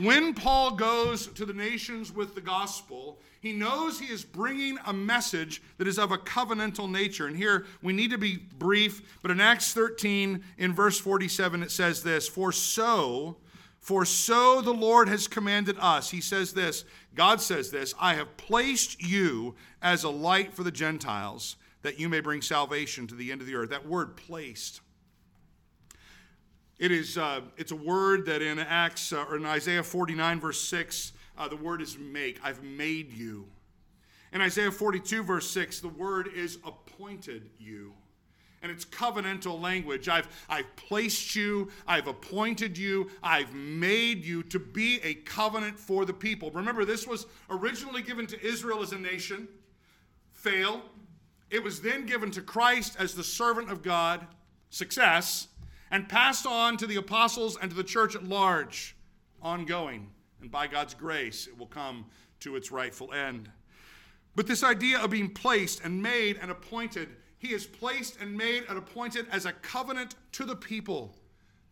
When 0.00 0.32
Paul 0.32 0.76
goes 0.76 1.26
to 1.26 1.44
the 1.44 1.52
nations 1.52 2.10
with 2.10 2.34
the 2.34 2.40
gospel, 2.40 3.18
he 3.42 3.52
knows 3.52 4.00
he 4.00 4.06
is 4.06 4.24
bringing 4.24 4.78
a 4.86 4.94
message 4.94 5.60
that 5.76 5.86
is 5.86 5.98
of 5.98 6.10
a 6.10 6.16
covenantal 6.16 6.90
nature. 6.90 7.26
And 7.26 7.36
here 7.36 7.66
we 7.82 7.92
need 7.92 8.10
to 8.12 8.16
be 8.16 8.38
brief, 8.58 9.18
but 9.20 9.30
in 9.30 9.42
Acts 9.42 9.74
13, 9.74 10.42
in 10.56 10.74
verse 10.74 10.98
47, 10.98 11.62
it 11.62 11.70
says 11.70 12.02
this 12.02 12.26
For 12.26 12.50
so, 12.50 13.36
for 13.78 14.06
so 14.06 14.62
the 14.62 14.72
Lord 14.72 15.06
has 15.10 15.28
commanded 15.28 15.76
us. 15.78 16.10
He 16.10 16.22
says 16.22 16.54
this, 16.54 16.86
God 17.14 17.42
says 17.42 17.70
this, 17.70 17.92
I 18.00 18.14
have 18.14 18.38
placed 18.38 19.02
you 19.02 19.54
as 19.82 20.04
a 20.04 20.10
light 20.10 20.54
for 20.54 20.62
the 20.62 20.70
Gentiles, 20.70 21.56
that 21.82 22.00
you 22.00 22.08
may 22.08 22.20
bring 22.20 22.40
salvation 22.40 23.06
to 23.08 23.14
the 23.14 23.30
end 23.30 23.42
of 23.42 23.46
the 23.46 23.54
earth. 23.54 23.68
That 23.68 23.86
word 23.86 24.16
placed 24.16 24.80
it 26.80 26.90
is, 26.90 27.18
uh, 27.18 27.42
it's 27.58 27.72
a 27.72 27.76
word 27.76 28.24
that 28.24 28.40
in 28.40 28.58
Acts, 28.58 29.12
uh, 29.12 29.26
or 29.28 29.36
in 29.36 29.44
Isaiah 29.44 29.82
49, 29.82 30.40
verse 30.40 30.60
6, 30.62 31.12
uh, 31.36 31.46
the 31.46 31.56
word 31.56 31.82
is 31.82 31.98
make. 31.98 32.40
I've 32.42 32.62
made 32.62 33.12
you. 33.12 33.46
In 34.32 34.40
Isaiah 34.40 34.70
42, 34.70 35.22
verse 35.22 35.50
6, 35.50 35.80
the 35.80 35.88
word 35.88 36.30
is 36.34 36.56
appointed 36.64 37.50
you. 37.58 37.92
And 38.62 38.72
it's 38.72 38.86
covenantal 38.86 39.60
language. 39.60 40.08
I've, 40.08 40.28
I've 40.48 40.74
placed 40.76 41.36
you, 41.36 41.68
I've 41.86 42.06
appointed 42.06 42.78
you, 42.78 43.10
I've 43.22 43.52
made 43.52 44.24
you 44.24 44.42
to 44.44 44.58
be 44.58 45.00
a 45.02 45.14
covenant 45.14 45.78
for 45.78 46.06
the 46.06 46.14
people. 46.14 46.50
Remember, 46.50 46.86
this 46.86 47.06
was 47.06 47.26
originally 47.50 48.00
given 48.00 48.26
to 48.28 48.42
Israel 48.42 48.80
as 48.80 48.92
a 48.92 48.98
nation, 48.98 49.48
fail. 50.32 50.80
It 51.50 51.62
was 51.62 51.82
then 51.82 52.06
given 52.06 52.30
to 52.30 52.40
Christ 52.40 52.96
as 52.98 53.14
the 53.14 53.24
servant 53.24 53.70
of 53.70 53.82
God, 53.82 54.26
success 54.70 55.48
and 55.90 56.08
passed 56.08 56.46
on 56.46 56.76
to 56.76 56.86
the 56.86 56.96
apostles 56.96 57.58
and 57.60 57.70
to 57.70 57.76
the 57.76 57.84
church 57.84 58.14
at 58.14 58.24
large, 58.24 58.96
ongoing. 59.42 60.08
And 60.40 60.50
by 60.50 60.66
God's 60.66 60.94
grace, 60.94 61.46
it 61.46 61.58
will 61.58 61.66
come 61.66 62.06
to 62.40 62.56
its 62.56 62.70
rightful 62.70 63.12
end. 63.12 63.50
But 64.36 64.46
this 64.46 64.62
idea 64.62 65.00
of 65.00 65.10
being 65.10 65.30
placed 65.30 65.84
and 65.84 66.02
made 66.02 66.38
and 66.40 66.50
appointed, 66.50 67.08
he 67.38 67.52
is 67.52 67.66
placed 67.66 68.18
and 68.20 68.36
made 68.36 68.64
and 68.68 68.78
appointed 68.78 69.26
as 69.30 69.44
a 69.44 69.52
covenant 69.52 70.14
to 70.32 70.44
the 70.44 70.56
people. 70.56 71.14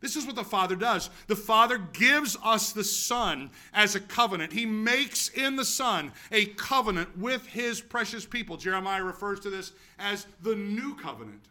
This 0.00 0.16
is 0.16 0.26
what 0.26 0.36
the 0.36 0.44
Father 0.44 0.76
does. 0.76 1.10
The 1.26 1.36
Father 1.36 1.78
gives 1.78 2.36
us 2.44 2.72
the 2.72 2.84
Son 2.84 3.50
as 3.74 3.96
a 3.96 4.00
covenant. 4.00 4.52
He 4.52 4.64
makes 4.64 5.28
in 5.30 5.56
the 5.56 5.64
Son 5.64 6.12
a 6.30 6.46
covenant 6.46 7.18
with 7.18 7.46
His 7.46 7.80
precious 7.80 8.24
people. 8.24 8.56
Jeremiah 8.56 9.02
refers 9.02 9.40
to 9.40 9.50
this 9.50 9.72
as 9.98 10.26
the 10.42 10.54
new 10.54 10.94
covenant. 10.94 11.46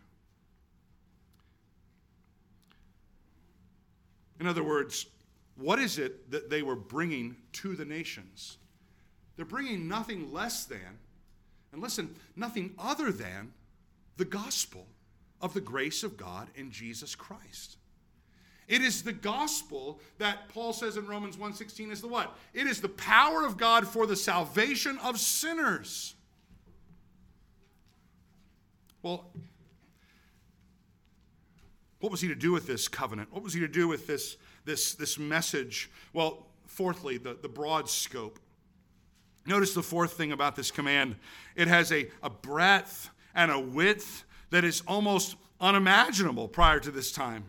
In 4.39 4.47
other 4.47 4.63
words, 4.63 5.07
what 5.55 5.79
is 5.79 5.97
it 5.97 6.29
that 6.31 6.49
they 6.49 6.61
were 6.61 6.75
bringing 6.75 7.35
to 7.53 7.75
the 7.75 7.85
nations? 7.85 8.57
They're 9.35 9.45
bringing 9.45 9.87
nothing 9.87 10.31
less 10.31 10.65
than, 10.65 10.99
and 11.71 11.81
listen, 11.81 12.15
nothing 12.35 12.73
other 12.77 13.11
than 13.11 13.53
the 14.17 14.25
gospel 14.25 14.87
of 15.41 15.53
the 15.53 15.61
grace 15.61 16.03
of 16.03 16.17
God 16.17 16.49
in 16.55 16.71
Jesus 16.71 17.15
Christ. 17.15 17.77
It 18.67 18.81
is 18.81 19.03
the 19.03 19.13
gospel 19.13 20.01
that 20.17 20.49
Paul 20.49 20.73
says 20.73 20.97
in 20.97 21.07
Romans 21.07 21.37
1:16 21.37 21.91
is 21.91 22.01
the 22.01 22.07
what? 22.07 22.37
It 22.53 22.67
is 22.67 22.81
the 22.81 22.89
power 22.89 23.45
of 23.45 23.57
God 23.57 23.87
for 23.87 24.05
the 24.05 24.15
salvation 24.15 24.97
of 24.99 25.19
sinners. 25.19 26.15
Well, 29.01 29.31
what 31.99 32.11
was 32.11 32.21
he 32.21 32.27
to 32.27 32.35
do 32.35 32.51
with 32.51 32.67
this 32.67 32.87
covenant? 32.87 33.31
What 33.31 33.43
was 33.43 33.53
he 33.53 33.59
to 33.59 33.67
do 33.67 33.87
with 33.87 34.07
this, 34.07 34.37
this, 34.65 34.93
this 34.93 35.17
message? 35.17 35.89
Well, 36.13 36.45
fourthly, 36.65 37.17
the, 37.17 37.37
the 37.41 37.49
broad 37.49 37.89
scope. 37.89 38.39
Notice 39.45 39.73
the 39.73 39.83
fourth 39.83 40.13
thing 40.13 40.31
about 40.31 40.55
this 40.55 40.71
command 40.71 41.15
it 41.55 41.67
has 41.67 41.91
a, 41.91 42.07
a 42.21 42.29
breadth 42.29 43.09
and 43.33 43.49
a 43.49 43.59
width 43.59 44.25
that 44.49 44.63
is 44.63 44.83
almost 44.87 45.35
unimaginable 45.59 46.47
prior 46.47 46.79
to 46.79 46.91
this 46.91 47.11
time. 47.11 47.45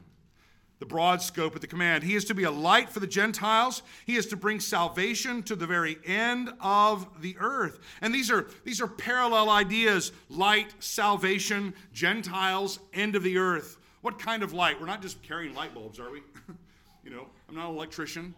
The 0.78 0.86
broad 0.86 1.20
scope 1.20 1.56
of 1.56 1.60
the 1.60 1.66
command. 1.66 2.04
He 2.04 2.14
is 2.14 2.24
to 2.26 2.34
be 2.34 2.44
a 2.44 2.50
light 2.52 2.88
for 2.88 3.00
the 3.00 3.06
Gentiles. 3.06 3.82
He 4.06 4.14
is 4.14 4.26
to 4.26 4.36
bring 4.36 4.60
salvation 4.60 5.42
to 5.42 5.56
the 5.56 5.66
very 5.66 5.98
end 6.06 6.50
of 6.60 7.20
the 7.20 7.36
earth. 7.40 7.80
And 8.00 8.14
these 8.14 8.30
are, 8.30 8.46
these 8.64 8.80
are 8.80 8.86
parallel 8.86 9.50
ideas 9.50 10.12
light, 10.28 10.72
salvation, 10.78 11.74
Gentiles, 11.92 12.78
end 12.94 13.16
of 13.16 13.24
the 13.24 13.38
earth. 13.38 13.78
What 14.00 14.18
kind 14.18 14.42
of 14.42 14.52
light? 14.52 14.80
We're 14.80 14.86
not 14.86 15.02
just 15.02 15.22
carrying 15.22 15.54
light 15.54 15.74
bulbs, 15.74 15.98
are 15.98 16.10
we? 16.10 16.22
you 17.04 17.10
know, 17.10 17.26
I'm 17.48 17.54
not 17.54 17.68
an 17.68 17.76
electrician, 17.76 18.34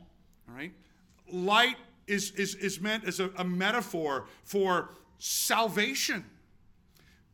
all 0.48 0.54
right? 0.54 0.72
Light 1.30 1.76
is, 2.06 2.32
is, 2.32 2.54
is 2.56 2.80
meant 2.80 3.04
as 3.04 3.20
a, 3.20 3.30
a 3.36 3.44
metaphor 3.44 4.26
for 4.44 4.90
salvation. 5.18 6.24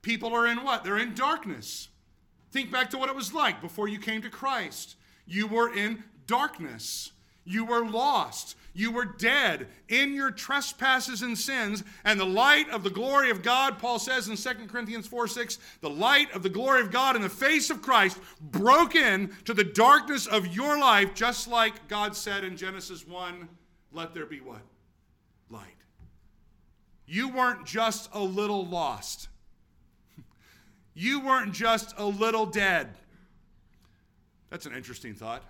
People 0.03 0.35
are 0.35 0.47
in 0.47 0.62
what? 0.62 0.85
They're 0.85 0.99
in 0.99 1.14
darkness. 1.14 1.89
Think 2.51 2.70
back 2.70 2.91
to 2.91 2.99
what 2.99 3.09
it 3.09 3.14
was 3.14 3.33
like 3.33 3.61
before 3.61 3.89
you 3.89 3.99
came 3.99 4.22
to 4.22 4.31
Christ. 4.31 4.97
You 5.27 5.47
were 5.47 5.74
in 5.74 6.05
darkness. 6.27 7.12
You 7.45 7.64
were 7.64 7.85
lost. 7.85 8.57
You 8.77 8.91
were 8.91 9.07
dead 9.07 9.68
in 9.89 10.12
your 10.12 10.31
trespasses 10.31 11.22
and 11.22 11.37
sins, 11.39 11.83
and 12.05 12.20
the 12.20 12.27
light 12.27 12.68
of 12.68 12.83
the 12.83 12.91
glory 12.91 13.31
of 13.31 13.43
God, 13.43 13.79
Paul 13.79 13.99
says 13.99 14.29
in 14.29 14.37
2 14.37 14.66
Corinthians 14.66 15.07
4 15.07 15.29
6, 15.29 15.59
the 15.81 15.89
light 15.89 16.31
of 16.35 16.43
the 16.43 16.51
glory 16.51 16.83
of 16.83 16.91
God 16.91 17.16
in 17.16 17.22
the 17.22 17.31
face 17.31 17.70
of 17.70 17.81
Christ 17.81 18.18
broke 18.39 18.95
in 18.95 19.35
to 19.47 19.55
the 19.55 19.64
darkness 19.64 20.27
of 20.27 20.55
your 20.55 20.79
life, 20.79 21.14
just 21.14 21.49
like 21.49 21.89
God 21.89 22.14
said 22.14 22.45
in 22.45 22.55
Genesis 22.55 23.09
1, 23.09 23.49
let 23.93 24.12
there 24.12 24.27
be 24.27 24.41
what? 24.41 24.61
Light. 25.49 25.64
You 27.07 27.31
weren't 27.31 27.64
just 27.64 28.11
a 28.12 28.20
little 28.20 28.66
lost. 28.66 29.31
you 30.95 31.20
weren't 31.20 31.55
just 31.55 31.95
a 31.97 32.05
little 32.05 32.45
dead. 32.45 32.89
That's 34.51 34.66
an 34.66 34.74
interesting 34.74 35.14
thought. 35.14 35.43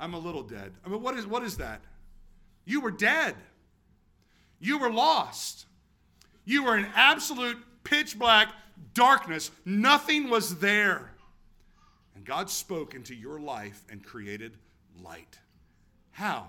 I'm 0.00 0.14
a 0.14 0.18
little 0.18 0.42
dead. 0.42 0.72
I 0.86 0.88
mean, 0.88 1.02
what 1.02 1.18
is, 1.18 1.26
what 1.26 1.42
is 1.42 1.58
that? 1.58 1.82
You 2.66 2.82
were 2.82 2.90
dead. 2.90 3.34
You 4.58 4.78
were 4.78 4.92
lost. 4.92 5.64
You 6.44 6.64
were 6.64 6.76
in 6.76 6.86
absolute 6.94 7.56
pitch 7.84 8.18
black 8.18 8.52
darkness. 8.92 9.50
Nothing 9.64 10.28
was 10.28 10.58
there. 10.58 11.12
And 12.14 12.24
God 12.24 12.50
spoke 12.50 12.94
into 12.94 13.14
your 13.14 13.40
life 13.40 13.84
and 13.90 14.04
created 14.04 14.56
light. 15.02 15.38
How? 16.10 16.48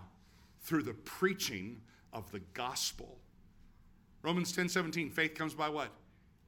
Through 0.62 0.84
the 0.84 0.94
preaching 0.94 1.82
of 2.12 2.32
the 2.32 2.40
gospel. 2.54 3.18
Romans 4.24 4.52
10 4.52 4.70
17, 4.70 5.10
faith 5.12 5.36
comes 5.36 5.54
by 5.54 5.70
what? 5.70 5.90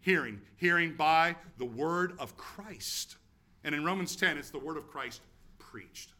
Hearing. 0.01 0.41
Hearing 0.57 0.95
by 0.95 1.35
the 1.57 1.65
word 1.65 2.13
of 2.17 2.35
Christ. 2.37 3.17
And 3.63 3.75
in 3.75 3.83
Romans 3.83 4.15
10, 4.15 4.37
it's 4.37 4.49
the 4.49 4.59
word 4.59 4.77
of 4.77 4.87
Christ 4.87 5.21
preached. 5.59 6.13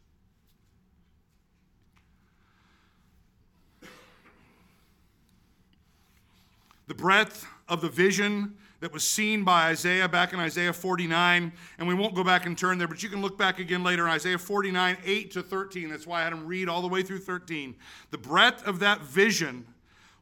The 6.90 6.96
breadth 6.96 7.46
of 7.68 7.82
the 7.82 7.88
vision 7.88 8.56
that 8.80 8.92
was 8.92 9.06
seen 9.06 9.44
by 9.44 9.68
Isaiah 9.68 10.08
back 10.08 10.32
in 10.32 10.40
Isaiah 10.40 10.72
49. 10.72 11.52
And 11.78 11.86
we 11.86 11.94
won't 11.94 12.16
go 12.16 12.24
back 12.24 12.46
and 12.46 12.58
turn 12.58 12.78
there, 12.78 12.88
but 12.88 13.00
you 13.00 13.08
can 13.08 13.22
look 13.22 13.38
back 13.38 13.60
again 13.60 13.84
later 13.84 14.08
in 14.08 14.10
Isaiah 14.10 14.38
49, 14.38 14.96
8 15.04 15.30
to 15.30 15.40
13. 15.44 15.88
That's 15.88 16.04
why 16.04 16.22
I 16.22 16.24
had 16.24 16.32
him 16.32 16.48
read 16.48 16.68
all 16.68 16.82
the 16.82 16.88
way 16.88 17.04
through 17.04 17.20
13. 17.20 17.76
The 18.10 18.18
breadth 18.18 18.66
of 18.66 18.80
that 18.80 19.02
vision 19.02 19.68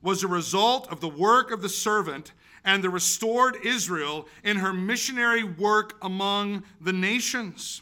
was 0.03 0.23
a 0.23 0.29
result 0.29 0.93
of 0.93 1.01
the 1.01 1.09
work 1.09 1.53
of 1.53 1.63
the 1.63 1.71
servant 1.71 2.33
and 2.67 2.85
the 2.85 2.91
restored 2.91 3.57
Israel 3.65 4.29
in 4.45 4.59
her 4.59 4.75
missionary 4.75 5.45
work 5.45 5.97
among 6.03 6.65
the 6.83 6.93
nations. 6.93 7.81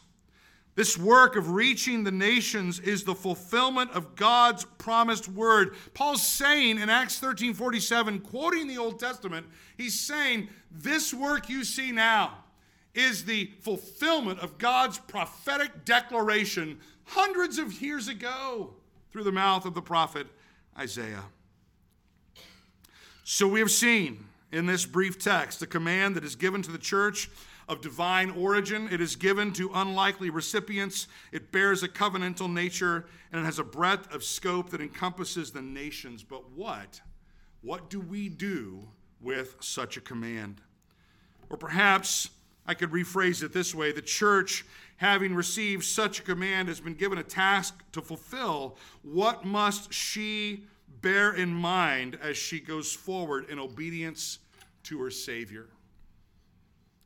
This 0.77 0.99
work 0.99 1.37
of 1.37 1.53
reaching 1.53 2.05
the 2.05 2.13
nations 2.13 2.79
is 2.81 3.03
the 3.03 3.15
fulfillment 3.15 3.91
of 3.93 4.15
God's 4.15 4.67
promised 4.77 5.27
word. 5.27 5.75
Paul's 5.95 6.25
saying 6.25 6.79
in 6.79 6.91
Acts 6.91 7.19
13 7.19 7.55
47, 7.55 8.21
quoting 8.21 8.69
the 8.69 8.77
Old 8.77 9.01
Testament, 9.01 9.47
he's 9.79 9.99
saying, 9.99 10.51
This 10.71 11.15
work 11.15 11.49
you 11.49 11.65
see 11.65 11.93
now 11.93 12.45
is 12.95 13.25
the 13.25 13.51
fulfillment 13.61 14.39
of 14.41 14.59
God's 14.59 14.99
prophetic 14.99 15.87
declaration 15.87 16.79
hundreds 17.05 17.59
of 17.59 17.81
years 17.81 18.09
ago 18.09 18.75
through 19.11 19.25
the 19.25 19.33
mouth 19.33 19.65
of 19.65 19.75
the 19.75 19.83
prophet 19.83 20.27
Isaiah. 20.79 21.25
So 23.25 23.49
we 23.49 23.61
have 23.61 23.71
seen 23.71 24.27
in 24.53 24.67
this 24.67 24.85
brief 24.85 25.19
text 25.19 25.59
the 25.61 25.67
command 25.67 26.17
that 26.17 26.25
is 26.25 26.37
given 26.37 26.61
to 26.63 26.71
the 26.71 26.79
church 26.79 27.31
of 27.69 27.81
divine 27.81 28.31
origin. 28.31 28.89
It 28.91 29.01
is 29.01 29.17
given 29.17 29.53
to 29.55 29.71
unlikely 29.75 30.31
recipients. 30.31 31.09
It 31.33 31.51
bears 31.53 31.83
a 31.83 31.89
covenantal 31.89 32.53
nature 32.53 33.07
and 33.33 33.41
it 33.41 33.45
has 33.45 33.59
a 33.59 33.65
breadth 33.65 34.13
of 34.15 34.23
scope 34.23 34.71
that 34.71 34.81
encompasses 34.81 35.51
the 35.51 35.63
nations. 35.63 36.23
But 36.23 36.51
what? 36.51 37.01
What 37.63 37.91
do 37.91 38.01
we 38.01 38.29
do 38.29 38.89
with 39.21 39.57
such 39.61 39.97
a 39.97 40.01
command? 40.01 40.61
Or 41.51 41.57
perhaps 41.57 42.31
I 42.67 42.75
could 42.75 42.91
rephrase 42.91 43.43
it 43.43 43.53
this 43.53 43.75
way 43.75 43.93
the 43.93 44.03
church, 44.03 44.65
having 44.97 45.35
received 45.35 45.85
such 45.85 46.21
a 46.21 46.23
command, 46.23 46.69
has 46.69 46.81
been 46.81 46.95
given 46.95 47.19
a 47.19 47.23
task 47.23 47.83
to 47.93 48.03
fulfill. 48.03 48.77
What 49.03 49.45
must 49.45 49.93
she 49.93 50.65
bear 51.01 51.33
in 51.33 51.53
mind 51.53 52.19
as 52.23 52.37
she 52.37 52.61
goes 52.61 52.93
forward 52.93 53.49
in 53.51 53.59
obedience 53.59 54.39
to 54.85 55.01
her 55.03 55.11
Savior? 55.11 55.67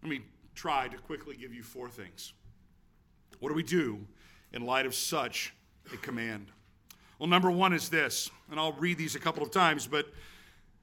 Let 0.02 0.11
me 0.11 0.20
try 0.55 0.88
to 0.88 0.96
quickly 0.98 1.36
give 1.36 1.55
you 1.55 1.62
four 1.62 1.88
things. 1.88 2.32
What 3.38 3.48
do 3.48 3.55
we 3.55 3.62
do 3.62 4.07
in 4.53 4.64
light 4.64 4.86
of 4.86 4.94
such 4.94 5.55
a 5.92 5.96
command? 5.96 6.46
Well, 7.18 7.28
number 7.28 7.51
one 7.51 7.72
is 7.72 7.88
this, 7.88 8.30
and 8.51 8.59
I'll 8.59 8.72
read 8.72 8.98
these 8.98 9.14
a 9.14 9.18
couple 9.18 9.42
of 9.42 9.51
times, 9.51 9.86
but 9.86 10.07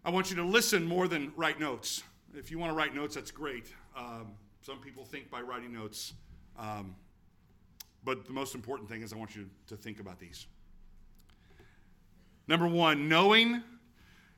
I 0.05 0.09
want 0.09 0.29
you 0.29 0.35
to 0.37 0.43
listen 0.43 0.85
more 0.85 1.07
than 1.07 1.31
write 1.35 1.59
notes. 1.59 2.03
If 2.35 2.51
you 2.51 2.59
want 2.59 2.71
to 2.71 2.75
write 2.75 2.93
notes, 2.93 3.15
that's 3.15 3.31
great. 3.31 3.73
Um, 3.95 4.27
some 4.61 4.79
people 4.79 5.03
think 5.03 5.29
by 5.29 5.41
writing 5.41 5.73
notes. 5.73 6.13
Um, 6.57 6.95
but 8.03 8.25
the 8.25 8.33
most 8.33 8.55
important 8.55 8.89
thing 8.89 9.01
is 9.01 9.11
I 9.11 9.17
want 9.17 9.35
you 9.35 9.49
to 9.67 9.75
think 9.75 9.99
about 9.99 10.19
these. 10.19 10.47
Number 12.47 12.67
one, 12.67 13.09
knowing, 13.09 13.63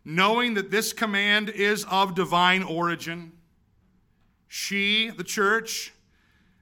knowing 0.04 0.56
that 0.56 0.72
this 0.72 0.94
command 0.94 1.50
is 1.50 1.86
of 1.86 2.16
divine 2.16 2.64
origin 2.64 3.34
she, 4.50 5.12
the 5.12 5.24
church, 5.24 5.94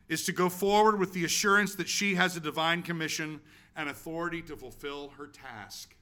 is 0.10 0.26
to 0.26 0.34
go 0.34 0.50
forward 0.50 1.00
with 1.00 1.14
the 1.14 1.24
assurance 1.24 1.74
that 1.76 1.88
she 1.88 2.16
has 2.16 2.36
a 2.36 2.40
divine 2.40 2.84
commission 2.84 3.40
and 3.76 3.90
authority 3.90 4.42
to 4.42 4.58
fulfill 4.58 5.14
her 5.18 5.26
task. 5.28 5.96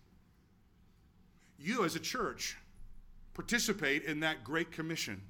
You, 1.59 1.85
as 1.85 1.95
a 1.95 1.99
church, 1.99 2.57
participate 3.35 4.03
in 4.03 4.21
that 4.21 4.43
great 4.43 4.71
commission, 4.71 5.21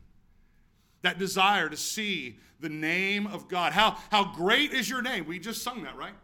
that 1.01 1.19
desire 1.19 1.67
to 1.67 1.77
see 1.77 2.39
the 2.61 2.69
name 2.69 3.27
of 3.27 3.49
God. 3.49 3.73
How, 3.73 3.97
how 4.09 4.33
great 4.33 4.71
is 4.71 4.89
your 4.89 5.01
name? 5.01 5.27
We 5.27 5.39
just 5.39 5.61
sung 5.61 5.83
that, 5.83 5.97
right? 5.97 6.15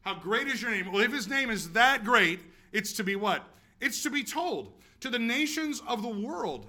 How 0.00 0.14
great 0.14 0.48
is 0.48 0.60
your 0.60 0.72
name? 0.72 0.90
Well, 0.90 1.02
if 1.02 1.12
his 1.12 1.28
name 1.28 1.50
is 1.50 1.70
that 1.72 2.04
great, 2.04 2.40
it's 2.72 2.92
to 2.94 3.04
be 3.04 3.14
what? 3.14 3.44
It's 3.80 4.02
to 4.02 4.10
be 4.10 4.24
told 4.24 4.72
to 5.00 5.08
the 5.08 5.20
nations 5.20 5.80
of 5.86 6.02
the 6.02 6.08
world 6.08 6.66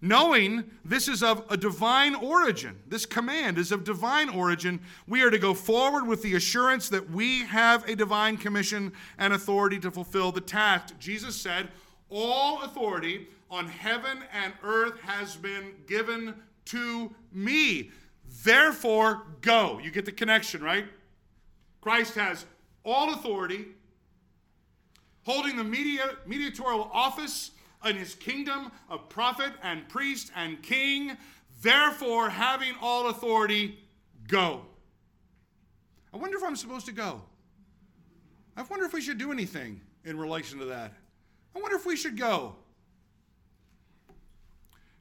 Knowing 0.00 0.64
this 0.84 1.08
is 1.08 1.24
of 1.24 1.44
a 1.50 1.56
divine 1.56 2.14
origin, 2.14 2.78
this 2.86 3.04
command 3.04 3.58
is 3.58 3.72
of 3.72 3.82
divine 3.82 4.28
origin, 4.28 4.78
we 5.08 5.22
are 5.22 5.30
to 5.30 5.38
go 5.38 5.52
forward 5.52 6.06
with 6.06 6.22
the 6.22 6.36
assurance 6.36 6.88
that 6.88 7.10
we 7.10 7.40
have 7.40 7.88
a 7.88 7.96
divine 7.96 8.36
commission 8.36 8.92
and 9.18 9.32
authority 9.32 9.78
to 9.78 9.90
fulfill 9.90 10.30
the 10.30 10.40
task. 10.40 10.94
Jesus 11.00 11.34
said, 11.34 11.68
All 12.10 12.62
authority 12.62 13.26
on 13.50 13.66
heaven 13.66 14.18
and 14.32 14.52
earth 14.62 15.00
has 15.00 15.34
been 15.34 15.72
given 15.88 16.34
to 16.66 17.12
me. 17.32 17.90
Therefore, 18.44 19.22
go. 19.40 19.80
You 19.82 19.90
get 19.90 20.04
the 20.04 20.12
connection, 20.12 20.62
right? 20.62 20.84
Christ 21.80 22.14
has 22.14 22.44
all 22.84 23.14
authority, 23.14 23.66
holding 25.24 25.56
the 25.56 25.64
media, 25.64 26.10
mediatorial 26.26 26.88
office 26.92 27.52
in 27.84 27.96
his 27.96 28.14
kingdom 28.14 28.72
of 28.88 29.08
prophet 29.08 29.52
and 29.62 29.88
priest 29.88 30.30
and 30.36 30.62
king. 30.62 31.16
Therefore, 31.62 32.30
having 32.30 32.74
all 32.80 33.08
authority, 33.08 33.78
go. 34.26 34.62
I 36.12 36.16
wonder 36.16 36.36
if 36.36 36.44
I'm 36.44 36.56
supposed 36.56 36.86
to 36.86 36.92
go. 36.92 37.22
I 38.56 38.62
wonder 38.62 38.84
if 38.84 38.92
we 38.92 39.00
should 39.00 39.18
do 39.18 39.30
anything 39.32 39.80
in 40.04 40.18
relation 40.18 40.58
to 40.58 40.64
that. 40.66 40.92
I 41.54 41.60
wonder 41.60 41.76
if 41.76 41.86
we 41.86 41.96
should 41.96 42.16
go. 42.16 42.56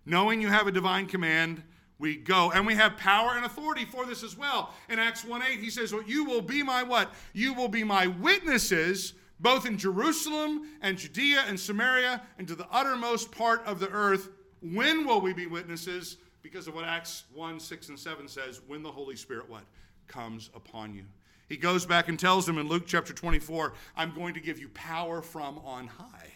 Knowing 0.06 0.42
you 0.42 0.48
have 0.48 0.68
a 0.68 0.72
divine 0.72 1.06
command, 1.06 1.62
we 2.00 2.16
go. 2.16 2.52
And 2.52 2.66
we 2.66 2.76
have 2.76 2.98
power 2.98 3.32
and 3.36 3.46
authority 3.46 3.86
for 3.86 4.06
this 4.06 4.24
as 4.24 4.38
well. 4.38 4.74
In 4.90 5.00
Acts 5.00 5.26
1 5.26 5.42
8, 5.42 5.60
he 5.60 5.70
says, 5.70 5.94
well, 5.94 6.04
You 6.04 6.24
will 6.24 6.42
be 6.42 6.64
my 6.64 6.84
what? 6.84 7.14
You 7.34 7.54
will 7.54 7.68
be 7.68 7.84
my 7.84 8.08
witnesses 8.08 9.14
both 9.40 9.66
in 9.66 9.78
Jerusalem 9.78 10.68
and 10.82 10.98
Judea 10.98 11.44
and 11.48 11.60
Samaria 11.60 12.22
and 12.38 12.48
to 12.48 12.56
the 12.56 12.68
uttermost 12.72 13.32
part 13.32 13.66
of 13.66 13.80
the 13.80 13.90
earth. 13.90 14.30
When 14.62 15.06
will 15.06 15.22
we 15.22 15.34
be 15.34 15.48
witnesses? 15.48 16.18
Because 16.42 16.68
of 16.68 16.76
what 16.76 16.86
Acts 16.86 17.26
1 17.34 17.60
6 17.60 17.90
and 17.90 18.00
7 18.00 18.28
says, 18.28 18.62
when 18.68 18.84
the 18.84 18.92
Holy 18.92 19.16
Spirit 19.16 19.50
what? 19.50 19.64
Comes 20.08 20.50
upon 20.56 20.94
you. 20.94 21.04
He 21.50 21.58
goes 21.58 21.86
back 21.86 22.10
and 22.10 22.20
tells 22.20 22.46
them 22.46 22.58
in 22.58 22.68
Luke 22.68 22.84
chapter 22.86 23.14
24, 23.14 23.74
I'm 23.96 24.14
going 24.14 24.34
to 24.34 24.40
give 24.40 24.60
you 24.60 24.70
power 24.70 25.22
from 25.22 25.60
on 25.60 25.88
high 25.88 26.32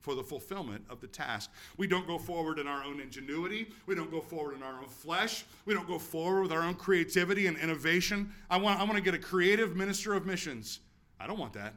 for 0.00 0.14
the 0.14 0.22
fulfillment 0.22 0.82
of 0.88 1.00
the 1.00 1.06
task. 1.06 1.50
We 1.76 1.86
don't 1.86 2.06
go 2.06 2.18
forward 2.18 2.58
in 2.58 2.66
our 2.66 2.82
own 2.82 3.00
ingenuity. 3.00 3.68
We 3.86 3.94
don't 3.94 4.10
go 4.10 4.20
forward 4.20 4.56
in 4.56 4.62
our 4.62 4.78
own 4.78 4.88
flesh. 4.88 5.44
We 5.66 5.74
don't 5.74 5.86
go 5.86 5.98
forward 5.98 6.42
with 6.42 6.52
our 6.52 6.62
own 6.62 6.74
creativity 6.74 7.46
and 7.46 7.58
innovation. 7.58 8.32
I 8.48 8.56
want, 8.56 8.80
I 8.80 8.84
want 8.84 8.96
to 8.96 9.02
get 9.02 9.14
a 9.14 9.18
creative 9.18 9.76
minister 9.76 10.14
of 10.14 10.24
missions. 10.24 10.80
I 11.18 11.26
don't 11.26 11.38
want 11.38 11.52
that. 11.52 11.74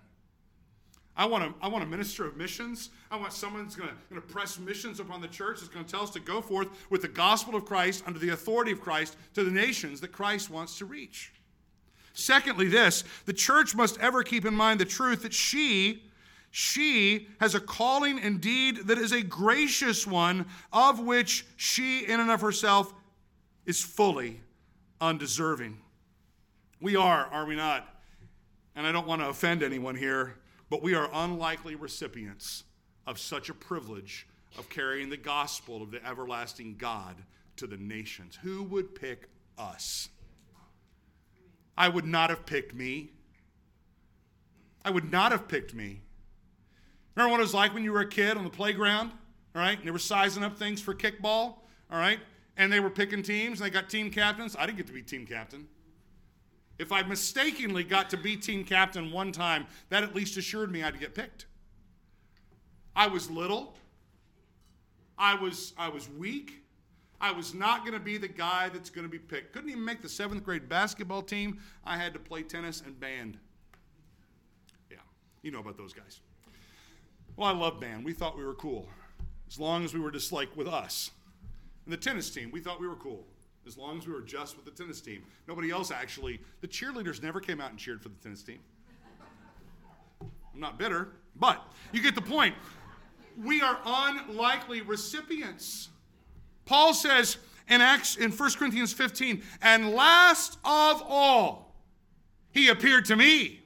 I 1.16 1.26
want, 1.26 1.44
a, 1.44 1.54
I 1.62 1.68
want 1.68 1.84
a 1.84 1.88
minister 1.88 2.26
of 2.26 2.36
missions. 2.38 2.90
I 3.12 3.18
want 3.18 3.34
someone 3.34 3.66
who's 3.66 3.76
going 3.76 3.92
to 4.14 4.22
press 4.22 4.58
missions 4.58 5.00
upon 5.00 5.22
the 5.22 5.28
church 5.28 5.60
that's 5.60 5.70
going 5.70 5.86
to 5.86 5.92
tell 5.92 6.02
us 6.02 6.10
to 6.12 6.20
go 6.20 6.42
forth 6.42 6.70
with 6.90 7.04
the 7.04 7.08
gospel 7.08 7.56
of 7.56 7.66
Christ 7.66 8.04
under 8.08 8.18
the 8.18 8.30
authority 8.30 8.72
of 8.72 8.82
Christ 8.82 9.16
to 9.36 9.44
the 9.44 9.52
nations 9.52 10.02
that 10.02 10.12
Christ 10.12 10.50
wants 10.50 10.78
to 10.80 10.86
reach. 10.86 11.32
Secondly, 12.14 12.68
this 12.68 13.04
the 13.26 13.34
church 13.34 13.76
must 13.76 14.00
ever 14.00 14.24
keep 14.24 14.46
in 14.46 14.56
mind 14.56 14.80
the 14.80 14.86
truth 14.86 15.22
that 15.22 15.34
she, 15.34 16.04
she 16.50 17.28
has 17.40 17.54
a 17.54 17.60
calling 17.60 18.18
indeed 18.18 18.88
that 18.88 18.98
is 18.98 19.12
a 19.12 19.22
gracious 19.22 20.08
one, 20.08 20.48
of 20.72 21.00
which 21.00 21.46
she, 21.58 22.06
in 22.06 22.20
and 22.20 22.32
of 22.32 22.42
herself, 22.42 22.92
is 23.68 23.82
fully 23.82 24.42
undeserving. 25.00 25.78
We 26.82 26.96
are, 26.96 27.28
are 27.32 27.46
we 27.46 27.56
not? 27.56 27.88
And 28.76 28.88
I 28.88 28.92
don't 28.92 29.08
want 29.08 29.22
to 29.22 29.30
offend 29.30 29.62
anyone 29.62 29.96
here 29.96 30.36
but 30.74 30.82
we 30.82 30.96
are 30.96 31.08
unlikely 31.14 31.76
recipients 31.76 32.64
of 33.06 33.20
such 33.20 33.48
a 33.48 33.54
privilege 33.54 34.26
of 34.58 34.68
carrying 34.70 35.08
the 35.08 35.16
gospel 35.16 35.84
of 35.84 35.92
the 35.92 36.04
everlasting 36.04 36.76
God 36.80 37.16
to 37.58 37.68
the 37.68 37.78
nations. 37.78 38.40
Who 38.42 38.64
would 38.64 38.96
pick 38.96 39.30
us? 39.56 40.10
I 41.78 41.90
would 41.90 42.08
not 42.08 42.32
have 42.32 42.48
picked 42.48 42.74
me. 42.74 43.12
I 44.84 44.90
would 44.90 45.12
not 45.12 45.32
have 45.32 45.48
picked 45.48 45.76
me. 45.76 46.02
Remember 47.16 47.34
what 47.34 47.40
it 47.40 47.44
was 47.44 47.54
like 47.54 47.76
when 47.76 47.84
you 47.84 47.92
were 47.92 48.02
a 48.02 48.10
kid 48.10 48.36
on 48.36 48.44
the 48.44 48.50
playground? 48.50 49.12
All 49.56 49.62
right, 49.62 49.78
and 49.78 49.86
they 49.86 49.92
were 49.92 50.00
sizing 50.00 50.44
up 50.44 50.58
things 50.58 50.82
for 50.82 50.96
kickball. 50.96 51.58
All 51.92 52.00
right, 52.00 52.18
and 52.58 52.74
they 52.74 52.80
were 52.80 52.90
picking 52.90 53.22
teams 53.22 53.62
and 53.62 53.70
they 53.70 53.72
got 53.72 53.92
team 53.92 54.10
captains. 54.10 54.56
I 54.58 54.66
didn't 54.66 54.78
get 54.78 54.88
to 54.88 54.94
be 54.94 55.04
team 55.04 55.28
captain. 55.28 55.68
If 56.80 56.92
I 56.92 57.04
mistakenly 57.04 57.84
got 57.84 58.10
to 58.10 58.18
be 58.18 58.36
team 58.36 58.64
captain 58.64 59.12
one 59.12 59.32
time, 59.32 59.68
that 59.90 60.04
at 60.04 60.16
least 60.16 60.38
assured 60.38 60.72
me 60.72 60.84
I'd 60.84 61.00
get 61.00 61.14
picked. 61.14 61.46
I 62.96 63.08
was 63.08 63.30
little. 63.30 63.76
I 65.18 65.36
was, 65.36 65.74
I 65.78 65.90
was 65.90 66.10
weak. 66.10 66.64
I 67.22 67.32
was 67.32 67.54
not 67.54 67.82
going 67.82 67.94
to 67.94 68.00
be 68.00 68.18
the 68.18 68.28
guy 68.28 68.70
that's 68.70 68.90
going 68.90 69.06
to 69.06 69.10
be 69.10 69.20
picked. 69.20 69.54
Couldn't 69.54 69.70
even 69.70 69.86
make 69.86 70.02
the 70.02 70.10
seventh 70.10 70.44
grade 70.44 70.68
basketball 70.68 71.22
team. 71.22 71.60
I 71.86 71.96
had 71.98 72.14
to 72.14 72.20
play 72.20 72.44
tennis 72.44 72.82
and 72.86 73.00
band. 73.00 73.38
Yeah, 74.92 74.98
you 75.42 75.52
know 75.52 75.60
about 75.60 75.78
those 75.78 75.94
guys. 75.94 76.20
Well, 77.36 77.48
I 77.48 77.54
love 77.54 77.80
band. 77.80 78.04
We 78.04 78.14
thought 78.14 78.38
we 78.38 78.44
were 78.44 78.56
cool 78.56 78.90
as 79.48 79.60
long 79.60 79.86
as 79.86 79.94
we 79.94 80.00
were 80.00 80.12
just 80.12 80.32
like 80.32 80.56
with 80.58 80.68
us. 80.68 81.12
And 81.86 81.94
the 81.94 81.98
tennis 81.98 82.30
team, 82.30 82.52
we 82.52 82.60
thought 82.60 82.82
we 82.82 82.88
were 82.88 82.96
cool 82.96 83.26
as 83.68 83.78
long 83.78 83.98
as 83.98 84.08
we 84.08 84.14
were 84.14 84.22
just 84.22 84.56
with 84.56 84.66
the 84.66 84.72
tennis 84.72 85.02
team. 85.02 85.24
Nobody 85.48 85.72
else 85.72 85.92
actually, 85.92 86.40
the 86.62 86.68
cheerleaders 86.68 87.22
never 87.22 87.40
came 87.40 87.62
out 87.62 87.70
and 87.70 87.80
cheered 87.80 88.02
for 88.02 88.10
the 88.10 88.16
tennis 88.16 88.44
team. 88.44 88.60
I'm 90.22 90.60
not 90.60 90.78
bitter, 90.78 91.10
but 91.36 91.66
you 91.92 92.02
get 92.02 92.16
the 92.16 92.22
point. 92.22 92.56
We 93.44 93.62
are 93.62 93.80
unlikely 93.86 94.82
recipients. 94.82 95.90
Paul 96.66 96.94
says 96.94 97.38
in 97.68 97.82
Acts 97.82 98.16
in 98.16 98.32
1 98.32 98.52
Corinthians 98.52 98.94
15, 98.94 99.42
and 99.62 99.92
last 99.92 100.58
of 100.64 101.02
all, 101.08 101.76
he 102.52 102.70
appeared 102.70 103.06
to 103.06 103.16
me. 103.16 103.62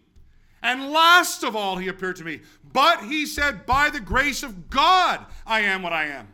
And 0.63 0.89
last 0.91 1.43
of 1.43 1.55
all, 1.55 1.77
he 1.77 1.87
appeared 1.87 2.15
to 2.17 2.23
me. 2.23 2.41
But 2.73 3.03
he 3.03 3.25
said, 3.25 3.65
By 3.65 3.89
the 3.89 3.99
grace 3.99 4.43
of 4.43 4.69
God, 4.69 5.25
I 5.45 5.61
am 5.61 5.81
what 5.81 5.93
I 5.93 6.05
am. 6.05 6.27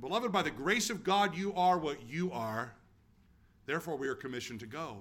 Beloved, 0.00 0.32
by 0.32 0.42
the 0.42 0.50
grace 0.50 0.90
of 0.90 1.04
God, 1.04 1.36
you 1.36 1.54
are 1.54 1.78
what 1.78 2.08
you 2.08 2.32
are. 2.32 2.75
Therefore, 3.66 3.96
we 3.96 4.08
are 4.08 4.14
commissioned 4.14 4.60
to 4.60 4.66
go 4.66 4.98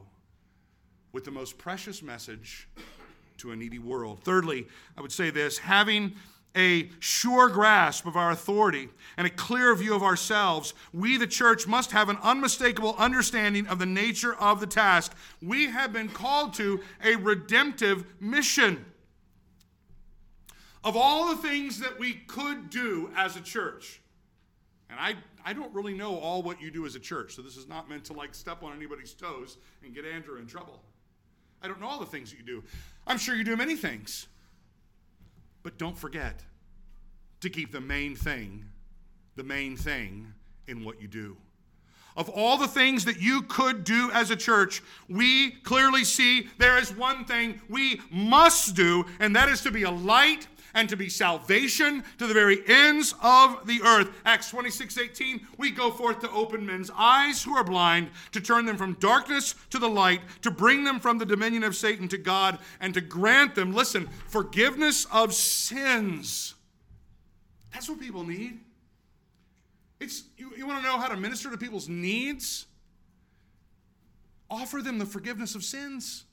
with 1.14 1.24
the 1.24 1.32
most 1.32 1.58
precious 1.58 2.02
message 2.02 2.68
to 3.38 3.52
a 3.52 3.56
needy 3.56 3.80
world. 3.80 4.22
Thirdly, 4.24 4.68
I 4.98 5.02
would 5.02 5.12
say 5.12 5.30
this 5.30 5.60
having 5.60 6.16
a 6.56 6.90
sure 7.00 7.50
grasp 7.50 8.06
of 8.06 8.16
our 8.16 8.32
authority 8.32 8.90
and 9.18 9.28
a 9.28 9.30
clear 9.30 9.76
view 9.76 9.94
of 9.94 10.02
ourselves, 10.02 10.74
we, 10.94 11.18
the 11.18 11.28
church, 11.28 11.68
must 11.68 11.92
have 11.92 12.10
an 12.10 12.18
unmistakable 12.24 12.96
understanding 12.98 13.68
of 13.68 13.78
the 13.78 13.86
nature 13.86 14.34
of 14.36 14.60
the 14.60 14.68
task. 14.68 15.16
We 15.42 15.68
have 15.68 15.92
been 15.94 16.10
called 16.10 16.54
to 16.56 16.80
a 17.04 17.18
redemptive 17.18 18.06
mission. 18.20 18.86
Of 20.84 20.96
all 20.96 21.36
the 21.36 21.42
things 21.42 21.80
that 21.80 22.00
we 22.00 22.14
could 22.14 22.70
do 22.70 23.10
as 23.16 23.36
a 23.36 23.42
church, 23.42 24.02
and 24.90 25.00
I, 25.00 25.16
I 25.46 25.54
don't 25.54 25.72
really 25.76 25.94
know 25.94 26.18
all 26.18 26.42
what 26.42 26.60
you 26.60 26.72
do 26.72 26.88
as 26.88 26.96
a 26.96 27.00
church, 27.00 27.36
so 27.36 27.44
this 27.44 27.56
is 27.56 27.68
not 27.68 27.88
meant 27.88 28.04
to 28.06 28.14
like 28.14 28.34
step 28.34 28.64
on 28.64 28.76
anybody's 28.76 29.14
toes 29.14 29.58
and 29.84 29.94
get 29.94 30.04
Andrew 30.04 30.40
in 30.40 30.48
trouble. 30.48 30.82
I 31.62 31.68
don't 31.68 31.80
know 31.80 31.88
all 31.88 32.00
the 32.00 32.06
things 32.08 32.32
that 32.32 32.38
you 32.38 32.44
do. 32.44 32.64
I'm 33.06 33.20
sure 33.20 33.36
you 33.36 33.44
do 33.44 33.56
many 33.56 33.76
things. 33.76 34.28
But 35.62 35.78
don't 35.78 35.98
forget 35.98 36.42
to 37.42 37.50
keep 37.50 37.72
the 37.72 37.82
main 37.82 38.16
thing, 38.16 38.66
the 39.36 39.44
main 39.44 39.78
thing 39.78 40.34
in 40.68 40.84
what 40.84 41.00
you 41.00 41.08
do. 41.08 41.38
Of 42.18 42.30
all 42.30 42.58
the 42.58 42.68
things 42.68 43.06
that 43.06 43.22
you 43.22 43.44
could 43.44 43.84
do 43.84 44.10
as 44.14 44.32
a 44.32 44.36
church, 44.36 44.82
we 45.10 45.52
clearly 45.52 46.06
see 46.06 46.48
there 46.58 46.78
is 46.78 46.96
one 46.96 47.26
thing 47.26 47.62
we 47.70 48.02
must 48.10 48.76
do, 48.76 49.06
and 49.20 49.36
that 49.36 49.50
is 49.50 49.62
to 49.62 49.72
be 49.72 49.84
a 49.84 49.92
light 49.92 50.48
and 50.76 50.90
to 50.90 50.98
be 50.98 51.10
salvation 51.10 52.04
to 52.20 52.28
the 52.28 52.34
very 52.34 52.62
ends 52.68 53.16
of 53.24 53.66
the 53.66 53.82
earth. 53.82 54.12
Acts 54.26 54.52
26 54.52 55.00
18, 55.00 55.48
we 55.58 55.72
go 55.72 55.90
forth 55.90 56.20
to 56.20 56.30
open 56.30 56.66
men's 56.66 56.92
eyes 56.96 57.42
who 57.42 57.56
are 57.56 57.64
blind, 57.64 58.10
to 58.34 58.42
turn 58.42 58.66
them 58.66 58.78
from 58.78 58.94
darkness 59.00 59.56
to 59.72 59.80
the 59.80 59.90
light, 59.90 60.22
to 60.44 60.52
bring 60.52 60.84
them 60.84 61.00
from 61.00 61.18
the 61.18 61.26
dominion 61.26 61.64
of 61.64 61.76
Satan 61.76 62.08
to 62.10 62.18
God, 62.18 62.60
and 62.80 62.94
to 62.94 63.02
grant 63.02 63.56
them, 63.56 63.74
listen, 63.74 64.08
forgiveness 64.28 65.08
of 65.12 65.34
sins. 65.34 66.54
That's 67.74 67.90
what 67.90 68.00
people 68.00 68.24
need. 68.24 68.60
It's, 70.00 70.24
you, 70.38 70.52
you 70.58 70.68
want 70.68 70.84
to 70.84 70.88
know 70.88 70.98
how 70.98 71.08
to 71.08 71.16
minister 71.16 71.50
to 71.50 71.58
people's 71.58 71.88
needs? 71.88 72.66
Offer 74.50 74.82
them 74.82 75.00
the 75.00 75.06
forgiveness 75.06 75.56
of 75.56 75.64
sins. 75.64 76.26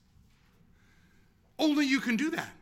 Only 1.59 1.87
you 1.87 2.01
can 2.01 2.17
do 2.17 2.31
that. 2.31 2.53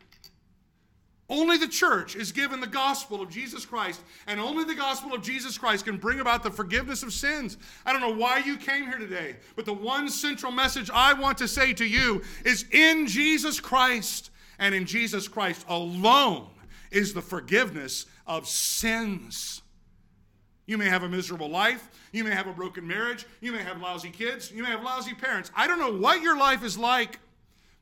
Only 1.31 1.57
the 1.57 1.67
church 1.67 2.17
is 2.17 2.33
given 2.33 2.59
the 2.59 2.67
gospel 2.67 3.21
of 3.21 3.29
Jesus 3.29 3.65
Christ, 3.65 4.01
and 4.27 4.37
only 4.37 4.65
the 4.65 4.75
gospel 4.75 5.13
of 5.13 5.23
Jesus 5.23 5.57
Christ 5.57 5.85
can 5.85 5.95
bring 5.95 6.19
about 6.19 6.43
the 6.43 6.51
forgiveness 6.51 7.03
of 7.03 7.13
sins. 7.13 7.57
I 7.85 7.93
don't 7.93 8.01
know 8.01 8.13
why 8.13 8.39
you 8.39 8.57
came 8.57 8.85
here 8.85 8.97
today, 8.97 9.37
but 9.55 9.63
the 9.63 9.71
one 9.71 10.09
central 10.09 10.51
message 10.51 10.89
I 10.93 11.13
want 11.13 11.37
to 11.37 11.47
say 11.47 11.71
to 11.71 11.85
you 11.85 12.21
is 12.43 12.65
in 12.71 13.07
Jesus 13.07 13.61
Christ, 13.61 14.29
and 14.59 14.75
in 14.75 14.85
Jesus 14.85 15.29
Christ 15.29 15.65
alone 15.69 16.49
is 16.91 17.13
the 17.13 17.21
forgiveness 17.21 18.07
of 18.27 18.45
sins. 18.45 19.61
You 20.65 20.77
may 20.77 20.89
have 20.89 21.03
a 21.03 21.09
miserable 21.09 21.49
life. 21.49 21.89
You 22.11 22.25
may 22.25 22.31
have 22.31 22.47
a 22.47 22.53
broken 22.53 22.85
marriage. 22.85 23.25
You 23.39 23.53
may 23.53 23.63
have 23.63 23.79
lousy 23.79 24.09
kids. 24.09 24.51
You 24.51 24.63
may 24.63 24.69
have 24.69 24.83
lousy 24.83 25.13
parents. 25.13 25.49
I 25.55 25.65
don't 25.67 25.79
know 25.79 25.93
what 25.93 26.21
your 26.21 26.37
life 26.37 26.61
is 26.61 26.77
like, 26.77 27.19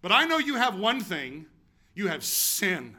but 0.03 0.11
I 0.11 0.25
know 0.25 0.37
you 0.37 0.55
have 0.57 0.79
one 0.79 1.01
thing 1.01 1.47
you 1.95 2.09
have 2.09 2.23
sin. 2.23 2.95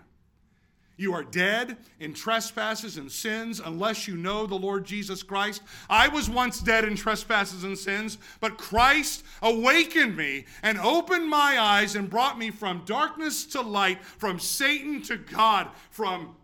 You 1.01 1.14
are 1.14 1.24
dead 1.24 1.78
in 1.98 2.12
trespasses 2.12 2.98
and 2.98 3.11
sins 3.11 3.59
unless 3.59 4.07
you 4.07 4.18
know 4.18 4.46
the 4.46 4.55
Lord 4.55 4.84
Jesus 4.84 5.22
Christ. 5.22 5.62
I 5.88 6.09
was 6.09 6.28
once 6.28 6.61
dead 6.61 6.84
in 6.84 6.94
trespasses 6.94 7.64
and 7.64 7.78
sins, 7.78 8.18
but 8.38 8.59
Christ 8.59 9.24
awakened 9.40 10.14
me 10.14 10.44
and 10.62 10.78
opened 10.78 11.26
my 11.26 11.59
eyes 11.59 11.94
and 11.94 12.11
brought 12.11 12.38
me 12.38 12.51
from 12.51 12.82
darkness 12.84 13.46
to 13.46 13.62
light, 13.62 14.05
from 14.05 14.38
Satan 14.38 15.01
to 15.05 15.16
God, 15.16 15.68
from 15.90 16.36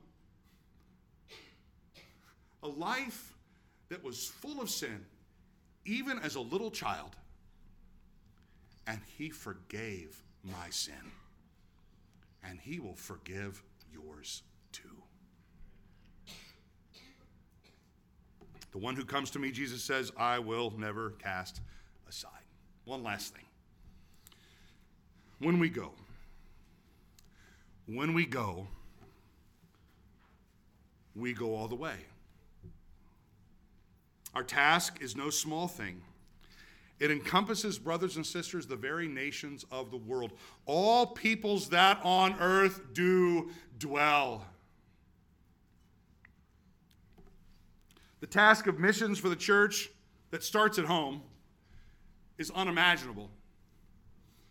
a 2.63 2.69
life 2.69 3.35
that 3.91 4.03
was 4.03 4.25
full 4.25 4.63
of 4.63 4.71
sin, 4.71 5.05
even 5.85 6.19
as 6.21 6.35
a 6.35 6.41
little 6.41 6.71
child. 6.71 7.15
And 8.87 9.01
he 9.19 9.29
forgave 9.29 10.25
my 10.43 10.71
sin. 10.71 11.13
And 12.43 12.59
he 12.59 12.81
will 12.81 12.95
forgive 12.95 13.63
yours 13.93 14.43
too. 14.73 15.03
The 18.73 18.79
one 18.79 18.95
who 18.95 19.05
comes 19.05 19.31
to 19.31 19.39
me, 19.39 19.51
Jesus 19.51 19.83
says, 19.83 20.13
I 20.17 20.39
will 20.39 20.73
never 20.77 21.11
cast 21.13 21.61
aside. 22.09 22.31
One 22.85 23.03
last 23.03 23.35
thing. 23.35 23.45
When 25.39 25.59
we 25.59 25.69
go, 25.69 25.93
when 27.87 28.15
we 28.15 28.27
go, 28.27 28.67
we 31.15 31.33
go 31.33 31.55
all 31.55 31.69
the 31.69 31.75
way. 31.75 31.97
Our 34.35 34.43
task 34.43 34.99
is 35.01 35.17
no 35.17 35.31
small 35.31 35.69
thing. 35.69 36.03
It 36.99 37.11
encompasses, 37.11 37.79
brothers 37.79 38.17
and 38.17 38.25
sisters, 38.25 38.67
the 38.67 38.77
very 38.77 39.07
nations 39.07 39.65
of 39.71 39.91
the 39.91 39.99
world. 39.99 40.33
All 40.65 41.07
peoples 41.07 41.69
that 41.69 42.01
on 42.03 42.37
earth 42.41 42.81
do 42.95 43.51
dwell. 43.79 44.47
The 48.21 48.27
task 48.27 48.67
of 48.67 48.79
missions 48.79 49.19
for 49.19 49.29
the 49.29 49.37
church 49.37 49.91
that 50.31 50.43
starts 50.43 50.79
at 50.79 50.87
home 50.87 51.23
is 52.39 52.51
unimaginable. 52.51 53.31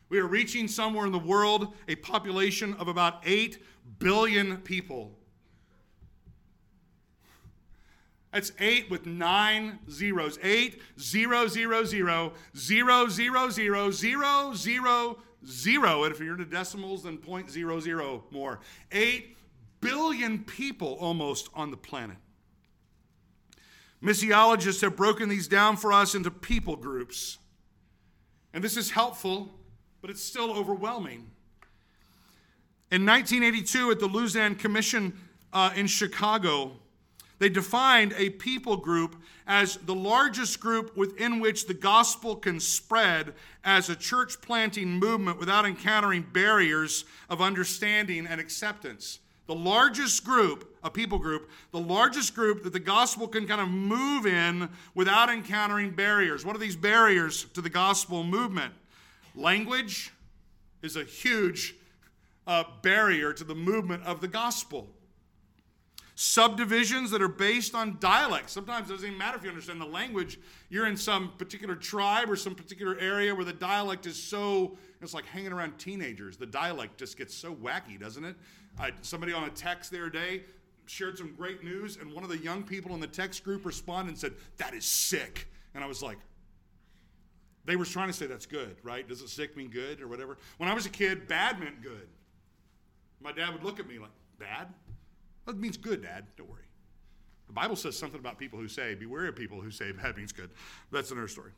We 0.10 0.20
are 0.20 0.28
reaching 0.28 0.68
somewhere 0.68 1.08
in 1.08 1.12
the 1.12 1.20
world 1.20 1.74
a 1.88 1.96
population 1.96 2.76
of 2.76 2.88
about 2.88 3.22
8 3.26 3.58
billion 3.98 4.58
people. 4.58 5.18
That's 8.36 8.52
eight 8.60 8.90
with 8.90 9.06
nine 9.06 9.80
zeros. 9.90 10.38
Eight, 10.44 10.82
zero, 11.00 11.48
zero, 11.48 11.86
zero, 11.86 12.34
zero, 12.54 13.08
zero, 13.08 13.50
zero, 13.50 13.92
zero, 13.92 14.54
zero, 14.54 15.18
zero. 15.48 16.04
And 16.04 16.14
if 16.14 16.20
you're 16.20 16.34
into 16.34 16.44
decimals, 16.44 17.04
then 17.04 17.18
point 17.18 17.50
zero 17.50 17.80
zero 17.80 18.26
more. 18.32 18.60
Eight 18.92 19.38
billion 19.80 20.40
people 20.40 20.98
almost 21.00 21.50
on 21.54 21.72
the 21.72 21.78
planet. 21.78 22.18
Missiologists 24.04 24.82
have 24.82 24.98
broken 24.98 25.30
these 25.30 25.48
down 25.48 25.78
for 25.78 25.94
us 25.94 26.14
into 26.14 26.30
people 26.30 26.76
groups. 26.76 27.38
And 28.54 28.62
this 28.62 28.76
is 28.76 28.92
helpful, 28.92 29.50
but 30.02 30.10
it's 30.10 30.22
still 30.22 30.52
overwhelming. 30.52 31.32
In 32.92 33.06
1982, 33.06 33.92
at 33.92 34.00
the 34.02 34.10
Lausanne 34.10 34.56
Commission 34.56 35.18
uh, 35.54 35.72
in 35.74 35.88
Chicago, 35.88 36.82
They 37.38 37.50
defined 37.50 38.14
a 38.18 38.30
people 38.30 38.78
group 38.78 39.16
as 39.46 39.78
the 39.78 39.96
largest 39.96 40.60
group 40.60 40.96
within 40.96 41.40
which 41.40 41.68
the 41.68 41.74
gospel 41.74 42.36
can 42.36 42.60
spread 42.60 43.34
as 43.64 43.90
a 43.90 43.96
church 43.96 44.40
planting 44.42 44.88
movement 44.88 45.40
without 45.40 45.66
encountering 45.66 46.26
barriers 46.32 47.04
of 47.30 47.42
understanding 47.42 48.26
and 48.26 48.40
acceptance. 48.40 49.20
The 49.48 49.56
largest 49.56 50.24
group, 50.24 50.76
a 50.84 50.90
people 50.90 51.20
group, 51.20 51.52
the 51.72 51.80
largest 51.80 52.34
group 52.34 52.64
that 52.64 52.74
the 52.74 52.80
gospel 52.80 53.28
can 53.28 53.46
kind 53.46 53.62
of 53.62 53.68
move 53.68 54.26
in 54.26 54.70
without 54.96 55.30
encountering 55.30 55.92
barriers. 55.92 56.46
What 56.46 56.56
are 56.56 56.60
these 56.60 56.76
barriers 56.76 57.46
to 57.54 57.62
the 57.62 57.70
gospel 57.70 58.24
movement? 58.24 58.74
Language 59.36 60.12
is 60.82 60.96
a 60.96 61.04
huge 61.04 61.76
uh, 62.48 62.64
barrier 62.82 63.34
to 63.34 63.44
the 63.44 63.54
movement 63.54 64.04
of 64.04 64.22
the 64.22 64.28
gospel 64.28 64.88
subdivisions 66.16 67.12
that 67.12 67.22
are 67.22 67.28
based 67.28 67.76
on 67.76 67.98
dialect. 68.00 68.50
Sometimes 68.50 68.90
it 68.90 68.94
doesn't 68.94 69.08
even 69.08 69.18
matter 69.18 69.38
if 69.38 69.44
you 69.44 69.50
understand 69.50 69.82
the 69.82 69.86
language. 69.86 70.40
You're 70.70 70.88
in 70.88 70.98
some 70.98 71.34
particular 71.38 71.76
tribe 71.76 72.32
or 72.32 72.36
some 72.36 72.56
particular 72.56 72.98
area 73.00 73.36
where 73.36 73.46
the 73.46 73.54
dialect 73.54 74.06
is 74.06 74.22
so, 74.22 74.78
it's 75.02 75.14
like 75.14 75.26
hanging 75.26 75.52
around 75.52 75.78
teenagers. 75.78 76.38
The 76.38 76.46
dialect 76.46 76.98
just 76.98 77.18
gets 77.18 77.36
so 77.36 77.54
wacky, 77.54 78.00
doesn't 78.00 78.24
it? 78.24 78.36
I, 78.80 78.92
somebody 79.02 79.34
on 79.34 79.44
a 79.44 79.50
text 79.50 79.92
the 79.92 79.98
other 79.98 80.10
day 80.10 80.44
shared 80.86 81.18
some 81.18 81.34
great 81.36 81.64
news, 81.64 81.98
and 81.98 82.14
one 82.14 82.24
of 82.24 82.30
the 82.30 82.38
young 82.38 82.64
people 82.64 82.94
in 82.94 83.00
the 83.00 83.08
text 83.08 83.44
group 83.44 83.66
responded 83.66 84.12
and 84.12 84.18
said, 84.18 84.34
That 84.58 84.74
is 84.74 84.86
sick. 84.86 85.48
And 85.74 85.84
I 85.84 85.88
was 85.88 86.02
like, 86.02 86.18
they 87.66 87.76
were 87.76 87.86
trying 87.86 88.08
to 88.08 88.14
say 88.14 88.28
that's 88.28 88.46
good, 88.46 88.78
right? 88.84 89.08
Does 89.08 89.22
it 89.22 89.30
sick 89.30 89.58
mean 89.58 89.70
good 89.70 90.00
or 90.00 90.08
whatever? 90.08 90.38
When 90.58 90.70
I 90.70 90.74
was 90.74 90.86
a 90.86 90.90
kid, 90.90 91.28
bad 91.28 91.60
meant 91.60 91.82
good. 91.82 92.08
My 93.20 93.32
dad 93.32 93.54
would 93.54 93.64
look 93.64 93.80
at 93.80 93.88
me 93.88 93.98
like, 93.98 94.12
Bad? 94.40 94.68
That 95.46 95.58
means 95.58 95.78
good, 95.78 96.02
Dad. 96.02 96.26
Don't 96.38 96.50
worry. 96.50 96.62
The 97.48 97.54
Bible 97.54 97.76
says 97.76 97.98
something 97.98 98.20
about 98.20 98.40
people 98.40 98.60
who 98.60 98.68
say, 98.68 98.96
beware 98.96 99.28
of 99.28 99.36
people 99.36 99.62
who 99.62 99.72
say 99.72 99.92
bad 99.92 100.18
means 100.18 100.32
good. 100.32 100.50
That's 100.92 101.12
another 101.12 101.28
story. 101.28 101.52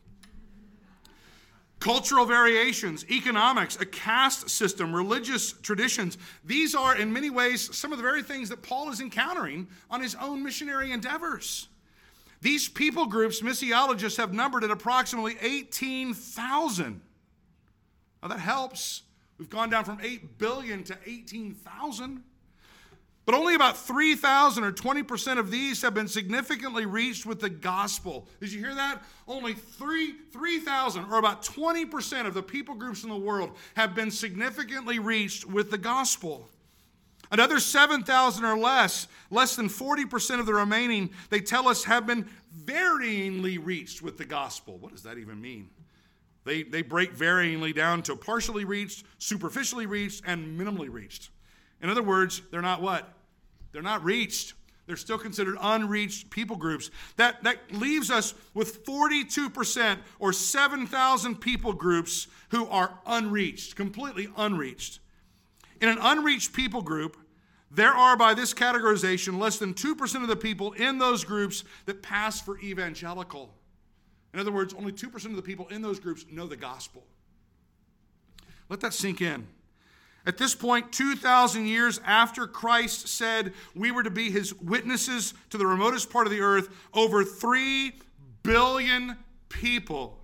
Cultural 1.79 2.25
variations, 2.25 3.05
economics, 3.09 3.79
a 3.79 3.85
caste 3.85 4.49
system, 4.49 4.93
religious 4.93 5.53
traditions. 5.53 6.17
These 6.43 6.75
are, 6.75 6.97
in 6.97 7.13
many 7.13 7.29
ways, 7.29 7.73
some 7.75 7.91
of 7.91 7.97
the 7.97 8.03
very 8.03 8.23
things 8.23 8.49
that 8.49 8.63
Paul 8.63 8.89
is 8.89 8.99
encountering 8.99 9.67
on 9.89 10.01
his 10.01 10.15
own 10.15 10.43
missionary 10.43 10.91
endeavors. 10.91 11.67
These 12.41 12.67
people 12.67 13.05
groups, 13.05 13.41
missiologists 13.41 14.17
have 14.17 14.33
numbered 14.33 14.63
at 14.63 14.71
approximately 14.71 15.37
18,000. 15.41 17.01
Now 18.21 18.27
that 18.27 18.39
helps. 18.39 19.03
We've 19.37 19.49
gone 19.49 19.69
down 19.69 19.85
from 19.85 19.99
8 20.01 20.39
billion 20.39 20.83
to 20.85 20.97
18,000. 21.05 22.23
But 23.27 23.35
only 23.35 23.55
about 23.55 23.75
3,000 23.75 24.63
or 24.63 24.71
20% 24.71 25.37
of 25.37 25.51
these 25.51 25.81
have 25.81 25.93
been 25.93 26.07
significantly 26.07 26.85
reached 26.85 27.25
with 27.25 27.41
the 27.41 27.49
gospel. 27.49 28.25
Did 28.39 28.53
you 28.53 28.59
hear 28.59 28.73
that? 28.73 29.03
Only 29.27 29.53
3 29.53 30.13
3,000 30.31 31.03
or 31.11 31.19
about 31.19 31.43
20% 31.43 32.25
of 32.25 32.33
the 32.33 32.41
people 32.41 32.73
groups 32.73 33.03
in 33.03 33.09
the 33.09 33.17
world 33.17 33.51
have 33.75 33.93
been 33.93 34.11
significantly 34.11 34.99
reached 34.99 35.45
with 35.45 35.71
the 35.71 35.77
gospel. 35.77 36.47
Another 37.29 37.59
7,000 37.59 38.45
or 38.45 38.57
less, 38.57 39.09
less 39.29 39.57
than 39.57 39.67
40% 39.67 40.39
of 40.39 40.45
the 40.45 40.53
remaining, 40.53 41.09
they 41.29 41.41
tell 41.41 41.67
us 41.67 41.83
have 41.83 42.07
been 42.07 42.29
varyingly 42.63 43.59
reached 43.61 44.01
with 44.01 44.17
the 44.17 44.23
gospel. 44.23 44.77
What 44.77 44.93
does 44.93 45.03
that 45.03 45.17
even 45.17 45.41
mean? 45.41 45.69
They, 46.45 46.63
they 46.63 46.81
break 46.81 47.13
varyingly 47.13 47.75
down 47.75 48.03
to 48.03 48.15
partially 48.15 48.63
reached, 48.63 49.03
superficially 49.17 49.85
reached, 49.85 50.23
and 50.25 50.57
minimally 50.57 50.89
reached. 50.89 51.29
In 51.81 51.89
other 51.89 52.01
words, 52.01 52.41
they're 52.51 52.61
not 52.61 52.81
what? 52.81 53.15
They're 53.77 53.83
not 53.83 54.03
reached. 54.03 54.55
They're 54.87 54.97
still 54.97 55.19
considered 55.19 55.55
unreached 55.61 56.31
people 56.31 56.55
groups. 56.55 56.89
That, 57.17 57.43
that 57.43 57.71
leaves 57.71 58.09
us 58.09 58.33
with 58.55 58.83
42% 58.83 59.99
or 60.17 60.33
7,000 60.33 61.35
people 61.35 61.73
groups 61.73 62.25
who 62.49 62.65
are 62.69 62.97
unreached, 63.05 63.75
completely 63.75 64.29
unreached. 64.35 64.97
In 65.79 65.89
an 65.89 65.99
unreached 66.01 66.53
people 66.53 66.81
group, 66.81 67.17
there 67.69 67.93
are, 67.93 68.17
by 68.17 68.33
this 68.33 68.51
categorization, 68.51 69.37
less 69.37 69.59
than 69.59 69.75
2% 69.75 70.23
of 70.23 70.27
the 70.27 70.35
people 70.35 70.71
in 70.71 70.97
those 70.97 71.23
groups 71.23 71.63
that 71.85 72.01
pass 72.01 72.41
for 72.41 72.57
evangelical. 72.61 73.53
In 74.33 74.39
other 74.39 74.51
words, 74.51 74.73
only 74.73 74.91
2% 74.91 75.23
of 75.25 75.35
the 75.35 75.43
people 75.43 75.67
in 75.67 75.83
those 75.83 75.99
groups 75.99 76.25
know 76.31 76.47
the 76.47 76.55
gospel. 76.55 77.03
Let 78.69 78.79
that 78.79 78.95
sink 78.95 79.21
in. 79.21 79.45
At 80.27 80.37
this 80.37 80.53
point, 80.53 80.91
2,000 80.91 81.67
years 81.67 82.01
after 82.05 82.47
Christ 82.47 83.07
said 83.07 83.53
we 83.73 83.91
were 83.91 84.03
to 84.03 84.11
be 84.11 84.29
his 84.29 84.53
witnesses 84.55 85.33
to 85.51 85.57
the 85.57 85.65
remotest 85.65 86.09
part 86.09 86.27
of 86.27 86.33
the 86.33 86.41
earth, 86.41 86.67
over 86.93 87.23
3 87.23 87.93
billion 88.43 89.15
people, 89.47 90.19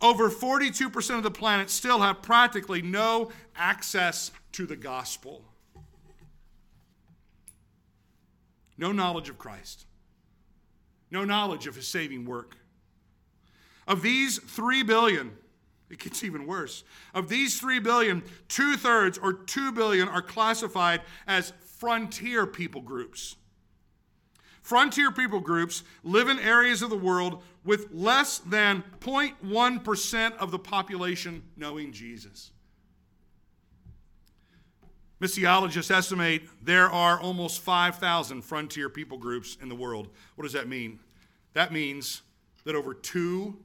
over 0.00 0.30
42% 0.30 1.16
of 1.16 1.24
the 1.24 1.32
planet, 1.32 1.68
still 1.68 1.98
have 1.98 2.22
practically 2.22 2.80
no 2.80 3.32
access 3.56 4.30
to 4.52 4.66
the 4.66 4.76
gospel. 4.76 5.42
No 8.78 8.92
knowledge 8.92 9.28
of 9.28 9.36
Christ, 9.36 9.84
no 11.10 11.24
knowledge 11.24 11.66
of 11.66 11.74
his 11.74 11.88
saving 11.88 12.24
work. 12.24 12.56
Of 13.88 14.00
these 14.00 14.38
3 14.38 14.84
billion, 14.84 15.36
it 15.90 15.98
gets 15.98 16.24
even 16.24 16.46
worse. 16.46 16.84
Of 17.12 17.28
these 17.28 17.60
3 17.60 17.78
billion, 17.80 18.22
two 18.48 18.76
thirds 18.76 19.18
or 19.18 19.32
2 19.32 19.72
billion 19.72 20.08
are 20.08 20.22
classified 20.22 21.02
as 21.26 21.52
frontier 21.78 22.46
people 22.46 22.80
groups. 22.80 23.36
Frontier 24.62 25.12
people 25.12 25.40
groups 25.40 25.84
live 26.02 26.28
in 26.28 26.38
areas 26.38 26.80
of 26.80 26.88
the 26.88 26.96
world 26.96 27.42
with 27.64 27.88
less 27.92 28.38
than 28.38 28.82
0.1% 29.00 30.36
of 30.38 30.50
the 30.50 30.58
population 30.58 31.42
knowing 31.54 31.92
Jesus. 31.92 32.50
Missiologists 35.20 35.90
estimate 35.90 36.42
there 36.62 36.90
are 36.90 37.20
almost 37.20 37.60
5,000 37.60 38.42
frontier 38.42 38.88
people 38.88 39.18
groups 39.18 39.56
in 39.60 39.68
the 39.68 39.74
world. 39.74 40.08
What 40.34 40.44
does 40.44 40.54
that 40.54 40.68
mean? 40.68 40.98
That 41.52 41.72
means 41.72 42.22
that 42.64 42.74
over 42.74 42.94
two, 42.94 43.56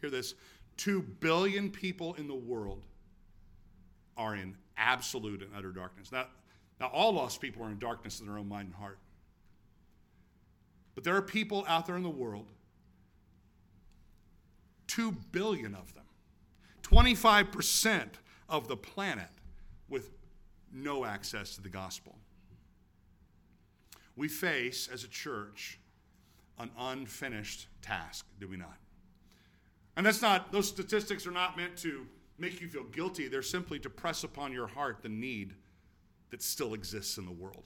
hear 0.00 0.10
this, 0.10 0.34
2 0.76 1.02
billion 1.02 1.70
people 1.70 2.14
in 2.14 2.28
the 2.28 2.34
world 2.34 2.82
are 4.16 4.34
in 4.34 4.56
absolute 4.76 5.42
and 5.42 5.50
utter 5.56 5.72
darkness. 5.72 6.10
Now, 6.12 6.26
now, 6.80 6.88
all 6.88 7.12
lost 7.12 7.40
people 7.40 7.62
are 7.62 7.70
in 7.70 7.78
darkness 7.78 8.20
in 8.20 8.26
their 8.26 8.36
own 8.36 8.48
mind 8.48 8.66
and 8.66 8.74
heart. 8.74 8.98
But 10.94 11.04
there 11.04 11.16
are 11.16 11.22
people 11.22 11.64
out 11.68 11.86
there 11.86 11.96
in 11.96 12.02
the 12.02 12.10
world, 12.10 12.46
2 14.88 15.12
billion 15.32 15.74
of 15.74 15.94
them, 15.94 16.04
25% 16.82 18.08
of 18.48 18.68
the 18.68 18.76
planet, 18.76 19.28
with 19.88 20.10
no 20.72 21.04
access 21.04 21.54
to 21.54 21.62
the 21.62 21.68
gospel. 21.68 22.18
We 24.16 24.28
face, 24.28 24.88
as 24.92 25.04
a 25.04 25.08
church, 25.08 25.78
an 26.58 26.70
unfinished 26.78 27.68
task, 27.82 28.26
do 28.40 28.48
we 28.48 28.56
not? 28.56 28.76
And 29.96 30.04
that's 30.04 30.22
not, 30.22 30.50
those 30.50 30.68
statistics 30.68 31.26
are 31.26 31.30
not 31.30 31.56
meant 31.56 31.76
to 31.78 32.06
make 32.38 32.60
you 32.60 32.68
feel 32.68 32.84
guilty. 32.84 33.28
They're 33.28 33.42
simply 33.42 33.78
to 33.80 33.90
press 33.90 34.24
upon 34.24 34.52
your 34.52 34.66
heart 34.66 34.98
the 35.02 35.08
need 35.08 35.54
that 36.30 36.42
still 36.42 36.74
exists 36.74 37.16
in 37.16 37.26
the 37.26 37.32
world. 37.32 37.64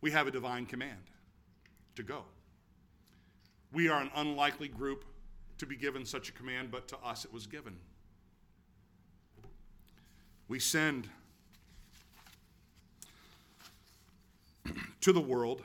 We 0.00 0.10
have 0.10 0.26
a 0.26 0.30
divine 0.30 0.66
command 0.66 0.98
to 1.94 2.02
go. 2.02 2.24
We 3.72 3.88
are 3.88 4.00
an 4.00 4.10
unlikely 4.14 4.68
group 4.68 5.04
to 5.58 5.66
be 5.66 5.76
given 5.76 6.04
such 6.04 6.28
a 6.28 6.32
command, 6.32 6.70
but 6.70 6.86
to 6.88 6.98
us 6.98 7.24
it 7.24 7.32
was 7.32 7.46
given. 7.46 7.76
We 10.48 10.60
send 10.60 11.08
to 15.00 15.12
the 15.12 15.20
world 15.20 15.62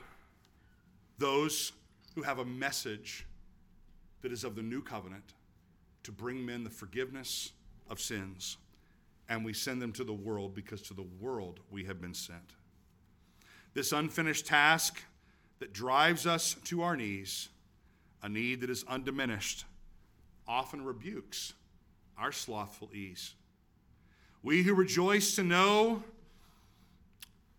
those 1.18 1.72
who 2.14 2.22
have 2.22 2.38
a 2.38 2.44
message 2.44 3.26
that 4.22 4.32
is 4.32 4.44
of 4.44 4.54
the 4.54 4.62
new 4.62 4.80
covenant 4.80 5.34
to 6.04 6.12
bring 6.12 6.44
men 6.44 6.64
the 6.64 6.70
forgiveness 6.70 7.52
of 7.90 8.00
sins. 8.00 8.56
And 9.28 9.44
we 9.44 9.52
send 9.52 9.80
them 9.80 9.92
to 9.92 10.04
the 10.04 10.12
world 10.12 10.54
because 10.54 10.82
to 10.82 10.94
the 10.94 11.06
world 11.20 11.60
we 11.70 11.84
have 11.84 12.00
been 12.00 12.14
sent. 12.14 12.54
This 13.74 13.92
unfinished 13.92 14.46
task 14.46 15.02
that 15.58 15.72
drives 15.72 16.26
us 16.26 16.54
to 16.64 16.82
our 16.82 16.96
knees, 16.96 17.48
a 18.22 18.28
need 18.28 18.60
that 18.60 18.70
is 18.70 18.84
undiminished, 18.88 19.64
often 20.46 20.84
rebukes 20.84 21.54
our 22.18 22.32
slothful 22.32 22.90
ease. 22.94 23.34
We 24.42 24.62
who 24.62 24.74
rejoice 24.74 25.36
to 25.36 25.44
know, 25.44 26.02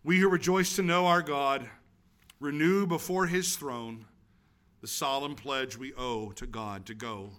we 0.04 0.20
who 0.20 0.30
rejoice 0.30 0.76
to 0.76 0.84
know 0.84 1.06
our 1.08 1.22
God, 1.22 1.68
renew 2.40 2.86
before 2.86 3.26
his 3.26 3.56
throne 3.56 4.06
the 4.84 4.88
solemn 4.90 5.34
pledge 5.34 5.78
we 5.78 5.94
owe 5.94 6.34
to 6.34 6.46
God 6.46 6.86
to 6.88 6.94
go 6.94 7.30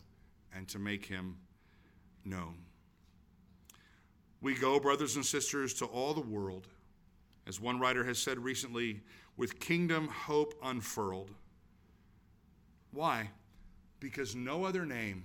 and 0.57 0.67
to 0.69 0.79
make 0.79 1.05
him 1.05 1.37
known. 2.25 2.57
We 4.41 4.55
go, 4.55 4.81
brothers 4.81 5.17
and 5.17 5.27
sisters, 5.27 5.75
to 5.75 5.85
all 5.85 6.15
the 6.15 6.23
world 6.23 6.69
As 7.47 7.61
one 7.61 7.79
writer 7.79 8.03
has 8.05 8.19
said 8.19 8.39
recently, 8.39 9.03
with 9.37 9.61
kingdom 9.61 10.09
hope 10.09 10.55
unfurled. 10.63 11.33
Why? 12.93 13.29
Because 14.01 14.35
no 14.35 14.65
other 14.65 14.87
name 14.87 15.25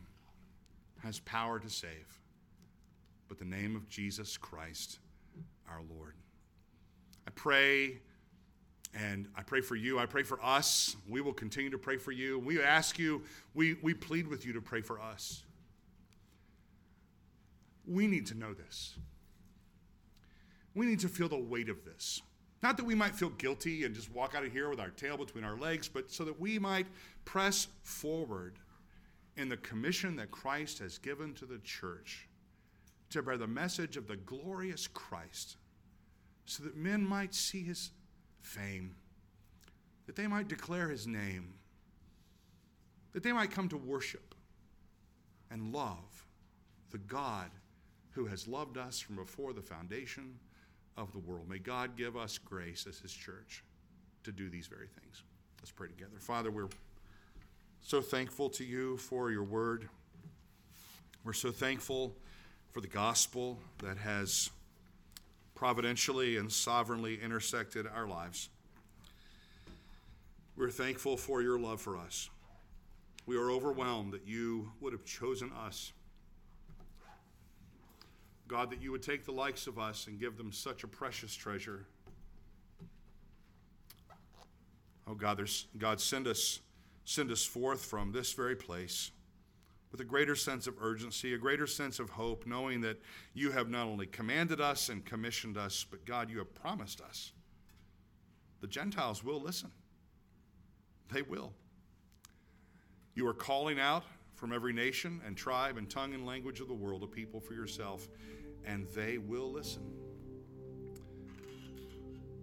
has 1.02 1.22
power 1.22 1.58
to 1.58 1.70
save 1.70 2.20
but 3.30 3.40
the 3.40 3.46
name 3.46 3.78
of 3.78 3.88
Jesus 3.88 4.36
Christ 4.36 5.00
our 5.70 5.82
Lord. 5.96 6.16
I 7.26 7.32
pray, 7.32 8.02
and 8.94 9.28
I 9.36 9.44
pray 9.44 9.62
for 9.62 9.76
you. 9.76 10.00
I 10.00 10.06
pray 10.06 10.24
for 10.24 10.44
us. 10.44 10.96
We 11.08 11.22
will 11.22 11.34
continue 11.34 11.70
to 11.70 11.78
pray 11.78 11.98
for 11.98 12.12
you. 12.12 12.40
We 12.40 12.62
ask 12.62 12.98
you, 12.98 13.24
we, 13.54 13.76
we 13.82 13.94
plead 13.94 14.28
with 14.28 14.46
you 14.46 14.54
to 14.54 14.62
pray 14.62 14.82
for 14.82 15.00
us. 15.00 15.44
We 17.86 18.08
need 18.08 18.26
to 18.28 18.36
know 18.36 18.54
this. 18.54 18.96
We 20.76 20.86
need 20.86 21.00
to 21.00 21.08
feel 21.08 21.30
the 21.30 21.38
weight 21.38 21.70
of 21.70 21.84
this. 21.86 22.22
Not 22.62 22.78
that 22.78 22.86
we 22.86 22.96
might 22.96 23.16
feel 23.16 23.30
guilty 23.30 23.86
and 23.86 23.96
just 23.96 24.12
walk 24.12 24.36
out 24.36 24.44
of 24.44 24.52
here 24.52 24.70
with 24.70 24.80
our 24.80 24.90
tail 24.90 25.18
between 25.18 25.44
our 25.44 25.58
legs, 25.58 25.88
but 25.88 26.12
so 26.12 26.26
that 26.26 26.40
we 26.40 26.60
might 26.60 26.88
press 27.26 27.68
forward 27.84 28.60
in 29.38 29.50
the 29.50 29.58
commission 29.58 30.16
that 30.18 30.32
Christ 30.32 30.80
has 30.80 30.98
given 30.98 31.34
to 31.36 31.46
the 31.46 31.60
church 31.60 32.28
to 33.12 33.24
bear 33.24 33.38
the 33.38 33.48
message 33.48 33.98
of 33.98 34.08
the 34.08 34.18
glorious 34.18 34.88
Christ 34.88 35.58
so 36.46 36.64
that 36.64 36.76
men 36.76 37.06
might 37.06 37.34
see 37.34 37.64
his 37.64 37.92
fame, 38.50 38.96
that 40.08 40.16
they 40.16 40.28
might 40.28 40.48
declare 40.48 40.90
his 40.90 41.06
name, 41.06 41.54
that 43.14 43.24
they 43.24 43.32
might 43.32 43.52
come 43.52 43.70
to 43.70 43.78
worship 43.78 44.34
and 45.52 45.74
love 45.74 46.26
the 46.92 46.98
God 46.98 47.50
who 48.12 48.26
has 48.26 48.48
loved 48.48 48.78
us 48.78 49.00
from 49.00 49.16
before 49.16 49.54
the 49.54 49.62
foundation 49.62 50.40
of 50.98 51.12
the 51.12 51.20
world. 51.20 51.48
May 51.48 51.60
God 51.60 51.96
give 51.96 52.18
us 52.18 52.38
grace 52.38 52.86
as 52.90 53.00
his 53.00 53.14
church 53.14 53.64
to 54.24 54.32
do 54.32 54.50
these 54.50 54.68
very 54.68 54.88
things. 54.88 55.24
Let's 55.62 55.72
pray 55.72 55.88
together. 55.88 56.18
Father, 56.20 56.50
we're 56.50 56.70
so 57.82 58.02
thankful 58.02 58.50
to 58.52 58.64
you 58.64 58.98
for 58.98 59.32
your 59.32 59.44
word. 59.44 59.88
We're 61.24 61.34
so 61.34 61.52
thankful 61.52 62.16
for 62.72 62.82
the 62.82 62.88
gospel 62.88 63.60
that 63.84 63.98
has 63.98 64.50
providentially 65.60 66.38
and 66.38 66.50
sovereignly 66.50 67.20
intersected 67.22 67.86
our 67.86 68.08
lives. 68.08 68.48
We're 70.56 70.70
thankful 70.70 71.18
for 71.18 71.42
your 71.42 71.60
love 71.60 71.82
for 71.82 71.98
us. 71.98 72.30
We 73.26 73.36
are 73.36 73.52
overwhelmed 73.52 74.14
that 74.14 74.26
you 74.26 74.72
would 74.80 74.94
have 74.94 75.04
chosen 75.04 75.52
us. 75.52 75.92
God, 78.48 78.72
that 78.72 78.82
you 78.82 78.94
would 78.94 79.04
take 79.04 79.26
the 79.26 79.34
likes 79.34 79.68
of 79.68 79.78
us 79.78 80.08
and 80.08 80.18
give 80.18 80.38
them 80.38 80.54
such 80.54 80.86
a 80.86 80.88
precious 80.88 81.36
treasure. 81.36 81.86
Oh 85.06 85.14
God, 85.14 85.38
there's, 85.38 85.68
God, 85.78 86.00
send 86.00 86.26
us, 86.26 86.62
send 87.04 87.32
us 87.32 87.44
forth 87.44 87.84
from 87.84 88.14
this 88.14 88.32
very 88.32 88.56
place 88.56 89.12
with 89.92 90.02
a 90.02 90.06
greater 90.06 90.36
sense 90.36 90.68
of 90.68 90.76
urgency, 90.80 91.34
a 91.34 91.38
greater 91.38 91.66
sense 91.66 92.00
of 92.00 92.12
hope, 92.12 92.46
knowing 92.46 92.82
that 92.82 93.02
you 93.34 93.52
have 93.52 93.70
not 93.70 93.88
only 93.88 94.06
commanded 94.06 94.62
us 94.62 94.90
and 94.90 95.04
commissioned 95.04 95.58
us, 95.58 95.86
but 95.90 96.06
God, 96.06 96.30
you 96.30 96.38
have 96.38 96.54
promised 96.54 97.02
us. 97.02 97.32
The 98.62 98.68
Gentiles 98.68 99.24
will 99.24 99.42
listen. 99.42 99.72
They 101.12 101.24
will. 101.24 101.54
You 103.16 103.28
are 103.28 103.34
calling 103.34 103.80
out 103.80 104.04
from 104.36 104.54
every 104.54 104.74
nation 104.74 105.22
and 105.26 105.36
tribe 105.36 105.78
and 105.78 105.90
tongue 105.90 106.14
and 106.14 106.26
language 106.26 106.60
of 106.60 106.68
the 106.68 106.74
world 106.74 107.04
a 107.04 107.08
people 107.08 107.40
for 107.40 107.54
yourself, 107.54 108.08
and 108.66 108.88
they 108.96 109.18
will 109.18 109.52
listen. 109.52 109.82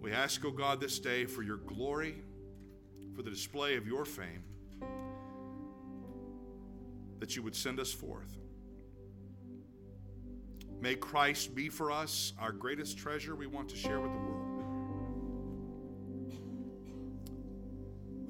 We 0.01 0.11
ask, 0.11 0.43
O 0.43 0.49
oh 0.49 0.51
God, 0.51 0.79
this 0.79 0.99
day 0.99 1.25
for 1.25 1.43
your 1.43 1.57
glory, 1.57 2.15
for 3.15 3.23
the 3.23 3.31
display 3.31 3.77
of 3.77 3.87
your 3.87 4.05
fame 4.05 4.43
that 7.19 7.35
you 7.35 7.43
would 7.43 7.55
send 7.55 7.79
us 7.79 7.91
forth. 7.91 8.37
May 10.79 10.95
Christ 10.95 11.55
be 11.55 11.69
for 11.69 11.91
us 11.91 12.33
our 12.39 12.51
greatest 12.51 12.97
treasure 12.97 13.35
we 13.35 13.47
want 13.47 13.69
to 13.69 13.75
share 13.75 13.99
with 13.99 14.11
the 14.11 14.17
world. 14.17 14.43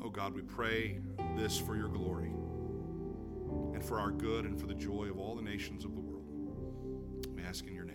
Oh 0.01 0.09
God, 0.09 0.33
we 0.33 0.41
pray 0.41 0.99
this 1.35 1.59
for 1.59 1.75
your 1.75 1.89
glory 1.89 2.31
and 3.73 3.83
for 3.83 3.99
our 3.99 4.11
good 4.11 4.45
and 4.45 4.59
for 4.59 4.67
the 4.67 4.73
joy 4.73 5.09
of 5.09 5.19
all 5.19 5.35
the 5.35 5.41
nations 5.41 5.83
of 5.83 5.93
the 5.93 5.99
world. 5.99 6.23
We 7.35 7.43
ask 7.43 7.67
in 7.67 7.73
your 7.73 7.83
name. 7.83 7.86